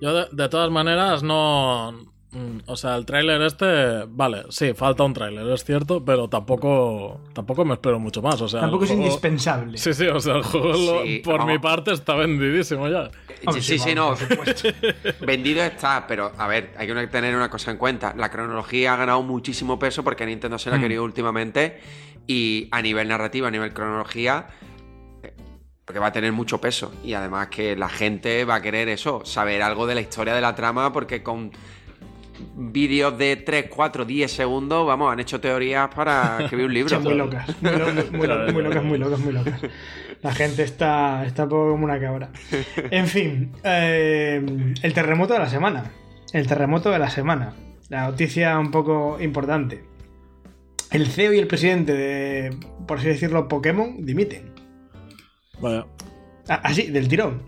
Yo 0.00 0.14
de, 0.14 0.26
de 0.32 0.48
todas 0.48 0.70
maneras 0.70 1.22
no... 1.22 1.92
mm, 2.32 2.58
O 2.66 2.76
sea, 2.76 2.96
el 2.96 3.04
tráiler 3.04 3.42
este, 3.42 4.04
vale, 4.08 4.44
sí, 4.50 4.72
falta 4.74 5.02
un 5.04 5.12
tráiler, 5.12 5.46
es 5.50 5.64
cierto, 5.64 6.04
pero 6.04 6.28
tampoco 6.28 7.20
tampoco 7.34 7.64
me 7.64 7.74
espero 7.74 7.98
mucho 7.98 8.22
más. 8.22 8.40
O 8.40 8.48
sea, 8.48 8.60
Tampoco 8.60 8.84
es 8.84 8.90
juego- 8.90 9.02
indispensable. 9.04 9.76
Sí, 9.78 9.92
sí, 9.94 10.06
o 10.06 10.20
sea, 10.20 10.36
el 10.36 10.42
juego 10.42 10.68
lo- 10.72 11.22
por 11.22 11.38
vamos. 11.38 11.52
mi 11.52 11.58
parte 11.58 11.92
está 11.92 12.14
vendidísimo 12.14 12.88
ya. 12.88 13.10
Sí, 13.60 13.78
sí, 13.78 13.94
no, 13.94 14.08
por 14.10 14.18
supuesto. 14.18 14.68
vendido 15.26 15.62
está, 15.62 16.06
pero 16.06 16.30
a 16.36 16.46
ver, 16.46 16.74
hay 16.76 16.86
que 16.86 17.06
tener 17.06 17.34
una 17.34 17.48
cosa 17.50 17.70
en 17.70 17.78
cuenta. 17.78 18.14
La 18.16 18.30
cronología 18.30 18.92
ha 18.92 18.96
ganado 18.96 19.22
muchísimo 19.22 19.78
peso 19.78 20.04
porque 20.04 20.26
Nintendo 20.26 20.58
se 20.58 20.68
la 20.70 20.76
ha 20.76 20.78
Mm. 20.78 20.82
querido 20.82 21.04
últimamente 21.04 21.80
y 22.26 22.68
a 22.70 22.80
nivel 22.82 23.08
narrativa, 23.08 23.48
a 23.48 23.50
nivel 23.50 23.72
cronología, 23.72 24.46
porque 25.90 25.98
va 25.98 26.06
a 26.06 26.12
tener 26.12 26.30
mucho 26.30 26.60
peso. 26.60 26.92
Y 27.02 27.14
además 27.14 27.48
que 27.48 27.74
la 27.74 27.88
gente 27.88 28.44
va 28.44 28.54
a 28.54 28.62
querer 28.62 28.88
eso, 28.88 29.24
saber 29.24 29.60
algo 29.60 29.88
de 29.88 29.96
la 29.96 30.00
historia 30.00 30.34
de 30.34 30.40
la 30.40 30.54
trama 30.54 30.92
porque 30.92 31.20
con 31.20 31.50
vídeos 32.54 33.18
de 33.18 33.34
3, 33.34 33.66
4, 33.68 34.04
10 34.04 34.30
segundos, 34.32 34.86
vamos, 34.86 35.12
han 35.12 35.18
hecho 35.18 35.40
teorías 35.40 35.92
para 35.92 36.38
escribir 36.44 36.66
un 36.66 36.74
libro. 36.74 36.90
Son 36.94 37.02
muy 37.02 37.14
locas, 37.14 37.48
muy, 37.60 37.72
lo- 37.72 37.86
muy 38.12 38.26
lo- 38.28 38.52
muy 38.52 38.62
locas, 38.62 38.84
muy 38.84 38.98
locas, 38.98 39.18
muy 39.18 39.32
locas. 39.32 39.60
La 40.22 40.32
gente 40.32 40.62
está, 40.62 41.26
está 41.26 41.42
un 41.42 41.48
poco 41.48 41.70
como 41.72 41.84
una 41.86 41.98
cabra. 41.98 42.30
En 42.92 43.08
fin, 43.08 43.50
eh, 43.64 44.72
el 44.80 44.92
terremoto 44.94 45.32
de 45.32 45.40
la 45.40 45.48
semana. 45.50 45.90
El 46.32 46.46
terremoto 46.46 46.92
de 46.92 47.00
la 47.00 47.10
semana. 47.10 47.52
La 47.88 48.02
noticia 48.06 48.56
un 48.60 48.70
poco 48.70 49.18
importante. 49.20 49.82
El 50.92 51.08
CEO 51.08 51.32
y 51.32 51.38
el 51.40 51.48
presidente 51.48 51.94
de, 51.94 52.56
por 52.86 52.98
así 52.98 53.08
decirlo, 53.08 53.48
Pokémon 53.48 54.04
dimiten. 54.06 54.52
Vaya. 55.60 55.86
Ah, 56.48 56.60
Así, 56.64 56.90
del 56.90 57.08
tirón. 57.08 57.42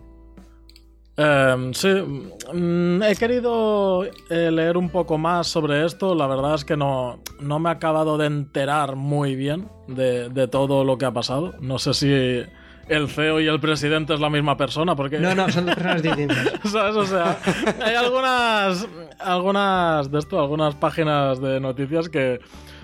Em, 1.17 1.75
sí, 1.75 1.89
mm, 1.89 3.03
he 3.03 3.15
querido 3.17 4.05
eh, 4.31 4.51
leer 4.51 4.77
un 4.77 4.89
poco 4.89 5.19
más 5.19 5.47
sobre 5.47 5.85
esto. 5.85 6.15
La 6.15 6.27
verdad 6.27 6.55
es 6.55 6.65
que 6.65 6.77
no, 6.77 7.21
no 7.41 7.59
me 7.59 7.69
he 7.69 7.73
acabado 7.73 8.17
de 8.17 8.27
enterar 8.27 8.97
muy 8.97 9.37
bien 9.37 9.69
de, 9.89 10.31
de 10.31 10.49
todo 10.49 10.85
lo 10.85 10.97
que 10.99 11.05
ha 11.05 11.13
pasado. 11.13 11.55
No 11.61 11.79
sé 11.79 11.95
si 11.95 12.45
el 12.89 13.09
CEO 13.09 13.41
y 13.41 13.47
el 13.47 13.61
presidente 13.61 14.15
es 14.15 14.21
la 14.21 14.31
misma 14.31 14.57
persona, 14.57 14.97
porque... 14.97 15.19
No, 15.19 15.35
no, 15.35 15.49
son 15.51 15.67
dos 15.67 15.75
personas 15.75 16.03
distintas. 16.03 16.49
¿Sabes? 16.65 16.97
O 16.97 17.07
sea, 17.07 17.39
hay 17.85 17.95
algunas, 17.95 18.89
algunas 19.19 20.11
de 20.11 20.19
esto, 20.19 20.41
algunas 20.41 20.75
páginas 20.75 21.41
de 21.41 21.61
noticias 21.61 22.09
que 22.09 22.41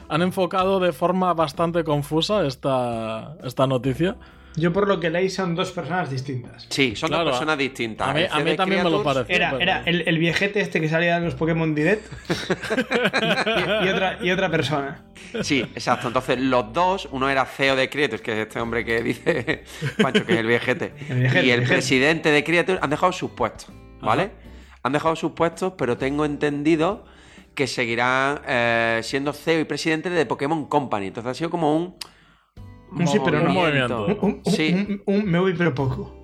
han 0.08 0.22
enfocado 0.22 0.80
de 0.80 0.92
forma 0.92 1.34
bastante 1.34 1.84
confusa 1.84 2.46
esta, 2.46 3.36
esta 3.42 3.66
noticia. 3.66 4.16
Yo 4.58 4.72
por 4.72 4.88
lo 4.88 4.98
que 5.00 5.10
leí 5.10 5.30
son 5.30 5.54
dos 5.54 5.70
personas 5.72 6.10
distintas. 6.10 6.66
Sí, 6.68 6.94
son 6.96 7.08
Claro, 7.08 7.24
dos 7.24 7.32
personas 7.34 7.58
distintas. 7.58 8.08
a 8.08 8.12
mí- 8.14 8.22
a 8.22 8.56
también 8.56 8.82
me 8.84 8.90
lo 8.90 9.02
Creatures- 9.02 9.04
parece. 9.04 9.34
Era, 9.34 9.50
pero- 9.52 9.62
era 9.62 9.82
el, 9.86 10.02
el 10.06 10.18
viejete 10.18 10.60
este 10.60 10.80
que 10.80 10.88
salía 10.88 11.16
en 11.16 11.24
los 11.24 11.34
Pokémon 11.34 11.74
Direct 11.74 12.04
y, 13.82 13.86
y 13.86 13.88
otra, 13.88 14.18
y 14.22 14.30
otra 14.30 14.50
persona. 14.50 15.02
Sí, 15.42 15.60
exacto. 15.60 16.08
Entonces, 16.08 16.38
los 16.40 16.72
dos, 16.72 17.08
uno 17.12 17.28
era 17.28 17.44
CEO 17.44 17.76
de 17.76 17.88
Creators, 17.88 18.22
que 18.22 18.32
es 18.32 18.38
este 18.46 18.60
hombre 18.60 18.84
que 18.84 19.02
dice 19.02 19.64
Pancho, 20.02 20.24
que 20.24 20.32
es 20.34 20.38
el 20.40 20.46
viejete, 20.46 20.92
El 21.08 21.20
viejete, 21.20 21.46
y 21.46 21.50
el 21.50 21.58
viejete. 21.60 21.66
presidente 21.74 22.30
de 22.30 22.44
Creators 22.44 22.80
han 22.82 22.90
dejado 22.90 23.12
sus 23.12 23.30
puestos, 23.32 23.70
¿vale? 24.00 24.30
Han 24.82 24.92
dejado 24.92 25.16
sus 25.16 25.32
puestos, 25.32 25.74
pero 25.76 25.96
tengo 25.98 26.24
entendido 26.24 27.04
que 27.54 27.66
seguirán 27.66 28.40
eh, 28.46 29.00
siendo 29.02 29.32
CEO 29.32 29.60
y 29.60 29.64
presidente 29.64 30.08
de 30.10 30.24
Pokémon 30.26 30.66
Company. 30.66 31.08
Entonces 31.08 31.30
ha 31.30 31.34
sido 31.34 31.50
como 31.50 31.76
un. 31.76 31.96
Sí, 33.07 33.18
pero 33.24 33.40
no. 33.40 33.51
movimiento. 33.51 34.07
Un, 34.07 34.40
un- 34.44 34.53
Sí. 34.53 35.01
un- 35.07 35.14
un- 35.14 35.24
me 35.31 35.38
voy 35.38 35.55
pero 35.55 35.74
poco. 35.74 36.14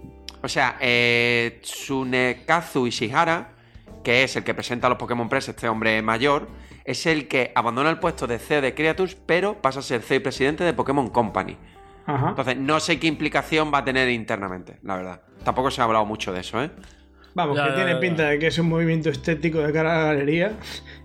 O 0.43 0.49
sea, 0.49 0.77
eh, 0.81 1.61
Tsunekazu 1.63 2.87
Ishihara, 2.87 3.53
que 4.03 4.25
es 4.25 4.37
el 4.37 4.45
que 4.45 4.55
presenta 4.55 4.87
a 4.87 4.91
los 4.91 4.99
Pokémon 4.99 5.29
Press, 5.29 5.49
este 5.49 5.69
hombre 5.69 6.01
mayor, 6.03 6.49
es 6.85 7.07
el 7.07 7.29
que 7.29 7.51
abandona 7.55 7.89
el 7.91 7.99
puesto 7.99 8.27
de 8.27 8.39
CEO 8.39 8.61
de 8.61 8.75
Creators, 8.75 9.15
pero 9.15 9.61
pasa 9.63 9.81
a 9.81 9.83
ser 9.83 10.03
CEO 10.03 10.19
y 10.19 10.21
presidente 10.21 10.65
de 10.65 10.75
Pokémon 10.75 11.09
Company. 11.09 11.57
Ajá. 12.07 12.29
Entonces, 12.31 12.59
no 12.59 12.79
sé 12.81 12.99
qué 13.01 13.07
implicación 13.07 13.73
va 13.73 13.79
a 13.79 13.85
tener 13.85 14.11
internamente, 14.11 14.79
la 14.83 14.97
verdad. 14.97 15.23
Tampoco 15.45 15.71
se 15.71 15.81
ha 15.81 15.85
hablado 15.85 16.05
mucho 16.05 16.33
de 16.35 16.41
eso, 16.41 16.63
¿eh? 16.63 16.71
Vamos, 17.35 17.57
Ya, 17.57 17.65
que 17.65 17.71
ya, 17.71 17.75
tiene 17.77 17.93
ya. 17.95 18.01
pinta 18.01 18.29
de 18.29 18.39
que 18.39 18.47
es 18.47 18.59
un 18.59 18.69
movimiento 18.69 19.11
estético 19.11 19.59
de 19.59 19.73
cara 19.73 19.95
a 19.95 19.99
la 20.07 20.13
galería 20.15 20.53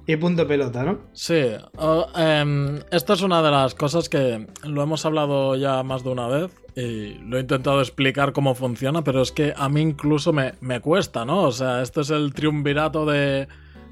y 0.06 0.16
punto 0.18 0.48
pelota, 0.48 0.84
¿no? 0.84 1.00
Sí, 1.14 1.42
o- 1.78 2.08
em, 2.16 2.80
esto 2.92 3.14
es 3.14 3.22
una 3.24 3.42
de 3.42 3.50
las 3.52 3.74
cosas 3.76 4.10
que 4.10 4.46
lo 4.64 4.84
hemos 4.84 5.06
hablado 5.06 5.56
ya 5.56 5.82
más 5.84 6.04
de 6.04 6.10
una 6.12 6.28
vez 6.28 6.52
y 6.76 7.16
lo 7.26 7.38
he 7.38 7.42
intentado 7.42 7.80
explicar 7.82 8.32
cómo 8.32 8.54
funciona, 8.56 9.04
pero 9.04 9.22
es 9.22 9.32
que 9.32 9.54
a 9.58 9.70
mí 9.70 9.82
incluso 9.82 10.32
me, 10.32 10.54
me 10.62 10.80
cuesta, 10.82 11.26
¿no? 11.26 11.42
O 11.44 11.52
sea, 11.52 11.82
este 11.82 12.02
es 12.02 12.12
el 12.12 12.32
triunvirato 12.34 13.06
de, 13.08 13.48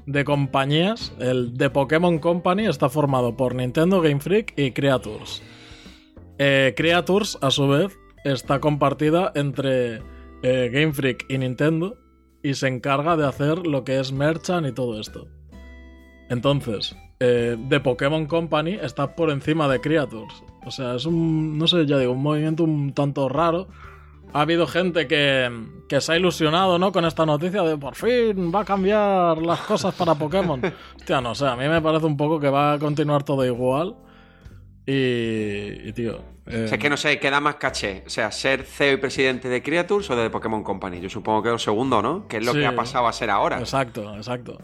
de 0.06 0.24
compañías. 0.24 1.12
El 1.18 1.54
de 1.54 1.70
Pokémon 1.70 2.18
Company 2.20 2.66
está 2.66 2.88
formado 2.88 3.36
por 3.36 3.54
Nintendo, 3.56 4.00
Game 4.00 4.20
Freak 4.20 4.54
y 4.56 4.70
Creatures. 4.70 5.42
Eh, 6.38 6.72
Creatures, 6.76 7.36
a 7.42 7.50
su 7.50 7.66
vez, 7.68 7.98
está 8.24 8.60
compartida 8.60 9.32
entre 9.34 10.02
eh, 10.42 10.70
Game 10.72 10.92
Freak 10.92 11.26
y 11.28 11.38
Nintendo 11.38 11.96
y 12.42 12.54
se 12.54 12.68
encarga 12.68 13.16
de 13.16 13.26
hacer 13.26 13.66
lo 13.66 13.84
que 13.84 13.98
es 13.98 14.12
Merchant 14.12 14.66
y 14.66 14.72
todo 14.72 15.00
esto. 15.00 15.28
Entonces, 16.28 16.96
eh, 17.20 17.56
The 17.68 17.80
Pokémon 17.80 18.26
Company 18.26 18.78
está 18.80 19.14
por 19.14 19.30
encima 19.30 19.68
de 19.68 19.80
Creatures. 19.80 20.42
O 20.64 20.70
sea, 20.70 20.94
es 20.94 21.06
un, 21.06 21.58
no 21.58 21.66
sé, 21.66 21.86
ya 21.86 21.98
digo, 21.98 22.12
un 22.12 22.22
movimiento 22.22 22.64
un 22.64 22.92
tanto 22.92 23.28
raro. 23.28 23.68
Ha 24.32 24.42
habido 24.42 24.66
gente 24.66 25.08
que, 25.08 25.50
que 25.88 26.00
se 26.00 26.12
ha 26.12 26.16
ilusionado, 26.18 26.78
¿no? 26.78 26.92
Con 26.92 27.06
esta 27.06 27.24
noticia 27.24 27.62
de 27.62 27.78
por 27.78 27.94
fin 27.94 28.52
va 28.54 28.60
a 28.60 28.64
cambiar 28.64 29.38
las 29.38 29.60
cosas 29.60 29.94
para 29.94 30.14
Pokémon. 30.14 30.60
Hostia, 30.96 31.20
no 31.20 31.34
sé, 31.34 31.46
a 31.46 31.56
mí 31.56 31.66
me 31.66 31.80
parece 31.80 32.04
un 32.04 32.16
poco 32.16 32.38
que 32.38 32.50
va 32.50 32.74
a 32.74 32.78
continuar 32.78 33.22
todo 33.22 33.44
igual. 33.44 33.96
Y, 34.86 35.88
y, 35.88 35.92
tío... 35.94 36.37
eh, 36.48 36.64
O 36.64 36.68
sea, 36.68 36.76
es 36.76 36.82
que 36.82 36.90
no 36.90 36.96
sé, 36.96 37.18
¿qué 37.20 37.30
da 37.30 37.40
más 37.40 37.56
caché? 37.56 38.02
O 38.06 38.10
sea, 38.10 38.30
ser 38.32 38.62
CEO 38.64 38.94
y 38.94 38.96
presidente 38.96 39.48
de 39.48 39.62
Creatures 39.62 40.08
o 40.10 40.16
de 40.16 40.30
Pokémon 40.30 40.62
Company. 40.62 41.00
Yo 41.00 41.08
supongo 41.10 41.42
que 41.42 41.48
es 41.48 41.52
lo 41.52 41.58
segundo, 41.58 42.02
¿no? 42.02 42.26
Que 42.26 42.38
es 42.38 42.44
lo 42.44 42.52
Sí. 42.52 42.60
que 42.60 42.66
ha 42.66 42.74
pasado 42.76 43.06
a 43.06 43.12
ser 43.12 43.30
ahora. 43.30 43.58
Exacto, 43.58 44.14
exacto. 44.16 44.58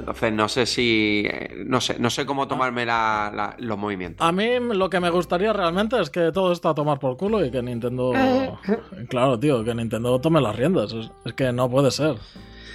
Entonces, 0.00 0.32
no 0.32 0.48
sé 0.48 0.64
si. 0.64 1.24
eh, 1.26 1.62
No 1.66 1.80
sé, 1.80 1.98
no 1.98 2.08
sé 2.08 2.24
cómo 2.24 2.48
tomarme 2.48 2.86
la- 2.86 3.30
la- 3.34 3.54
los 3.58 3.76
movimientos. 3.76 4.26
A 4.26 4.32
mí 4.32 4.48
lo 4.58 4.88
que 4.88 4.98
me 4.98 5.10
gustaría 5.10 5.52
realmente 5.52 6.00
es 6.00 6.08
que 6.08 6.32
todo 6.32 6.52
esto 6.52 6.70
a 6.70 6.74
tomar 6.74 6.98
por 6.98 7.16
culo 7.18 7.44
y 7.44 7.50
que 7.50 7.62
Nintendo... 7.62 8.12
Claro, 9.08 9.38
tío, 9.38 9.62
que 9.62 9.74
Nintendo 9.74 10.18
tome 10.20 10.40
las 10.40 10.56
riendas. 10.56 10.92
Es, 10.92 11.10
es 11.26 11.32
que 11.34 11.52
no 11.52 11.68
puede 11.70 11.90
ser. 11.90 12.16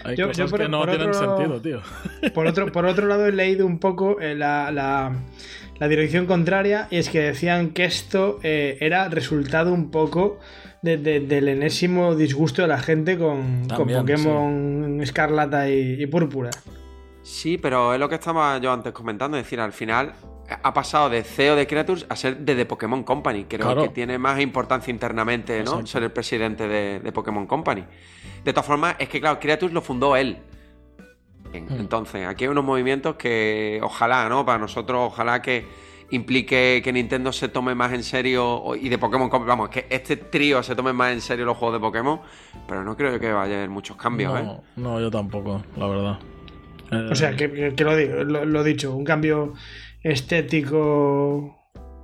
Hay 0.04 0.16
Yo- 0.16 0.28
cosas 0.28 0.38
yo 0.46 0.52
por- 0.52 0.60
que 0.60 0.70
no 0.70 0.86
tienen 0.86 1.10
otro- 1.10 1.36
sentido, 1.38 1.62
tío. 1.62 1.82
Por 2.36 2.46
otro, 2.46 2.72
por 2.72 2.86
otro 2.86 3.08
lado, 3.08 3.26
he 3.26 3.32
leído 3.32 3.66
un 3.66 3.80
poco 3.80 4.20
eh, 4.22 4.36
la, 4.36 4.72
la- 4.72 5.12
la 5.80 5.88
dirección 5.88 6.26
contraria 6.26 6.88
y 6.92 6.98
es 6.98 7.10
que 7.10 7.20
decían 7.22 7.72
que 7.72 7.86
esto 7.86 8.40
eh, 8.44 8.78
era 8.80 9.10
resultado 9.10 9.74
un 9.74 9.92
poco 9.92 10.40
de- 10.82 10.98
de- 10.98 11.20
del 11.20 11.48
enésimo 11.50 12.16
disgusto 12.16 12.62
de 12.62 12.68
la 12.70 12.78
gente 12.80 13.18
con, 13.18 13.68
Pokémon 13.68 15.00
Escarlata 15.02 15.70
y, 15.70 16.02
y 16.02 16.06
Púrpura. 16.08 16.52
Sí, 17.24 17.58
pero 17.58 17.94
es 17.94 18.00
lo 18.00 18.08
que 18.08 18.16
estaba 18.16 18.58
yo 18.60 18.72
antes 18.72 18.94
comentando. 18.94 19.36
Es 19.38 19.44
decir, 19.46 19.60
al 19.60 19.74
final 19.74 20.14
ha 20.62 20.74
pasado 20.76 21.10
de 21.10 21.24
CEO 21.24 21.56
de 21.56 21.66
Creatures 21.66 22.06
a 22.08 22.16
ser 22.16 22.38
de 22.38 22.56
The 22.56 22.66
Pokémon 22.68 23.04
Company. 23.04 23.46
Creo 23.46 23.66
Claro. 23.66 23.82
que 23.84 23.90
tiene 23.90 24.20
más 24.20 24.40
importancia 24.40 24.92
internamente, 24.92 25.56
¿no? 25.58 25.72
Exacto. 25.72 25.88
Ser 25.88 26.04
el 26.04 26.12
presidente 26.12 26.68
de, 26.68 27.00
de 27.00 27.12
Pokémon 27.12 27.48
Company. 27.48 27.84
De 28.44 28.54
todas 28.54 28.68
formas, 28.68 28.96
es 29.00 29.10
que, 29.10 29.20
claro, 29.20 29.40
Creatures 29.40 29.74
lo 29.74 29.82
fundó 29.82 30.16
él. 30.16 30.38
Bien, 31.62 31.78
Hmm. 31.78 31.82
Entonces, 31.82 32.28
aquí 32.28 32.44
hay 32.46 32.50
unos 32.50 32.64
movimientos 32.64 33.16
que 33.16 33.80
ojalá, 33.84 34.28
¿no? 34.30 34.46
Para 34.46 34.60
nosotros, 34.60 35.00
ojalá 35.12 35.42
que 35.42 35.66
implique 36.12 36.82
que 36.84 36.94
Nintendo 36.94 37.32
se 37.34 37.50
tome 37.50 37.74
más 37.74 37.92
en 37.92 38.04
serio 38.04 38.62
y 38.80 38.90
de 38.90 38.98
Pokémon 39.00 39.28
vamos, 39.46 39.70
que 39.70 39.88
este 39.90 40.18
trío 40.18 40.62
se 40.62 40.76
tome 40.76 40.94
más 40.94 41.12
en 41.12 41.20
serio 41.22 41.46
los 41.46 41.58
juegos 41.58 41.78
de 41.78 41.82
Pokémon, 41.82 42.20
pero 42.68 42.84
no 42.84 42.96
creo 42.96 43.20
que 43.20 43.32
vaya 43.32 43.56
a 43.56 43.58
haber 43.58 43.70
muchos 43.70 43.98
cambios, 43.98 44.40
¿eh? 44.40 44.44
No, 44.44 44.64
no, 44.76 45.00
yo 45.02 45.10
tampoco, 45.10 45.64
la 45.76 45.88
verdad. 45.88 46.20
Eh, 46.92 47.08
O 47.12 47.16
sea, 47.16 47.36
que, 47.36 47.52
que- 47.52 47.74
que 47.74 47.84
lo 47.84 47.96
digo, 47.96 48.24
lo, 48.24 48.46
lo 48.46 48.64
dicho, 48.64 48.96
un 48.96 49.04
cambio 49.04 49.54
estético 50.04 51.56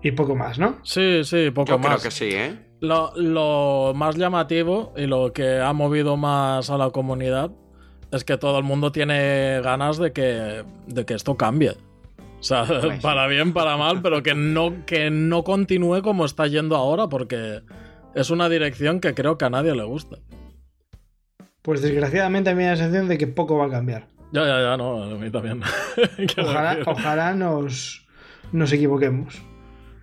y 0.01 0.11
poco 0.11 0.35
más, 0.35 0.57
¿no? 0.57 0.77
Sí, 0.83 1.23
sí, 1.23 1.51
poco 1.51 1.71
Yo 1.71 1.77
más. 1.79 1.87
creo 1.87 2.01
que 2.01 2.11
sí, 2.11 2.29
¿eh? 2.31 2.59
Lo, 2.79 3.11
lo 3.15 3.93
más 3.95 4.15
llamativo 4.15 4.93
y 4.97 5.05
lo 5.05 5.31
que 5.33 5.59
ha 5.59 5.71
movido 5.73 6.17
más 6.17 6.69
a 6.71 6.77
la 6.77 6.89
comunidad 6.89 7.51
es 8.11 8.23
que 8.23 8.37
todo 8.37 8.57
el 8.57 8.63
mundo 8.63 8.91
tiene 8.91 9.61
ganas 9.61 9.97
de 9.97 10.11
que, 10.11 10.63
de 10.87 11.05
que 11.05 11.13
esto 11.13 11.37
cambie. 11.37 11.71
O 12.39 12.43
sea, 12.43 12.65
Pues. 12.65 12.99
para 13.01 13.27
bien, 13.27 13.53
para 13.53 13.77
mal, 13.77 14.01
pero 14.01 14.23
que 14.23 14.33
no, 14.33 14.85
que 14.85 15.09
no 15.11 15.43
continúe 15.43 16.01
como 16.01 16.25
está 16.25 16.47
yendo 16.47 16.75
ahora, 16.75 17.07
porque 17.07 17.61
es 18.15 18.29
una 18.29 18.49
dirección 18.49 18.99
que 18.99 19.13
creo 19.13 19.37
que 19.37 19.45
a 19.45 19.49
nadie 19.49 19.75
le 19.75 19.83
gusta. 19.83 20.17
Pues 21.61 21.81
desgraciadamente 21.81 22.49
a 22.49 22.53
mí 22.53 22.59
me 22.59 22.65
da 22.65 22.71
la 22.71 22.77
sensación 22.77 23.07
de 23.07 23.17
que 23.17 23.27
poco 23.27 23.57
va 23.57 23.67
a 23.67 23.69
cambiar. 23.69 24.07
Ya, 24.31 24.45
ya, 24.45 24.61
ya, 24.61 24.77
no, 24.77 25.03
a 25.03 25.07
mí 25.17 25.29
también. 25.29 25.61
Ojalá, 26.85 27.35
nos, 27.35 28.07
nos 28.51 28.71
equivoquemos. 28.71 29.41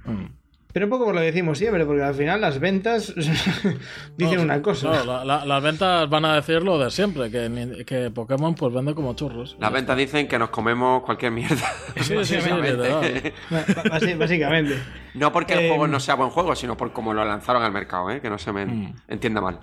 Mm. 0.04 0.37
Pero 0.78 0.86
un 0.86 0.90
poco 0.90 1.06
por 1.06 1.14
lo 1.16 1.20
que 1.20 1.26
decimos 1.26 1.58
siempre, 1.58 1.84
porque 1.84 2.02
al 2.04 2.14
final 2.14 2.40
las 2.40 2.60
ventas 2.60 3.12
dicen 4.16 4.36
No, 4.36 4.42
una 4.42 4.62
cosa. 4.62 4.90
claro, 4.92 5.04
la- 5.04 5.24
la- 5.24 5.44
las 5.44 5.60
ventas 5.60 6.08
van 6.08 6.24
a 6.24 6.36
decir 6.36 6.62
lo 6.62 6.78
de 6.78 6.88
siempre, 6.92 7.32
que, 7.32 7.84
que 7.84 8.12
Pokémon 8.12 8.54
pues 8.54 8.72
vende 8.72 8.94
como 8.94 9.12
churros. 9.14 9.56
Las 9.58 9.72
ventas 9.72 9.96
dicen 9.96 10.28
que 10.28 10.38
nos 10.38 10.50
comemos 10.50 11.02
cualquier 11.02 11.32
mierda. 11.32 11.56
Sí, 11.96 12.14
sí, 12.22 12.24
sí, 12.24 12.36
Básicamente. 12.36 14.14
Básicamente. 14.16 14.74
No 15.14 15.32
porque 15.32 15.54
el 15.54 15.60
Eh, 15.64 15.68
juego 15.68 15.88
no 15.88 15.98
sea 15.98 16.14
buen 16.14 16.30
juego, 16.30 16.54
sino 16.54 16.76
por 16.76 16.92
cómo 16.92 17.12
lo 17.12 17.24
lanzaron 17.24 17.64
al 17.64 17.72
mercado, 17.72 18.08
¿eh? 18.12 18.20
Que 18.20 18.30
no 18.30 18.38
se 18.38 18.52
me 18.52 18.66
Mm. 18.66 18.94
entienda 19.08 19.40
mal. 19.40 19.58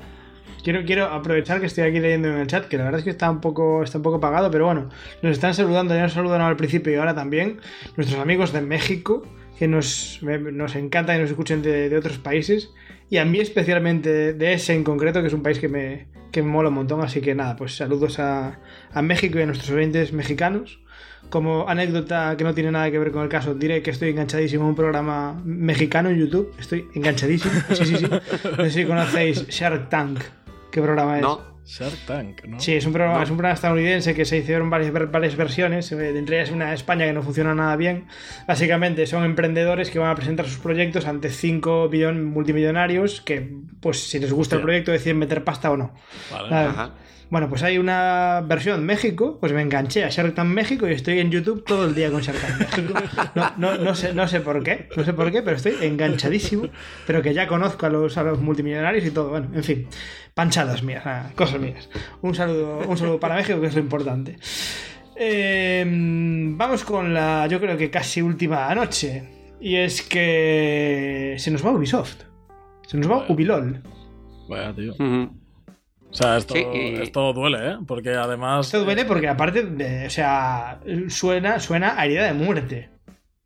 Quiero, 0.66 0.84
quiero 0.84 1.06
aprovechar 1.06 1.62
que 1.62 1.68
estoy 1.68 1.86
aquí 1.86 2.00
leyendo 2.02 2.28
en 2.28 2.40
el 2.40 2.48
chat, 2.48 2.66
que 2.66 2.78
la 2.78 2.84
verdad 2.84 3.00
es 3.00 3.04
que 3.06 3.12
está 3.12 3.32
un 3.32 3.40
poco, 3.40 3.84
está 3.84 4.00
un 4.00 4.04
poco 4.04 4.18
apagado, 4.18 4.52
pero 4.52 4.66
bueno, 4.66 4.90
nos 5.22 5.32
están 5.32 5.54
saludando, 5.54 5.94
ya 5.96 6.02
nos 6.02 6.12
saludan 6.14 6.42
al 6.42 6.58
principio 6.58 6.92
y 6.92 6.96
ahora 6.98 7.16
también, 7.16 7.60
nuestros 7.96 8.20
amigos 8.20 8.52
de 8.52 8.60
México, 8.62 9.24
que 9.58 9.68
nos, 9.68 10.20
nos 10.22 10.76
encanta 10.76 11.14
que 11.14 11.22
nos 11.22 11.30
escuchen 11.30 11.62
de, 11.62 11.90
de 11.90 11.98
otros 11.98 12.18
países, 12.18 12.72
y 13.10 13.18
a 13.18 13.26
mí 13.26 13.40
especialmente 13.40 14.34
de 14.34 14.54
ese 14.54 14.74
en 14.74 14.84
concreto, 14.84 15.22
que 15.22 15.28
es 15.28 15.34
un 15.34 15.44
país 15.44 15.60
que 15.60 15.70
me, 15.70 16.08
que 16.32 16.42
me 16.42 16.50
mola 16.50 16.70
un 16.70 16.76
montón, 16.76 17.02
así 17.02 17.22
que 17.22 17.36
nada, 17.36 17.56
pues 17.56 17.76
saludos 17.76 18.20
a, 18.20 18.60
a 18.92 19.02
México 19.02 19.40
y 19.40 19.44
a 19.44 19.46
nuestros 19.46 19.70
oyentes 19.72 20.14
mexicanos. 20.14 20.80
Como 21.30 21.68
anécdota 21.68 22.36
que 22.38 22.44
no 22.44 22.54
tiene 22.54 22.72
nada 22.72 22.92
que 22.92 23.00
ver 23.00 23.12
con 23.12 23.24
el 23.24 23.30
caso, 23.30 23.56
diré 23.56 23.82
que 23.82 23.90
estoy 23.90 24.10
enganchadísimo 24.10 24.66
a 24.66 24.68
un 24.68 24.76
programa 24.76 25.42
mexicano 25.44 26.10
en 26.10 26.20
YouTube. 26.20 26.54
Estoy 26.60 26.86
enganchadísimo. 26.94 27.52
Sí, 27.74 27.84
sí, 27.84 27.98
sí. 27.98 28.06
No 28.06 28.64
sé 28.64 28.70
si 28.70 28.86
conocéis 28.86 29.48
Shark 29.48 29.90
Tank. 29.90 30.20
¿Qué 30.72 30.84
programa 30.84 31.16
es? 31.16 31.24
No, 31.24 31.42
Shark 31.66 31.98
Tank, 32.06 32.46
¿no? 32.46 32.60
Sí, 32.60 32.74
es 32.76 32.86
un 32.86 32.94
programa, 32.94 33.18
No. 33.18 33.24
es 33.24 33.30
un 33.32 33.38
programa 33.38 33.56
estadounidense 33.56 34.14
que 34.14 34.24
se 34.26 34.38
hicieron 34.38 34.70
varias, 34.70 34.94
varias 35.12 35.36
versiones. 35.36 35.92
eh, 35.92 36.18
Entre 36.18 36.38
ellas 36.40 36.52
una 36.52 36.70
de 36.70 36.76
España 36.76 37.06
que 37.06 37.14
no 37.14 37.24
funciona 37.24 37.56
nada 37.56 37.76
bien. 37.76 38.06
Básicamente 38.48 39.08
son 39.08 39.24
emprendedores 39.26 39.90
que 39.90 39.98
van 40.00 40.12
a 40.12 40.16
presentar 40.16 40.46
sus 40.48 40.60
proyectos 40.60 41.06
ante 41.08 41.30
cinco 41.30 41.90
billon- 41.90 42.24
multimillonarios 42.26 43.22
que, 43.22 43.56
pues 43.82 44.08
si 44.10 44.20
les 44.20 44.32
gusta 44.32 44.56
el 44.56 44.60
Hostia. 44.60 44.64
proyecto, 44.66 44.92
deciden 44.92 45.18
meter 45.18 45.44
pasta 45.44 45.72
o 45.72 45.78
no. 45.78 45.94
Vale. 46.32 46.56
Ajá. 46.56 46.92
Bueno, 47.30 47.50
pues 47.50 47.64
hay 47.64 47.78
una 47.78 48.44
versión 48.46 48.86
México, 48.86 49.38
pues 49.40 49.52
me 49.52 49.62
enganché 49.62 50.04
a 50.04 50.10
Shark 50.10 50.36
Tank 50.36 50.48
México 50.48 50.88
y 50.88 50.94
estoy 50.94 51.20
en 51.20 51.32
YouTube 51.32 51.64
todo 51.66 51.86
el 51.86 51.96
día 51.96 52.12
con 52.12 52.22
Shark 52.22 52.40
Tank 52.40 52.60
México. 52.60 53.00
No, 53.36 53.52
no, 53.58 53.78
no 53.78 53.96
sé, 53.96 54.14
no 54.14 54.28
sé 54.28 54.42
por 54.42 54.64
qué, 54.64 54.90
no 54.96 55.04
sé 55.04 55.14
por 55.14 55.32
qué, 55.32 55.42
pero 55.42 55.58
estoy 55.58 55.76
enganchadísimo. 55.82 56.70
Pero 57.08 57.22
que 57.22 57.34
ya 57.34 57.48
conozco 57.48 57.86
a 57.88 57.90
los, 57.90 58.18
a 58.18 58.24
los 58.24 58.40
multimillonarios 58.40 59.06
y 59.06 59.12
todo. 59.12 59.30
Bueno, 59.30 59.50
en 59.54 59.64
fin, 59.64 59.88
panchadas 60.34 60.84
mías, 60.84 61.04
cosas 61.36 61.60
mías. 61.60 61.90
Un 62.22 62.36
saludo, 62.36 62.80
un 62.88 62.98
saludo 62.98 63.20
para 63.20 63.36
México, 63.36 63.60
que 63.60 63.68
es 63.68 63.76
lo 63.76 63.82
importante. 63.82 64.38
Eh, 65.16 65.84
vamos 65.88 66.84
con 66.84 67.14
la, 67.14 67.48
yo 67.48 67.60
creo 67.60 67.78
que 67.78 67.90
casi 67.90 68.22
última 68.22 68.74
noche. 68.76 69.24
Y 69.60 69.78
es 69.78 70.02
que 70.04 71.36
se 71.40 71.50
nos 71.50 71.66
va 71.66 71.72
Ubisoft. 71.72 72.24
Se 72.86 72.98
nos 72.98 73.10
va 73.10 73.26
Ubilol. 73.30 73.82
Vaya, 74.48 74.74
tío. 74.76 74.94
Ujú. 74.94 75.45
O 76.16 76.18
sea, 76.18 76.38
esto, 76.38 76.54
Sí, 76.54 76.66
y- 76.74 77.02
esto 77.02 77.34
duele, 77.34 77.72
¿eh? 77.74 77.78
Porque 77.86 78.12
además. 78.12 78.68
Esto 78.68 78.86
duele 78.86 79.04
porque 79.04 79.28
aparte, 79.28 79.64
de- 79.64 80.08
o 80.08 80.10
sea, 80.10 80.80
suena, 81.10 81.60
suena 81.60 82.00
a 82.00 82.06
herida 82.06 82.24
de 82.24 82.34
muerte. 82.34 82.90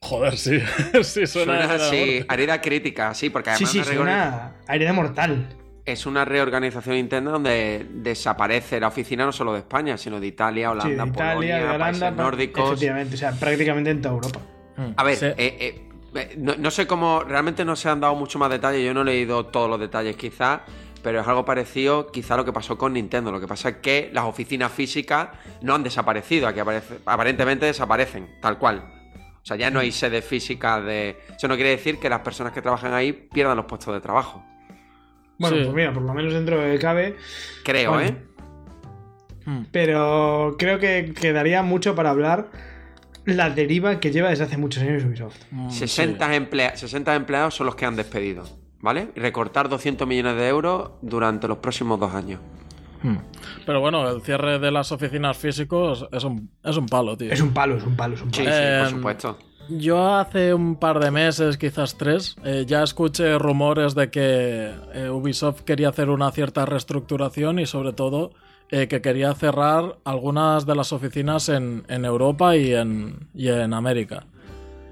Joder, 0.01 0.37
sí. 0.37 0.59
sí, 1.03 1.25
suena. 1.25 1.57
Suena 1.57 1.73
a 1.73 1.75
así, 1.87 1.95
muerte. 1.97 2.25
herida 2.31 2.61
crítica, 2.61 3.13
sí, 3.15 3.31
porque 3.31 3.49
Sí, 3.55 3.65
además 3.65 3.71
sí, 3.71 3.77
una 3.79 3.85
reorgan- 3.87 3.95
suena 3.95 4.51
a 4.67 4.75
herida 4.75 4.93
mortal. 4.93 5.47
es 5.83 6.05
una 6.05 6.25
reorganización 6.25 6.95
interna 6.97 7.31
donde 7.31 7.87
desaparece 7.95 8.79
la 8.79 8.89
oficina 8.89 9.25
no 9.25 9.31
solo 9.31 9.53
de 9.53 9.59
España, 9.59 9.97
sino 9.97 10.19
de 10.19 10.27
Italia, 10.27 10.69
Holanda, 10.69 10.83
Sí, 11.05 11.09
de 11.09 11.09
Italia, 11.09 11.33
Polonia, 11.33 11.57
de 11.57 11.63
Holanda, 11.63 11.85
países 11.85 12.13
nórdicos. 12.15 12.65
efectivamente, 12.73 13.15
o 13.15 13.17
sea, 13.17 13.31
prácticamente 13.31 13.89
en 13.89 14.01
toda 14.01 14.13
Europa. 14.13 14.39
Mm, 14.77 14.91
A 14.95 15.03
ver, 15.03 15.15
sí. 15.15 15.25
eh, 15.25 15.35
eh, 15.37 15.81
eh, 16.15 16.35
no, 16.37 16.53
no 16.55 16.69
sé 16.71 16.85
cómo, 16.85 17.23
realmente 17.23 17.65
no 17.65 17.75
se 17.75 17.89
han 17.89 17.99
dado 17.99 18.13
mucho 18.15 18.37
más 18.37 18.49
detalles, 18.51 18.85
yo 18.85 18.93
no 18.93 19.01
he 19.01 19.05
leído 19.05 19.47
todos 19.47 19.67
los 19.69 19.79
detalles 19.79 20.15
quizás, 20.15 20.61
pero 21.03 21.21
es 21.21 21.27
algo 21.27 21.45
parecido 21.45 22.07
quizá 22.11 22.33
a 22.33 22.37
lo 22.37 22.45
que 22.45 22.53
pasó 22.53 22.77
con 22.77 22.93
Nintendo. 22.93 23.31
Lo 23.31 23.39
que 23.39 23.47
pasa 23.47 23.69
es 23.69 23.75
que 23.77 24.09
las 24.13 24.25
oficinas 24.25 24.71
físicas 24.71 25.29
no 25.61 25.75
han 25.75 25.83
desaparecido, 25.83 26.47
aquí 26.47 26.59
aparece- 26.59 26.99
aparentemente 27.05 27.65
desaparecen, 27.65 28.27
tal 28.41 28.57
cual. 28.57 28.83
O 29.41 29.45
sea, 29.45 29.55
ya 29.57 29.71
no 29.71 29.79
hay 29.79 29.91
sede 29.91 30.21
física 30.21 30.81
de... 30.81 31.17
Eso 31.35 31.47
no 31.47 31.55
quiere 31.55 31.71
decir 31.71 31.97
que 31.99 32.09
las 32.09 32.19
personas 32.21 32.51
que 32.53 32.61
trabajan 32.61 32.93
ahí 32.93 33.13
pierdan 33.13 33.55
los 33.57 33.65
puestos 33.65 33.93
de 33.93 34.01
trabajo. 34.01 34.43
Bueno, 35.39 35.55
Sí. 35.57 35.63
pues 35.63 35.75
mira, 35.75 35.93
por 35.93 36.03
lo 36.03 36.13
menos 36.13 36.33
dentro 36.33 36.59
de 36.59 36.77
cabe. 36.77 37.15
Creo, 37.63 37.93
Bueno, 37.93 38.09
¿eh? 38.09 38.25
Mm. 39.45 39.65
Pero 39.71 40.55
creo 40.59 40.79
que 40.79 41.13
quedaría 41.19 41.63
mucho 41.63 41.95
para 41.95 42.09
hablar 42.11 42.51
la 43.25 43.49
deriva 43.49 43.99
que 43.99 44.11
lleva 44.11 44.29
desde 44.29 44.43
hace 44.43 44.57
muchos 44.57 44.83
años 44.83 45.03
Ubisoft. 45.05 45.37
Mm, 45.51 45.69
60, 45.71 46.35
emplea- 46.35 46.75
60 46.75 47.15
empleados 47.15 47.55
son 47.55 47.65
los 47.67 47.75
que 47.75 47.85
han 47.85 47.95
despedido, 47.95 48.43
¿vale? 48.81 49.09
Y 49.15 49.19
recortar 49.19 49.69
200 49.69 50.07
millones 50.07 50.35
de 50.35 50.47
euros 50.47 50.91
durante 51.01 51.47
los 51.47 51.57
próximos 51.59 51.99
dos 51.99 52.13
años. 52.13 52.39
sí. 53.01 53.07
Mm. 53.07 53.17
Pero 53.65 53.79
bueno, 53.81 54.09
el 54.09 54.21
cierre 54.21 54.59
de 54.59 54.71
las 54.71 54.91
oficinas 54.91 55.37
físicos 55.37 56.07
es 56.11 56.23
un, 56.23 56.49
es 56.63 56.75
un 56.75 56.85
palo, 56.87 57.15
tío. 57.15 57.31
Es 57.31 57.39
un 57.41 57.53
palo, 57.53 57.77
es 57.77 57.83
un 57.83 57.95
palo, 57.95 58.15
es 58.15 58.21
un 58.21 58.33
Sí, 58.33 58.43
palo. 58.43 58.55
sí, 58.55 58.61
por 58.61 58.87
Em, 58.87 58.89
supuesto. 58.95 59.37
Yo 59.69 60.15
hace 60.15 60.53
un 60.53 60.75
par 60.77 60.99
de 60.99 61.11
meses, 61.11 61.57
quizás 61.57 61.95
tres, 61.97 62.35
eh, 62.43 62.65
ya 62.67 62.81
escuché 62.83 63.37
rumores 63.37 63.93
de 63.93 64.09
que 64.09 64.73
eh, 64.95 65.09
Ubisoft 65.11 65.61
quería 65.61 65.89
hacer 65.89 66.09
una 66.09 66.31
cierta 66.31 66.65
reestructuración 66.65 67.59
y 67.59 67.67
sobre 67.67 67.93
todo 67.93 68.31
eh, 68.71 68.87
que 68.87 69.01
quería 69.01 69.33
cerrar 69.35 69.97
algunas 70.05 70.65
de 70.65 70.75
las 70.75 70.91
oficinas 70.91 71.49
en, 71.49 71.83
en 71.87 72.03
Europa 72.05 72.55
y 72.57 72.73
en, 72.73 73.29
y 73.35 73.49
en 73.49 73.73
América. 73.73 74.25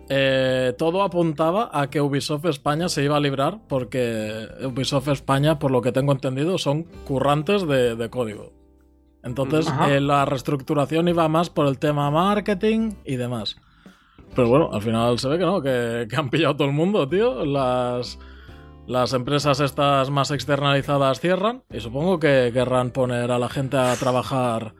Eh, 0.09 0.73
todo 0.77 1.03
apuntaba 1.03 1.69
a 1.73 1.89
que 1.89 1.99
Ubisoft 2.01 2.45
España 2.45 2.87
se 2.87 3.03
iba 3.03 3.17
a 3.17 3.19
librar 3.19 3.59
porque 3.67 4.47
Ubisoft 4.63 5.09
España, 5.09 5.59
por 5.59 5.71
lo 5.71 5.81
que 5.81 5.91
tengo 5.91 6.13
entendido, 6.13 6.57
son 6.57 6.83
currantes 7.05 7.67
de, 7.67 7.95
de 7.95 8.09
código. 8.09 8.53
Entonces, 9.23 9.67
eh, 9.89 9.99
la 9.99 10.23
reestructuración 10.25 11.09
iba 11.09 11.27
más 11.27 11.49
por 11.49 11.67
el 11.67 11.79
tema 11.79 12.09
marketing 12.11 12.93
y 13.03 13.17
demás. 13.17 13.57
Pero 14.35 14.47
bueno, 14.47 14.69
al 14.71 14.81
final 14.81 15.19
se 15.19 15.27
ve 15.27 15.37
que 15.39 15.45
no, 15.45 15.61
que, 15.61 16.07
que 16.09 16.15
han 16.15 16.29
pillado 16.29 16.55
todo 16.55 16.67
el 16.67 16.73
mundo, 16.73 17.09
tío. 17.09 17.43
Las, 17.43 18.17
las 18.85 19.11
empresas 19.13 19.59
estas 19.59 20.09
más 20.09 20.31
externalizadas 20.31 21.19
cierran 21.19 21.63
y 21.73 21.81
supongo 21.81 22.19
que 22.19 22.51
querrán 22.53 22.91
poner 22.91 23.31
a 23.31 23.39
la 23.39 23.49
gente 23.49 23.75
a 23.77 23.93
trabajar 23.95 24.73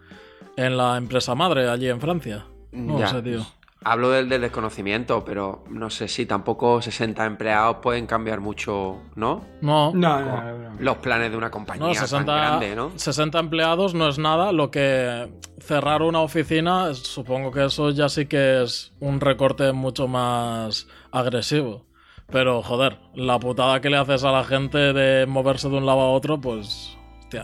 en 0.55 0.77
la 0.77 0.95
empresa 0.97 1.35
madre 1.35 1.67
allí 1.67 1.89
en 1.89 1.99
Francia. 1.99 2.45
No 2.71 2.99
Ya. 2.99 3.07
sé, 3.07 3.21
tío. 3.21 3.41
Hablo 3.83 4.09
del, 4.09 4.27
del 4.27 4.41
desconocimiento, 4.41 5.23
pero 5.23 5.63
no 5.69 5.89
sé 5.89 6.07
si 6.07 6.25
tampoco 6.25 6.81
60 6.81 7.25
empleados 7.25 7.77
pueden 7.81 8.07
cambiar 8.07 8.39
mucho, 8.41 8.97
¿no? 9.15 9.45
No, 9.61 9.93
No, 9.93 10.19
no, 10.19 10.41
no, 10.41 10.57
no. 10.57 10.75
Los 10.79 10.97
planes 10.97 11.31
de 11.31 11.37
una 11.37 11.51
compañía 11.51 11.85
no, 11.87 11.93
tan 11.93 12.01
60, 12.01 12.35
grande, 12.35 12.75
¿no? 12.75 12.91
60 12.95 13.39
empleados 13.39 13.93
no 13.93 14.07
es 14.07 14.17
nada. 14.17 14.51
Lo 14.51 14.71
que 14.71 15.31
cerrar 15.59 16.01
una 16.01 16.21
oficina, 16.21 16.93
supongo 16.93 17.51
que 17.51 17.65
eso 17.65 17.91
ya 17.91 18.09
sí 18.09 18.25
que 18.25 18.63
es 18.63 18.93
un 18.99 19.19
recorte 19.21 19.71
mucho 19.71 20.07
más 20.07 20.87
agresivo. 21.11 21.85
Pero 22.29 22.61
joder, 22.61 22.99
la 23.15 23.39
putada 23.39 23.79
que 23.79 23.89
le 23.89 23.97
haces 23.97 24.23
a 24.25 24.31
la 24.31 24.43
gente 24.43 24.77
de 24.91 25.25
moverse 25.27 25.69
de 25.69 25.77
un 25.77 25.85
lado 25.85 26.01
a 26.01 26.11
otro, 26.11 26.41
pues. 26.41 26.97
Hostia. 27.19 27.43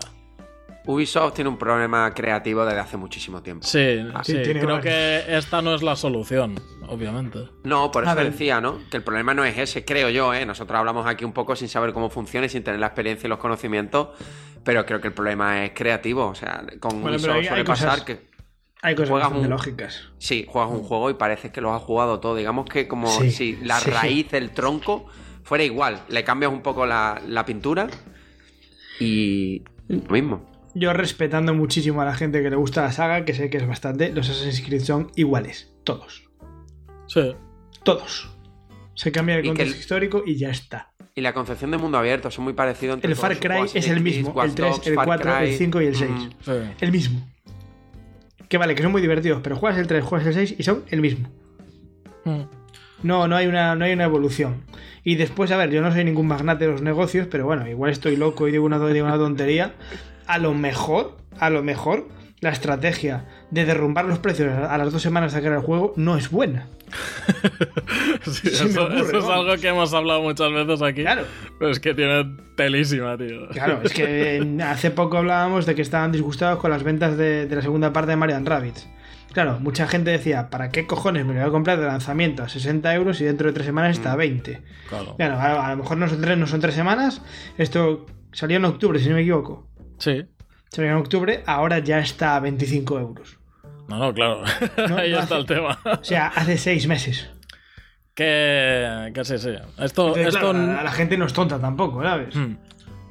Ubisoft 0.86 1.34
tiene 1.36 1.50
un 1.50 1.58
problema 1.58 2.14
creativo 2.14 2.66
desde 2.66 2.80
hace 2.80 2.98
muchísimo 2.98 3.42
tiempo. 3.42 3.66
Sí, 3.66 4.00
sí, 4.24 4.34
sí, 4.34 4.44
tiene 4.44 4.60
creo 4.60 4.76
varios. 4.76 4.82
que 4.84 5.38
esta 5.38 5.62
no 5.62 5.74
es 5.74 5.82
la 5.82 5.96
solución, 5.96 6.56
obviamente. 6.88 7.40
No, 7.64 7.90
por 7.92 8.06
A 8.08 8.12
eso 8.12 8.24
decía, 8.24 8.60
¿no? 8.60 8.80
Que 8.92 8.98
el 8.98 9.04
problema 9.04 9.34
no 9.34 9.46
es 9.46 9.58
ese, 9.58 9.86
creo 9.86 10.10
yo, 10.10 10.34
¿eh? 10.34 10.46
Nosotros 10.46 10.78
hablamos 10.78 11.08
aquí 11.08 11.24
un 11.24 11.32
poco 11.32 11.56
sin 11.56 11.70
saber 11.70 11.94
cómo 11.94 12.10
funciona 12.10 12.48
y 12.48 12.50
sin 12.50 12.64
tener 12.64 12.80
la 12.82 12.88
experiencia 12.88 13.28
y 13.28 13.30
los 13.30 13.40
conocimientos, 13.40 14.10
pero 14.66 14.86
creo 14.86 15.00
que 15.00 15.08
el 15.08 15.14
problema 15.14 15.64
es 15.64 15.72
creativo. 15.74 16.26
O 16.28 16.36
sea, 16.36 16.66
con 16.82 17.02
Bueno, 17.02 17.16
Ubisoft 17.18 17.36
hay- 17.38 17.44
suele 17.46 17.62
hay 17.62 17.64
pasar 17.66 17.90
cosas- 17.92 18.04
que 18.06 18.34
Hay 18.82 18.96
cosas 18.96 19.10
Juegas 19.12 19.32
un- 19.32 19.50
lógicas. 19.50 20.10
Sí, 20.18 20.46
juegas 20.50 20.70
un 20.70 20.84
juego 20.84 21.10
y 21.10 21.14
parece 21.14 21.54
que 21.54 21.62
lo 21.62 21.74
has 21.74 21.82
jugado 21.82 22.20
todo. 22.20 22.36
Digamos 22.36 22.66
que 22.66 22.90
como 22.90 23.08
Sí, 23.08 23.32
si 23.32 23.56
la 23.64 23.80
sí. 23.80 23.90
raíz, 23.90 24.34
el 24.34 24.52
tronco, 24.52 25.06
fuera 25.44 25.64
igual. 25.64 26.02
Le 26.10 26.26
cambias 26.26 26.52
un 26.52 26.62
poco 26.62 26.86
la, 26.86 27.22
la 27.26 27.46
pintura 27.46 27.88
y 29.00 29.64
lo 29.88 30.12
mismo. 30.12 30.52
Yo 30.76 30.92
respetando 30.94 31.54
muchísimo 31.54 32.02
a 32.02 32.06
la 32.06 32.16
gente 32.16 32.42
que 32.42 32.50
le 32.50 32.56
gusta 32.56 32.82
la 32.82 32.92
saga, 32.92 33.26
que 33.26 33.34
sé 33.34 33.50
que 33.50 33.58
es 33.58 33.68
bastante, 33.68 34.12
los 34.12 34.30
Assassin's 34.30 34.62
Creed 34.66 34.82
son 34.82 35.12
iguales. 35.16 35.74
Todos. 35.84 36.24
Sí. 37.08 37.36
Todos. 37.84 38.30
Se 38.96 39.12
cambia 39.12 39.36
el 39.36 39.46
contexto 39.46 39.74
el- 39.76 39.80
histórico 39.80 40.24
y 40.26 40.36
ya 40.38 40.50
está. 40.50 40.90
Y 41.16 41.22
la 41.22 41.34
concepción 41.34 41.70
de 41.70 41.78
mundo 41.78 42.00
abierto 42.00 42.32
son 42.32 42.44
muy 42.46 42.54
parecidos 42.54 42.96
entre 42.96 43.12
El 43.12 43.16
Far. 43.16 43.38
Cry 43.38 43.70
es 43.76 43.88
el 43.88 44.02
mismo, 44.02 44.32
Watch 44.32 44.50
el 44.50 44.56
3, 44.56 44.72
Dogs, 44.72 44.88
el 44.88 44.96
Far 44.96 45.06
4, 45.06 45.32
el 45.32 45.38
Cry, 45.48 45.58
5 45.58 45.82
y 45.82 45.86
el 45.86 45.96
6. 45.96 46.10
mm, 46.12 46.30
sí. 46.44 46.52
El 46.82 46.92
mismo. 46.92 47.28
Que 48.50 48.58
vale, 48.58 48.74
que 48.74 48.82
son 48.82 48.92
muy 48.92 49.02
divertidos, 49.02 49.42
pero 49.44 49.56
juegas 49.56 49.78
el 49.80 49.86
3, 49.86 50.04
juegas 50.04 50.28
el 50.28 50.34
6 50.34 50.56
y 50.58 50.64
son 50.64 50.84
el 50.90 51.02
mismo. 51.02 51.30
Mm. 52.26 52.42
No, 53.04 53.28
no 53.28 53.36
hay 53.36 53.46
una, 53.46 53.76
no 53.76 53.86
hay 53.86 53.94
una 53.94 54.06
evolución. 54.06 54.64
Y 55.04 55.16
después, 55.16 55.52
a 55.52 55.58
ver, 55.58 55.70
yo 55.70 55.82
no 55.82 55.92
soy 55.92 56.04
ningún 56.04 56.28
magnate 56.28 56.66
de 56.66 56.72
los 56.72 56.82
negocios, 56.82 57.28
pero 57.30 57.46
bueno, 57.46 57.68
igual 57.68 57.92
estoy 57.92 58.16
loco 58.16 58.48
y 58.48 58.52
digo 58.52 58.66
una, 58.66 58.80
digo 58.88 59.06
una 59.06 59.18
tontería. 59.18 59.74
A 60.28 60.38
lo 60.38 60.54
mejor, 60.54 61.18
a 61.40 61.50
lo 61.50 61.64
mejor, 61.64 62.08
la 62.42 62.50
estrategia 62.50 63.26
de 63.52 63.66
derrumbar 63.66 64.06
los 64.06 64.20
precios 64.20 64.52
a 64.54 64.78
las 64.78 64.92
dos 64.92 65.02
semanas 65.02 65.34
de 65.34 65.40
sacar 65.40 65.54
el 65.54 65.60
juego 65.62 65.94
no 65.96 66.18
es 66.18 66.30
buena. 66.30 66.68
Sí, 68.26 68.48
eso, 68.54 68.86
ocurre, 68.86 69.02
eso 69.02 69.18
es 69.18 69.26
algo 69.26 69.58
que 69.58 69.68
hemos 69.68 69.94
hablado 69.94 70.22
muchas 70.22 70.52
veces 70.52 70.82
aquí. 70.82 71.02
Claro. 71.02 71.24
Pero 71.60 71.72
es 71.72 71.80
que 71.80 71.94
tiene 71.94 72.38
telísima, 72.56 73.18
tío. 73.18 73.50
Claro, 73.50 73.82
es 73.84 73.92
que 73.92 74.38
eh, 74.38 74.58
hace 74.64 74.92
poco 74.92 75.18
hablábamos 75.18 75.66
de 75.66 75.76
que 75.76 75.82
estaban 75.82 76.12
disgustados 76.12 76.60
con 76.60 76.72
las 76.72 76.84
ventas 76.84 77.18
de, 77.18 77.48
de 77.48 77.56
la 77.56 77.62
segunda 77.62 77.92
parte 77.92 78.12
de 78.12 78.16
Marian 78.16 78.46
Rabbits. 78.46 78.88
Claro, 79.34 79.60
mucha 79.60 79.88
gente 79.88 80.12
decía, 80.12 80.50
¿para 80.50 80.70
qué 80.70 80.86
cojones 80.86 81.26
me 81.26 81.34
lo 81.34 81.40
voy 81.40 81.50
a 81.50 81.52
comprar 81.52 81.80
de 81.80 81.88
lanzamiento 81.88 82.44
a 82.44 82.50
60 82.50 82.94
euros 82.94 83.20
y 83.20 83.26
dentro 83.26 83.48
de 83.48 83.54
tres 83.54 83.66
semanas 83.66 83.98
está 83.98 84.14
a 84.14 84.16
20? 84.16 84.62
Claro. 84.88 85.16
Claro, 85.18 85.36
a, 85.36 85.68
a 85.68 85.72
lo 85.72 85.78
mejor 85.78 85.98
no 85.98 86.08
son, 86.08 86.22
tres, 86.22 86.38
no 86.38 86.48
son 86.48 86.62
tres 86.62 86.76
semanas. 86.76 87.22
Esto 87.58 88.06
salió 88.32 88.58
en 88.58 88.66
octubre, 88.66 89.00
si 89.00 89.10
no 89.10 89.16
me 89.16 89.22
equivoco. 89.22 89.68
Sí. 89.98 90.26
Salió 90.70 90.92
en 90.92 90.98
octubre, 90.98 91.44
ahora 91.46 91.80
ya 91.80 92.00
está 92.00 92.36
a 92.36 92.40
25 92.40 93.00
euros. 93.00 93.38
No, 93.88 93.98
no, 94.00 94.14
claro. 94.14 94.44
No, 94.90 94.98
Ahí 94.98 95.12
no 95.12 95.20
está 95.20 95.36
hace- 95.36 95.36
el 95.36 95.46
tema. 95.46 95.80
O 95.86 96.04
sea, 96.04 96.28
hace 96.28 96.58
seis 96.58 96.88
meses. 96.88 97.30
Que, 98.16 99.12
que 99.14 99.26
sí, 99.26 99.38
sí. 99.40 99.50
Esto, 99.80 100.08
Entonces, 100.10 100.28
esto, 100.28 100.40
claro, 100.52 100.54
la, 100.68 100.84
la 100.84 100.92
gente 100.92 101.18
no 101.18 101.26
es 101.26 101.34
tonta 101.34 101.60
tampoco, 101.60 102.04
¿sabes? 102.04 102.36
Hmm. 102.36 102.58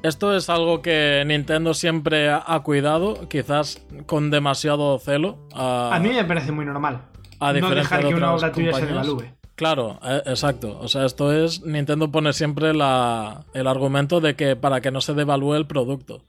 esto 0.01 0.35
es 0.35 0.49
algo 0.49 0.81
que 0.81 1.23
Nintendo 1.25 1.73
siempre 1.73 2.29
ha 2.29 2.59
cuidado, 2.63 3.27
quizás 3.27 3.85
con 4.05 4.31
demasiado 4.31 4.97
celo. 4.99 5.45
A, 5.53 5.93
A 5.95 5.99
mí 5.99 6.09
me 6.09 6.23
parece 6.23 6.51
muy 6.53 6.65
normal. 6.65 7.01
a 7.39 7.51
no 7.53 7.69
dejar 7.69 8.03
de 8.03 8.09
que 8.09 8.15
una 8.15 8.33
obra 8.33 8.51
tuya 8.51 8.73
se 8.73 8.85
devalúe. 8.85 9.25
Claro, 9.55 9.99
eh, 10.03 10.21
exacto. 10.25 10.79
O 10.79 10.87
sea, 10.87 11.05
esto 11.05 11.31
es. 11.31 11.61
Nintendo 11.63 12.09
pone 12.09 12.33
siempre 12.33 12.73
la, 12.73 13.45
el 13.53 13.67
argumento 13.67 14.19
de 14.21 14.35
que 14.35 14.55
para 14.55 14.81
que 14.81 14.89
no 14.89 14.99
se 15.01 15.13
devalúe 15.13 15.55
el 15.55 15.67
producto. 15.67 16.23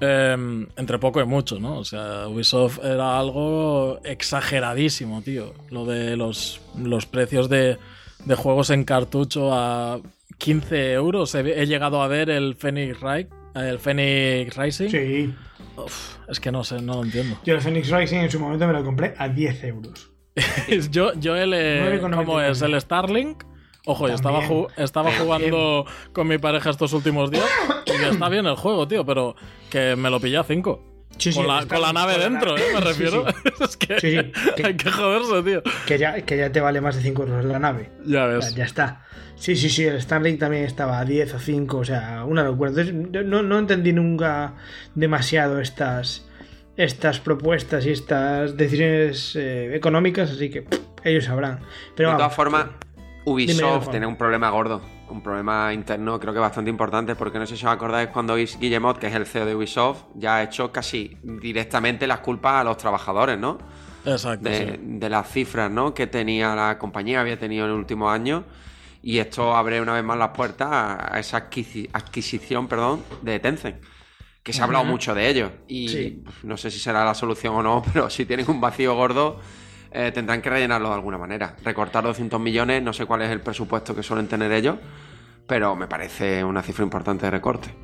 Em, 0.00 0.66
entre 0.76 0.98
poco 0.98 1.20
y 1.20 1.26
mucho, 1.26 1.58
¿no? 1.60 1.78
O 1.78 1.84
sea, 1.84 2.26
Ubisoft 2.28 2.78
era 2.82 3.18
algo 3.18 4.00
exageradísimo, 4.04 5.20
tío. 5.22 5.52
Lo 5.70 5.84
de 5.84 6.16
los, 6.16 6.60
los 6.78 7.04
precios 7.06 7.48
de, 7.50 7.76
de 8.24 8.34
juegos 8.34 8.70
en 8.70 8.84
cartucho 8.84 9.52
a 9.52 10.00
15 10.38 10.92
euros. 10.92 11.34
He, 11.34 11.40
he 11.62 11.66
llegado 11.66 12.02
a 12.02 12.08
ver 12.08 12.30
el 12.30 12.54
Phoenix, 12.56 12.98
Ri- 13.00 13.28
el 13.54 13.78
Phoenix 13.78 14.56
Rising. 14.56 14.88
Sí. 14.88 15.34
uf, 15.76 16.16
es 16.28 16.40
que 16.40 16.50
no 16.50 16.64
sé, 16.64 16.80
no 16.80 16.94
lo 16.94 17.04
entiendo. 17.04 17.36
Yo 17.44 17.54
el 17.56 17.60
Phoenix 17.60 17.90
Rising 17.90 18.18
en 18.20 18.30
su 18.30 18.40
momento 18.40 18.66
me 18.66 18.72
lo 18.72 18.82
compré 18.82 19.14
a 19.18 19.28
10 19.28 19.64
euros. 19.64 20.10
yo, 20.90 21.12
yo 21.20 21.36
el. 21.36 21.52
eh, 21.52 22.00
9,99. 22.00 22.14
¿Cómo 22.24 22.40
es? 22.40 22.62
El 22.62 22.80
Starlink. 22.80 23.42
Ojo, 23.90 24.08
yo 24.08 24.14
estaba, 24.14 24.40
ju- 24.42 24.68
estaba 24.76 25.10
jugando 25.12 25.84
con 26.12 26.28
mi 26.28 26.38
pareja 26.38 26.70
estos 26.70 26.92
últimos 26.92 27.30
días 27.30 27.44
y 27.86 28.04
está 28.04 28.28
bien 28.28 28.46
el 28.46 28.54
juego, 28.56 28.86
tío, 28.86 29.04
pero 29.04 29.34
que 29.70 29.96
me 29.96 30.10
lo 30.10 30.20
pillé 30.20 30.38
a 30.38 30.44
5. 30.44 30.84
Sí, 31.18 31.32
sí, 31.32 31.38
con, 31.38 31.48
la, 31.48 31.66
con 31.66 31.94
nave 31.94 32.12
con 32.14 32.22
dentro. 32.22 32.56
¿eh? 32.56 32.62
Me 32.72 32.78
Sí, 32.80 32.84
refiero. 32.86 33.24
es 33.60 33.76
que 33.76 34.00
Sí, 34.00 34.16
sí, 34.16 34.32
que- 34.56 34.66
hay 34.66 34.76
que 34.76 34.90
joderse, 34.90 35.42
tío. 35.42 35.62
Que 35.86 35.98
ya, 35.98 36.20
que 36.22 36.36
ya 36.36 36.52
te 36.52 36.60
vale 36.60 36.80
más 36.80 36.94
de 36.96 37.02
5 37.02 37.22
euros 37.24 37.44
la 37.44 37.58
nave. 37.58 37.90
Ya 38.06 38.26
ves. 38.26 38.54
ya 38.54 38.64
está. 38.64 39.04
Sí, 39.34 39.56
sí, 39.56 39.68
sí, 39.70 39.84
el 39.84 40.00
Starlink 40.00 40.38
también 40.38 40.64
estaba 40.64 40.98
a 41.00 41.04
10 41.04 41.34
o 41.34 41.38
5, 41.38 41.78
o 41.78 41.84
sea, 41.84 42.24
una 42.26 42.44
locura. 42.44 42.70
Entonces, 42.70 42.94
no, 42.94 43.42
no 43.42 43.58
entendí 43.58 43.92
nunca 43.92 44.54
demasiado 44.94 45.60
estas, 45.60 46.28
estas 46.76 47.20
propuestas 47.20 47.84
y 47.86 47.90
estas 47.90 48.56
decisiones 48.56 49.34
eh, 49.36 49.74
económicas, 49.74 50.30
así 50.30 50.48
que 50.50 50.62
pff, 50.62 50.78
ellos 51.04 51.24
sabrán. 51.24 51.60
Pero 51.96 52.10
de 52.10 52.16
todas 52.16 52.34
formas, 52.34 52.66
Ubisoft 53.24 53.90
tiene 53.90 54.06
un 54.06 54.16
problema 54.16 54.50
gordo, 54.50 54.80
un 55.10 55.22
problema 55.22 55.72
interno 55.74 56.18
creo 56.18 56.32
que 56.32 56.40
bastante 56.40 56.70
importante, 56.70 57.14
porque 57.14 57.38
no 57.38 57.46
sé 57.46 57.56
si 57.56 57.66
os 57.66 57.72
acordáis 57.72 58.08
cuando 58.08 58.38
Is- 58.38 58.58
Guillemot, 58.58 58.98
que 58.98 59.08
es 59.08 59.14
el 59.14 59.26
CEO 59.26 59.44
de 59.46 59.54
Ubisoft, 59.54 60.04
ya 60.14 60.36
ha 60.36 60.42
hecho 60.42 60.72
casi 60.72 61.16
directamente 61.22 62.06
las 62.06 62.20
culpas 62.20 62.60
a 62.60 62.64
los 62.64 62.76
trabajadores, 62.76 63.38
¿no? 63.38 63.58
Exacto. 64.06 64.48
de, 64.48 64.56
sí. 64.74 64.80
de 64.82 65.08
las 65.10 65.30
cifras 65.30 65.70
¿no? 65.70 65.92
que 65.92 66.06
tenía 66.06 66.54
la 66.54 66.78
compañía, 66.78 67.20
había 67.20 67.38
tenido 67.38 67.66
en 67.66 67.72
el 67.72 67.76
último 67.76 68.10
año. 68.10 68.44
Y 69.02 69.18
esto 69.18 69.54
abre 69.56 69.80
una 69.80 69.94
vez 69.94 70.04
más 70.04 70.18
las 70.18 70.30
puertas 70.30 70.68
a, 70.70 71.18
esa 71.18 71.50
adquisi- 71.50 71.88
adquisición 71.92 72.66
perdón, 72.68 73.02
de 73.22 73.38
Tencent. 73.40 73.76
Que 74.42 74.52
se 74.54 74.62
ha 74.62 74.64
hablado 74.64 74.84
mucho 74.86 75.14
de 75.14 75.28
ello. 75.28 75.52
Y 75.68 75.88
Sí. 75.88 76.24
no 76.44 76.56
sé 76.56 76.70
si 76.70 76.78
será 76.78 77.04
la 77.04 77.14
solución 77.14 77.54
o 77.54 77.62
no, 77.62 77.82
pero 77.92 78.08
si 78.10 78.24
tienen 78.24 78.46
un 78.50 78.60
vacío 78.60 78.94
gordo, 78.94 79.38
eh, 79.92 80.10
tendrán 80.12 80.40
que 80.42 80.50
rellenarlo 80.50 80.88
de 80.88 80.94
alguna 80.94 81.18
manera. 81.18 81.56
Recortar 81.64 82.04
200 82.04 82.40
millones, 82.40 82.82
no 82.82 82.92
sé 82.92 83.06
cuál 83.06 83.22
es 83.22 83.30
el 83.30 83.40
presupuesto 83.40 83.94
que 83.94 84.02
suelen 84.02 84.28
tener 84.28 84.52
ellos, 84.52 84.76
pero 85.46 85.74
me 85.76 85.86
parece 85.88 86.44
una 86.44 86.62
cifra 86.62 86.84
importante 86.84 87.26
de 87.26 87.30
recorte. 87.30 87.74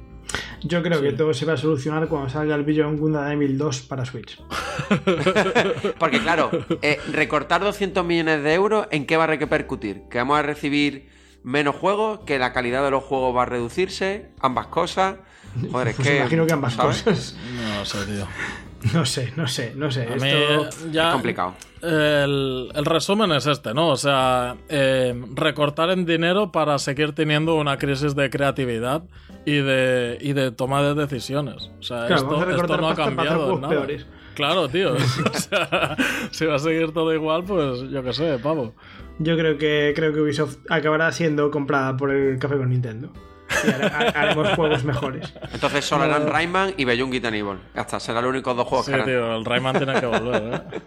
yo 0.63 0.83
creo 0.83 1.01
que 1.03 1.13
todo 1.13 1.33
se 1.35 1.45
va 1.47 1.55
a 1.55 1.57
solucionar 1.57 2.09
cuando 2.09 2.29
salga 2.29 2.55
el 2.55 2.63
Beyond 2.65 2.99
Gundam 2.99 3.31
Emil 3.31 3.57
2 3.59 3.83
para 3.83 4.05
Switch. 4.05 4.41
Porque 5.99 6.21
claro, 6.21 6.51
eh, 6.83 6.99
recortar 7.13 7.63
200 7.63 8.05
millones 8.05 8.43
de 8.43 8.55
euros, 8.55 8.87
¿en 8.91 9.07
qué 9.07 9.17
va 9.17 9.25
a 9.25 9.29
repercutir? 9.29 10.03
¿Que 10.11 10.19
vamos 10.19 10.39
a 10.39 10.43
recibir 10.43 11.09
menos 11.43 11.77
juegos? 11.77 12.21
¿Que 12.27 12.39
la 12.39 12.53
calidad 12.53 12.85
de 12.85 12.91
los 12.91 13.05
juegos 13.05 13.37
va 13.37 13.43
a 13.43 13.47
reducirse? 13.47 14.31
¿Ambas 14.41 14.67
cosas? 14.69 15.17
Joder, 15.71 15.89
es 15.89 15.97
Pues 15.97 16.09
que... 16.09 16.17
imagino 16.19 16.47
que 16.47 16.53
ambas 16.53 16.75
¿sabes? 16.75 17.03
cosas. 17.03 17.37
No 17.79 17.85
sé, 17.85 18.05
tío. 18.07 18.27
No 18.93 19.05
sé, 19.05 19.33
no 19.37 19.47
sé, 19.49 19.73
no 19.75 19.91
sé. 19.91 20.03
A 20.03 20.15
Esto... 20.15 20.87
mí, 20.87 20.93
ya, 20.93 21.09
Es 21.09 21.13
complicado. 21.13 21.55
El, 21.83 22.69
el 22.75 22.85
resumen 22.85 23.33
es 23.33 23.47
este, 23.47 23.75
¿no? 23.75 23.89
O 23.89 23.97
sea, 23.97 24.57
eh, 24.69 25.15
recortar 25.35 25.91
en 25.91 26.05
dinero 26.07 26.51
para 26.53 26.79
seguir 26.79 27.13
teniendo 27.13 27.55
una 27.57 27.79
crisis 27.79 28.15
de 28.15 28.31
creatividad 28.31 29.03
y 29.45 29.57
de, 29.57 30.19
y 30.21 30.33
de 30.33 30.51
toma 30.51 30.83
de 30.83 30.95
decisiones. 30.95 31.71
O 31.79 31.83
sea, 31.83 32.07
Claro, 32.07 32.51
esto, 32.51 32.77
no 32.79 32.89
ha 32.89 32.95
cambiado. 32.95 33.57
nada. 33.59 33.69
peores. 33.69 34.07
Claro, 34.35 34.69
tío. 34.69 34.95
O 35.35 35.39
sea, 35.39 35.97
si 36.31 36.45
va 36.47 36.57
a 36.57 36.59
seguir 36.59 36.93
todo 36.93 37.13
igual, 37.15 37.45
pues 37.45 37.89
yo 37.91 38.03
qué 38.03 38.13
sé, 38.13 38.39
pavo. 38.39 38.75
Yo 39.19 39.37
creo 39.37 39.57
que 39.57 39.93
creo 39.97 40.13
que 40.13 40.21
Ubisoft 40.21 40.59
acabará 40.69 41.11
siendo 41.13 41.51
comprada 41.51 41.97
por 41.97 42.11
el 42.11 42.39
café 42.39 42.57
con 42.57 42.69
Nintendo. 42.71 43.11
Y 43.65 43.69
hare- 43.71 43.87
ha- 43.87 44.21
haremos 44.23 44.49
juegos 44.55 44.85
mejores. 44.85 45.33
Entonces 45.53 45.85
solo 45.85 46.05
harán 46.05 46.27
Rayman 46.29 46.75
y 46.77 46.85
Beyond 46.85 47.25
and 47.27 47.35
Evil. 47.37 47.59
Ya 47.75 47.83
está, 47.83 48.01
serán 48.01 48.25
los 48.25 48.31
únicos 48.31 48.57
dos 48.57 48.67
juegos 48.67 48.87
Sí, 48.87 48.93
que 48.93 48.97
harán. 48.97 49.07
tío, 49.07 49.37
el 49.37 49.45
Rayman 49.45 49.77
tiene 49.77 50.01
que 50.01 50.07
volver, 50.07 50.43
¿eh? 50.73 50.81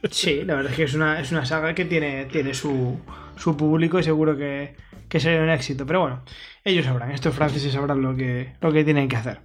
Sí, 0.10 0.42
la 0.44 0.56
verdad 0.56 0.70
es 0.72 0.76
que 0.76 0.84
es 0.84 0.94
una, 0.94 1.20
es 1.20 1.30
una 1.32 1.44
saga 1.46 1.74
que 1.74 1.84
tiene, 1.84 2.24
tiene 2.26 2.52
su, 2.54 2.98
su 3.36 3.56
público 3.56 3.98
y 3.98 4.02
seguro 4.02 4.36
que, 4.36 4.74
que 5.08 5.20
será 5.20 5.42
un 5.42 5.50
éxito. 5.50 5.86
Pero 5.86 6.00
bueno, 6.00 6.22
ellos 6.64 6.84
sabrán, 6.84 7.12
estos 7.12 7.34
franceses 7.34 7.72
sabrán 7.72 8.02
lo 8.02 8.14
que, 8.16 8.52
lo 8.60 8.72
que 8.72 8.84
tienen 8.84 9.08
que 9.08 9.16
hacer. 9.16 9.40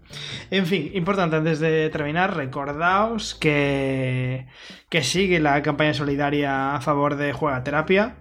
En 0.51 0.65
fin, 0.65 0.91
importante 0.95 1.35
antes 1.37 1.59
de 1.59 1.89
terminar, 1.89 2.35
recordaos 2.35 3.35
que, 3.35 4.47
que 4.89 5.03
sigue 5.03 5.39
la 5.39 5.61
campaña 5.61 5.93
solidaria 5.93 6.75
a 6.75 6.81
favor 6.81 7.15
de 7.15 7.31
Juega 7.31 7.63
Terapia 7.63 8.15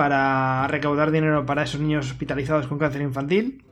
para 0.00 0.66
recaudar 0.68 1.10
dinero 1.10 1.44
para 1.44 1.62
esos 1.64 1.78
niños 1.78 2.06
hospitalizados 2.06 2.66
con 2.66 2.78
cáncer 2.78 3.02
infantil. 3.02 3.62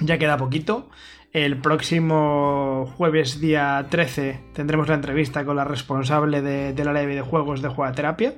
Ya 0.00 0.18
queda 0.18 0.36
poquito. 0.36 0.90
El 1.32 1.56
próximo 1.56 2.92
jueves, 2.98 3.40
día 3.40 3.86
13, 3.88 4.38
tendremos 4.52 4.88
la 4.88 4.96
entrevista 4.96 5.46
con 5.46 5.56
la 5.56 5.64
responsable 5.64 6.42
de- 6.42 6.74
del 6.74 6.88
área 6.88 7.00
de 7.00 7.06
videojuegos 7.08 7.62
de 7.62 7.70
Juegaterapia. 7.70 8.34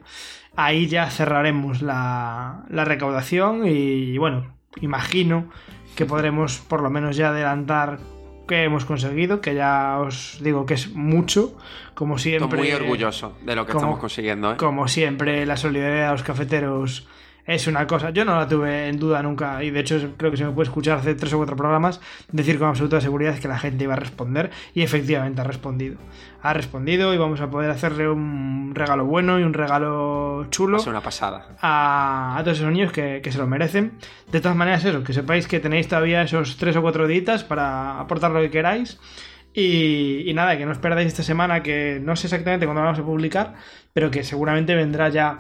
Ahí 0.55 0.87
ya 0.87 1.11
cerraremos 1.11 1.83
la, 1.83 2.67
la 2.71 2.85
recaudación 2.85 3.67
y, 3.67 4.17
bueno, 4.19 4.55
imagino 4.81 5.51
que 5.97 6.07
podremos 6.07 6.59
por 6.61 6.83
lo 6.85 6.91
menos 6.91 7.17
ya 7.17 7.31
adelantar 7.31 7.99
que 8.47 8.65
hemos 8.65 8.85
conseguido, 8.85 9.41
que 9.41 9.55
ya 9.55 9.99
os 10.01 10.39
digo 10.43 10.67
que 10.67 10.75
es 10.75 10.95
mucho, 10.95 11.57
como 11.95 12.19
siempre. 12.19 12.47
Estoy 12.47 12.59
muy 12.61 12.73
orgulloso 12.73 13.37
de 13.45 13.55
lo 13.57 13.67
que 13.67 13.73
como- 13.73 13.81
estamos 13.85 13.99
consiguiendo. 14.01 14.53
¿eh? 14.53 14.57
Como 14.57 14.89
siempre, 14.89 15.47
la 15.47 15.57
solidaridad 15.57 16.07
de 16.07 16.13
los 16.13 16.23
cafeteros 16.23 17.07
es 17.47 17.67
una 17.67 17.87
cosa. 17.87 18.11
Yo 18.11 18.25
no 18.25 18.37
la 18.37 18.47
tuve 18.49 18.89
en 18.89 18.99
duda 18.99 19.23
nunca, 19.23 19.63
y 19.63 19.71
de 19.71 19.81
hecho 19.81 20.15
creo 20.17 20.31
que 20.31 20.37
se 20.37 20.45
me 20.45 20.53
puede 20.53 20.69
escuchar 20.69 20.99
hace 20.99 21.15
tres 21.15 21.33
o 21.33 21.39
cuatro 21.39 21.57
programas 21.57 22.01
decir 22.31 22.59
con 22.59 22.69
absoluta 22.69 23.01
seguridad 23.01 23.39
que 23.39 23.49
la 23.49 23.59
gente 23.59 23.85
iba 23.85 23.95
a 23.95 23.97
responder, 23.97 24.51
y 24.75 24.83
efectivamente 24.83 25.41
ha 25.41 25.45
respondido. 25.45 25.97
Ha 26.43 26.53
respondido 26.53 27.15
y 27.15 27.19
vamos 27.19 27.41
a 27.41 27.51
poder 27.51 27.71
hacerle 27.71 28.09
un 28.09 28.73
regalo 28.75 29.05
bueno 29.05 29.39
y 29.39 29.45
un 29.45 29.55
regalo 29.55 30.47
chulo 30.51 30.81
ser 30.81 30.91
una 30.91 31.01
pasada. 31.01 31.57
a, 31.61 32.37
a 32.37 32.43
todos 32.43 32.59
esos 32.59 32.73
niños 32.73 32.91
que, 32.91 33.21
que 33.23 33.31
se 33.31 33.39
lo 33.39 33.47
merecen. 33.47 33.93
De 34.31 34.41
todas 34.41 34.57
maneras, 34.57 34.85
eso, 34.85 35.05
que 35.05 35.13
sepáis 35.13 35.47
que 35.47 35.61
tenéis 35.61 35.87
todavía 35.87 36.23
esos 36.23 36.57
tres 36.57 36.75
o 36.77 36.83
cuatro 36.83 37.07
días 37.07 37.45
para 37.45 38.01
aportar 38.01 38.33
lo 38.33 38.41
que 38.41 38.51
queráis. 38.51 38.99
Y, 39.55 40.29
y 40.29 40.35
nada, 40.35 40.57
que 40.57 40.65
no 40.65 40.73
os 40.73 40.79
perdáis 40.79 41.09
esta 41.09 41.23
semana, 41.23 41.63
que 41.63 42.01
no 42.03 42.17
sé 42.17 42.27
exactamente 42.27 42.67
cuándo 42.67 42.83
vamos 42.83 42.99
a 42.99 43.05
publicar, 43.05 43.55
pero 43.93 44.11
que 44.11 44.25
seguramente 44.25 44.75
vendrá 44.75 45.11
ya 45.11 45.39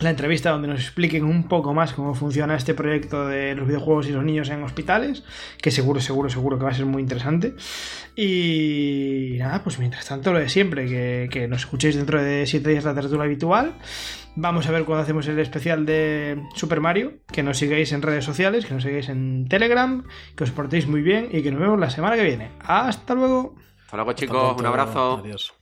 la 0.00 0.10
entrevista 0.10 0.50
donde 0.50 0.68
nos 0.68 0.80
expliquen 0.80 1.24
un 1.24 1.48
poco 1.48 1.74
más 1.74 1.92
cómo 1.92 2.14
funciona 2.14 2.56
este 2.56 2.74
proyecto 2.74 3.26
de 3.26 3.54
los 3.54 3.66
videojuegos 3.66 4.08
y 4.08 4.12
los 4.12 4.24
niños 4.24 4.48
en 4.50 4.62
hospitales, 4.62 5.24
que 5.60 5.70
seguro, 5.70 6.00
seguro, 6.00 6.28
seguro 6.28 6.58
que 6.58 6.64
va 6.64 6.70
a 6.70 6.74
ser 6.74 6.86
muy 6.86 7.02
interesante. 7.02 7.54
Y 8.16 9.36
nada, 9.38 9.62
pues 9.62 9.78
mientras 9.78 10.06
tanto 10.06 10.32
lo 10.32 10.38
de 10.38 10.48
siempre, 10.48 10.86
que, 10.86 11.28
que 11.30 11.48
nos 11.48 11.62
escuchéis 11.62 11.96
dentro 11.96 12.22
de 12.22 12.46
7 12.46 12.68
días 12.68 12.84
la 12.84 12.94
tertulia 12.94 13.24
habitual. 13.24 13.74
Vamos 14.34 14.66
a 14.66 14.72
ver 14.72 14.84
cuando 14.84 15.02
hacemos 15.02 15.28
el 15.28 15.38
especial 15.38 15.84
de 15.84 16.42
Super 16.54 16.80
Mario, 16.80 17.18
que 17.30 17.42
nos 17.42 17.58
sigáis 17.58 17.92
en 17.92 18.00
redes 18.00 18.24
sociales, 18.24 18.64
que 18.64 18.72
nos 18.72 18.82
sigáis 18.82 19.08
en 19.10 19.46
Telegram, 19.46 20.04
que 20.36 20.44
os 20.44 20.50
portéis 20.50 20.86
muy 20.86 21.02
bien 21.02 21.28
y 21.30 21.42
que 21.42 21.50
nos 21.50 21.60
vemos 21.60 21.78
la 21.78 21.90
semana 21.90 22.16
que 22.16 22.24
viene. 22.24 22.50
Hasta 22.60 23.14
luego. 23.14 23.54
Hasta 23.84 23.96
luego, 23.96 24.10
Hasta 24.10 24.20
chicos. 24.20 24.56
Un 24.58 24.66
abrazo. 24.66 25.18
Adiós. 25.18 25.61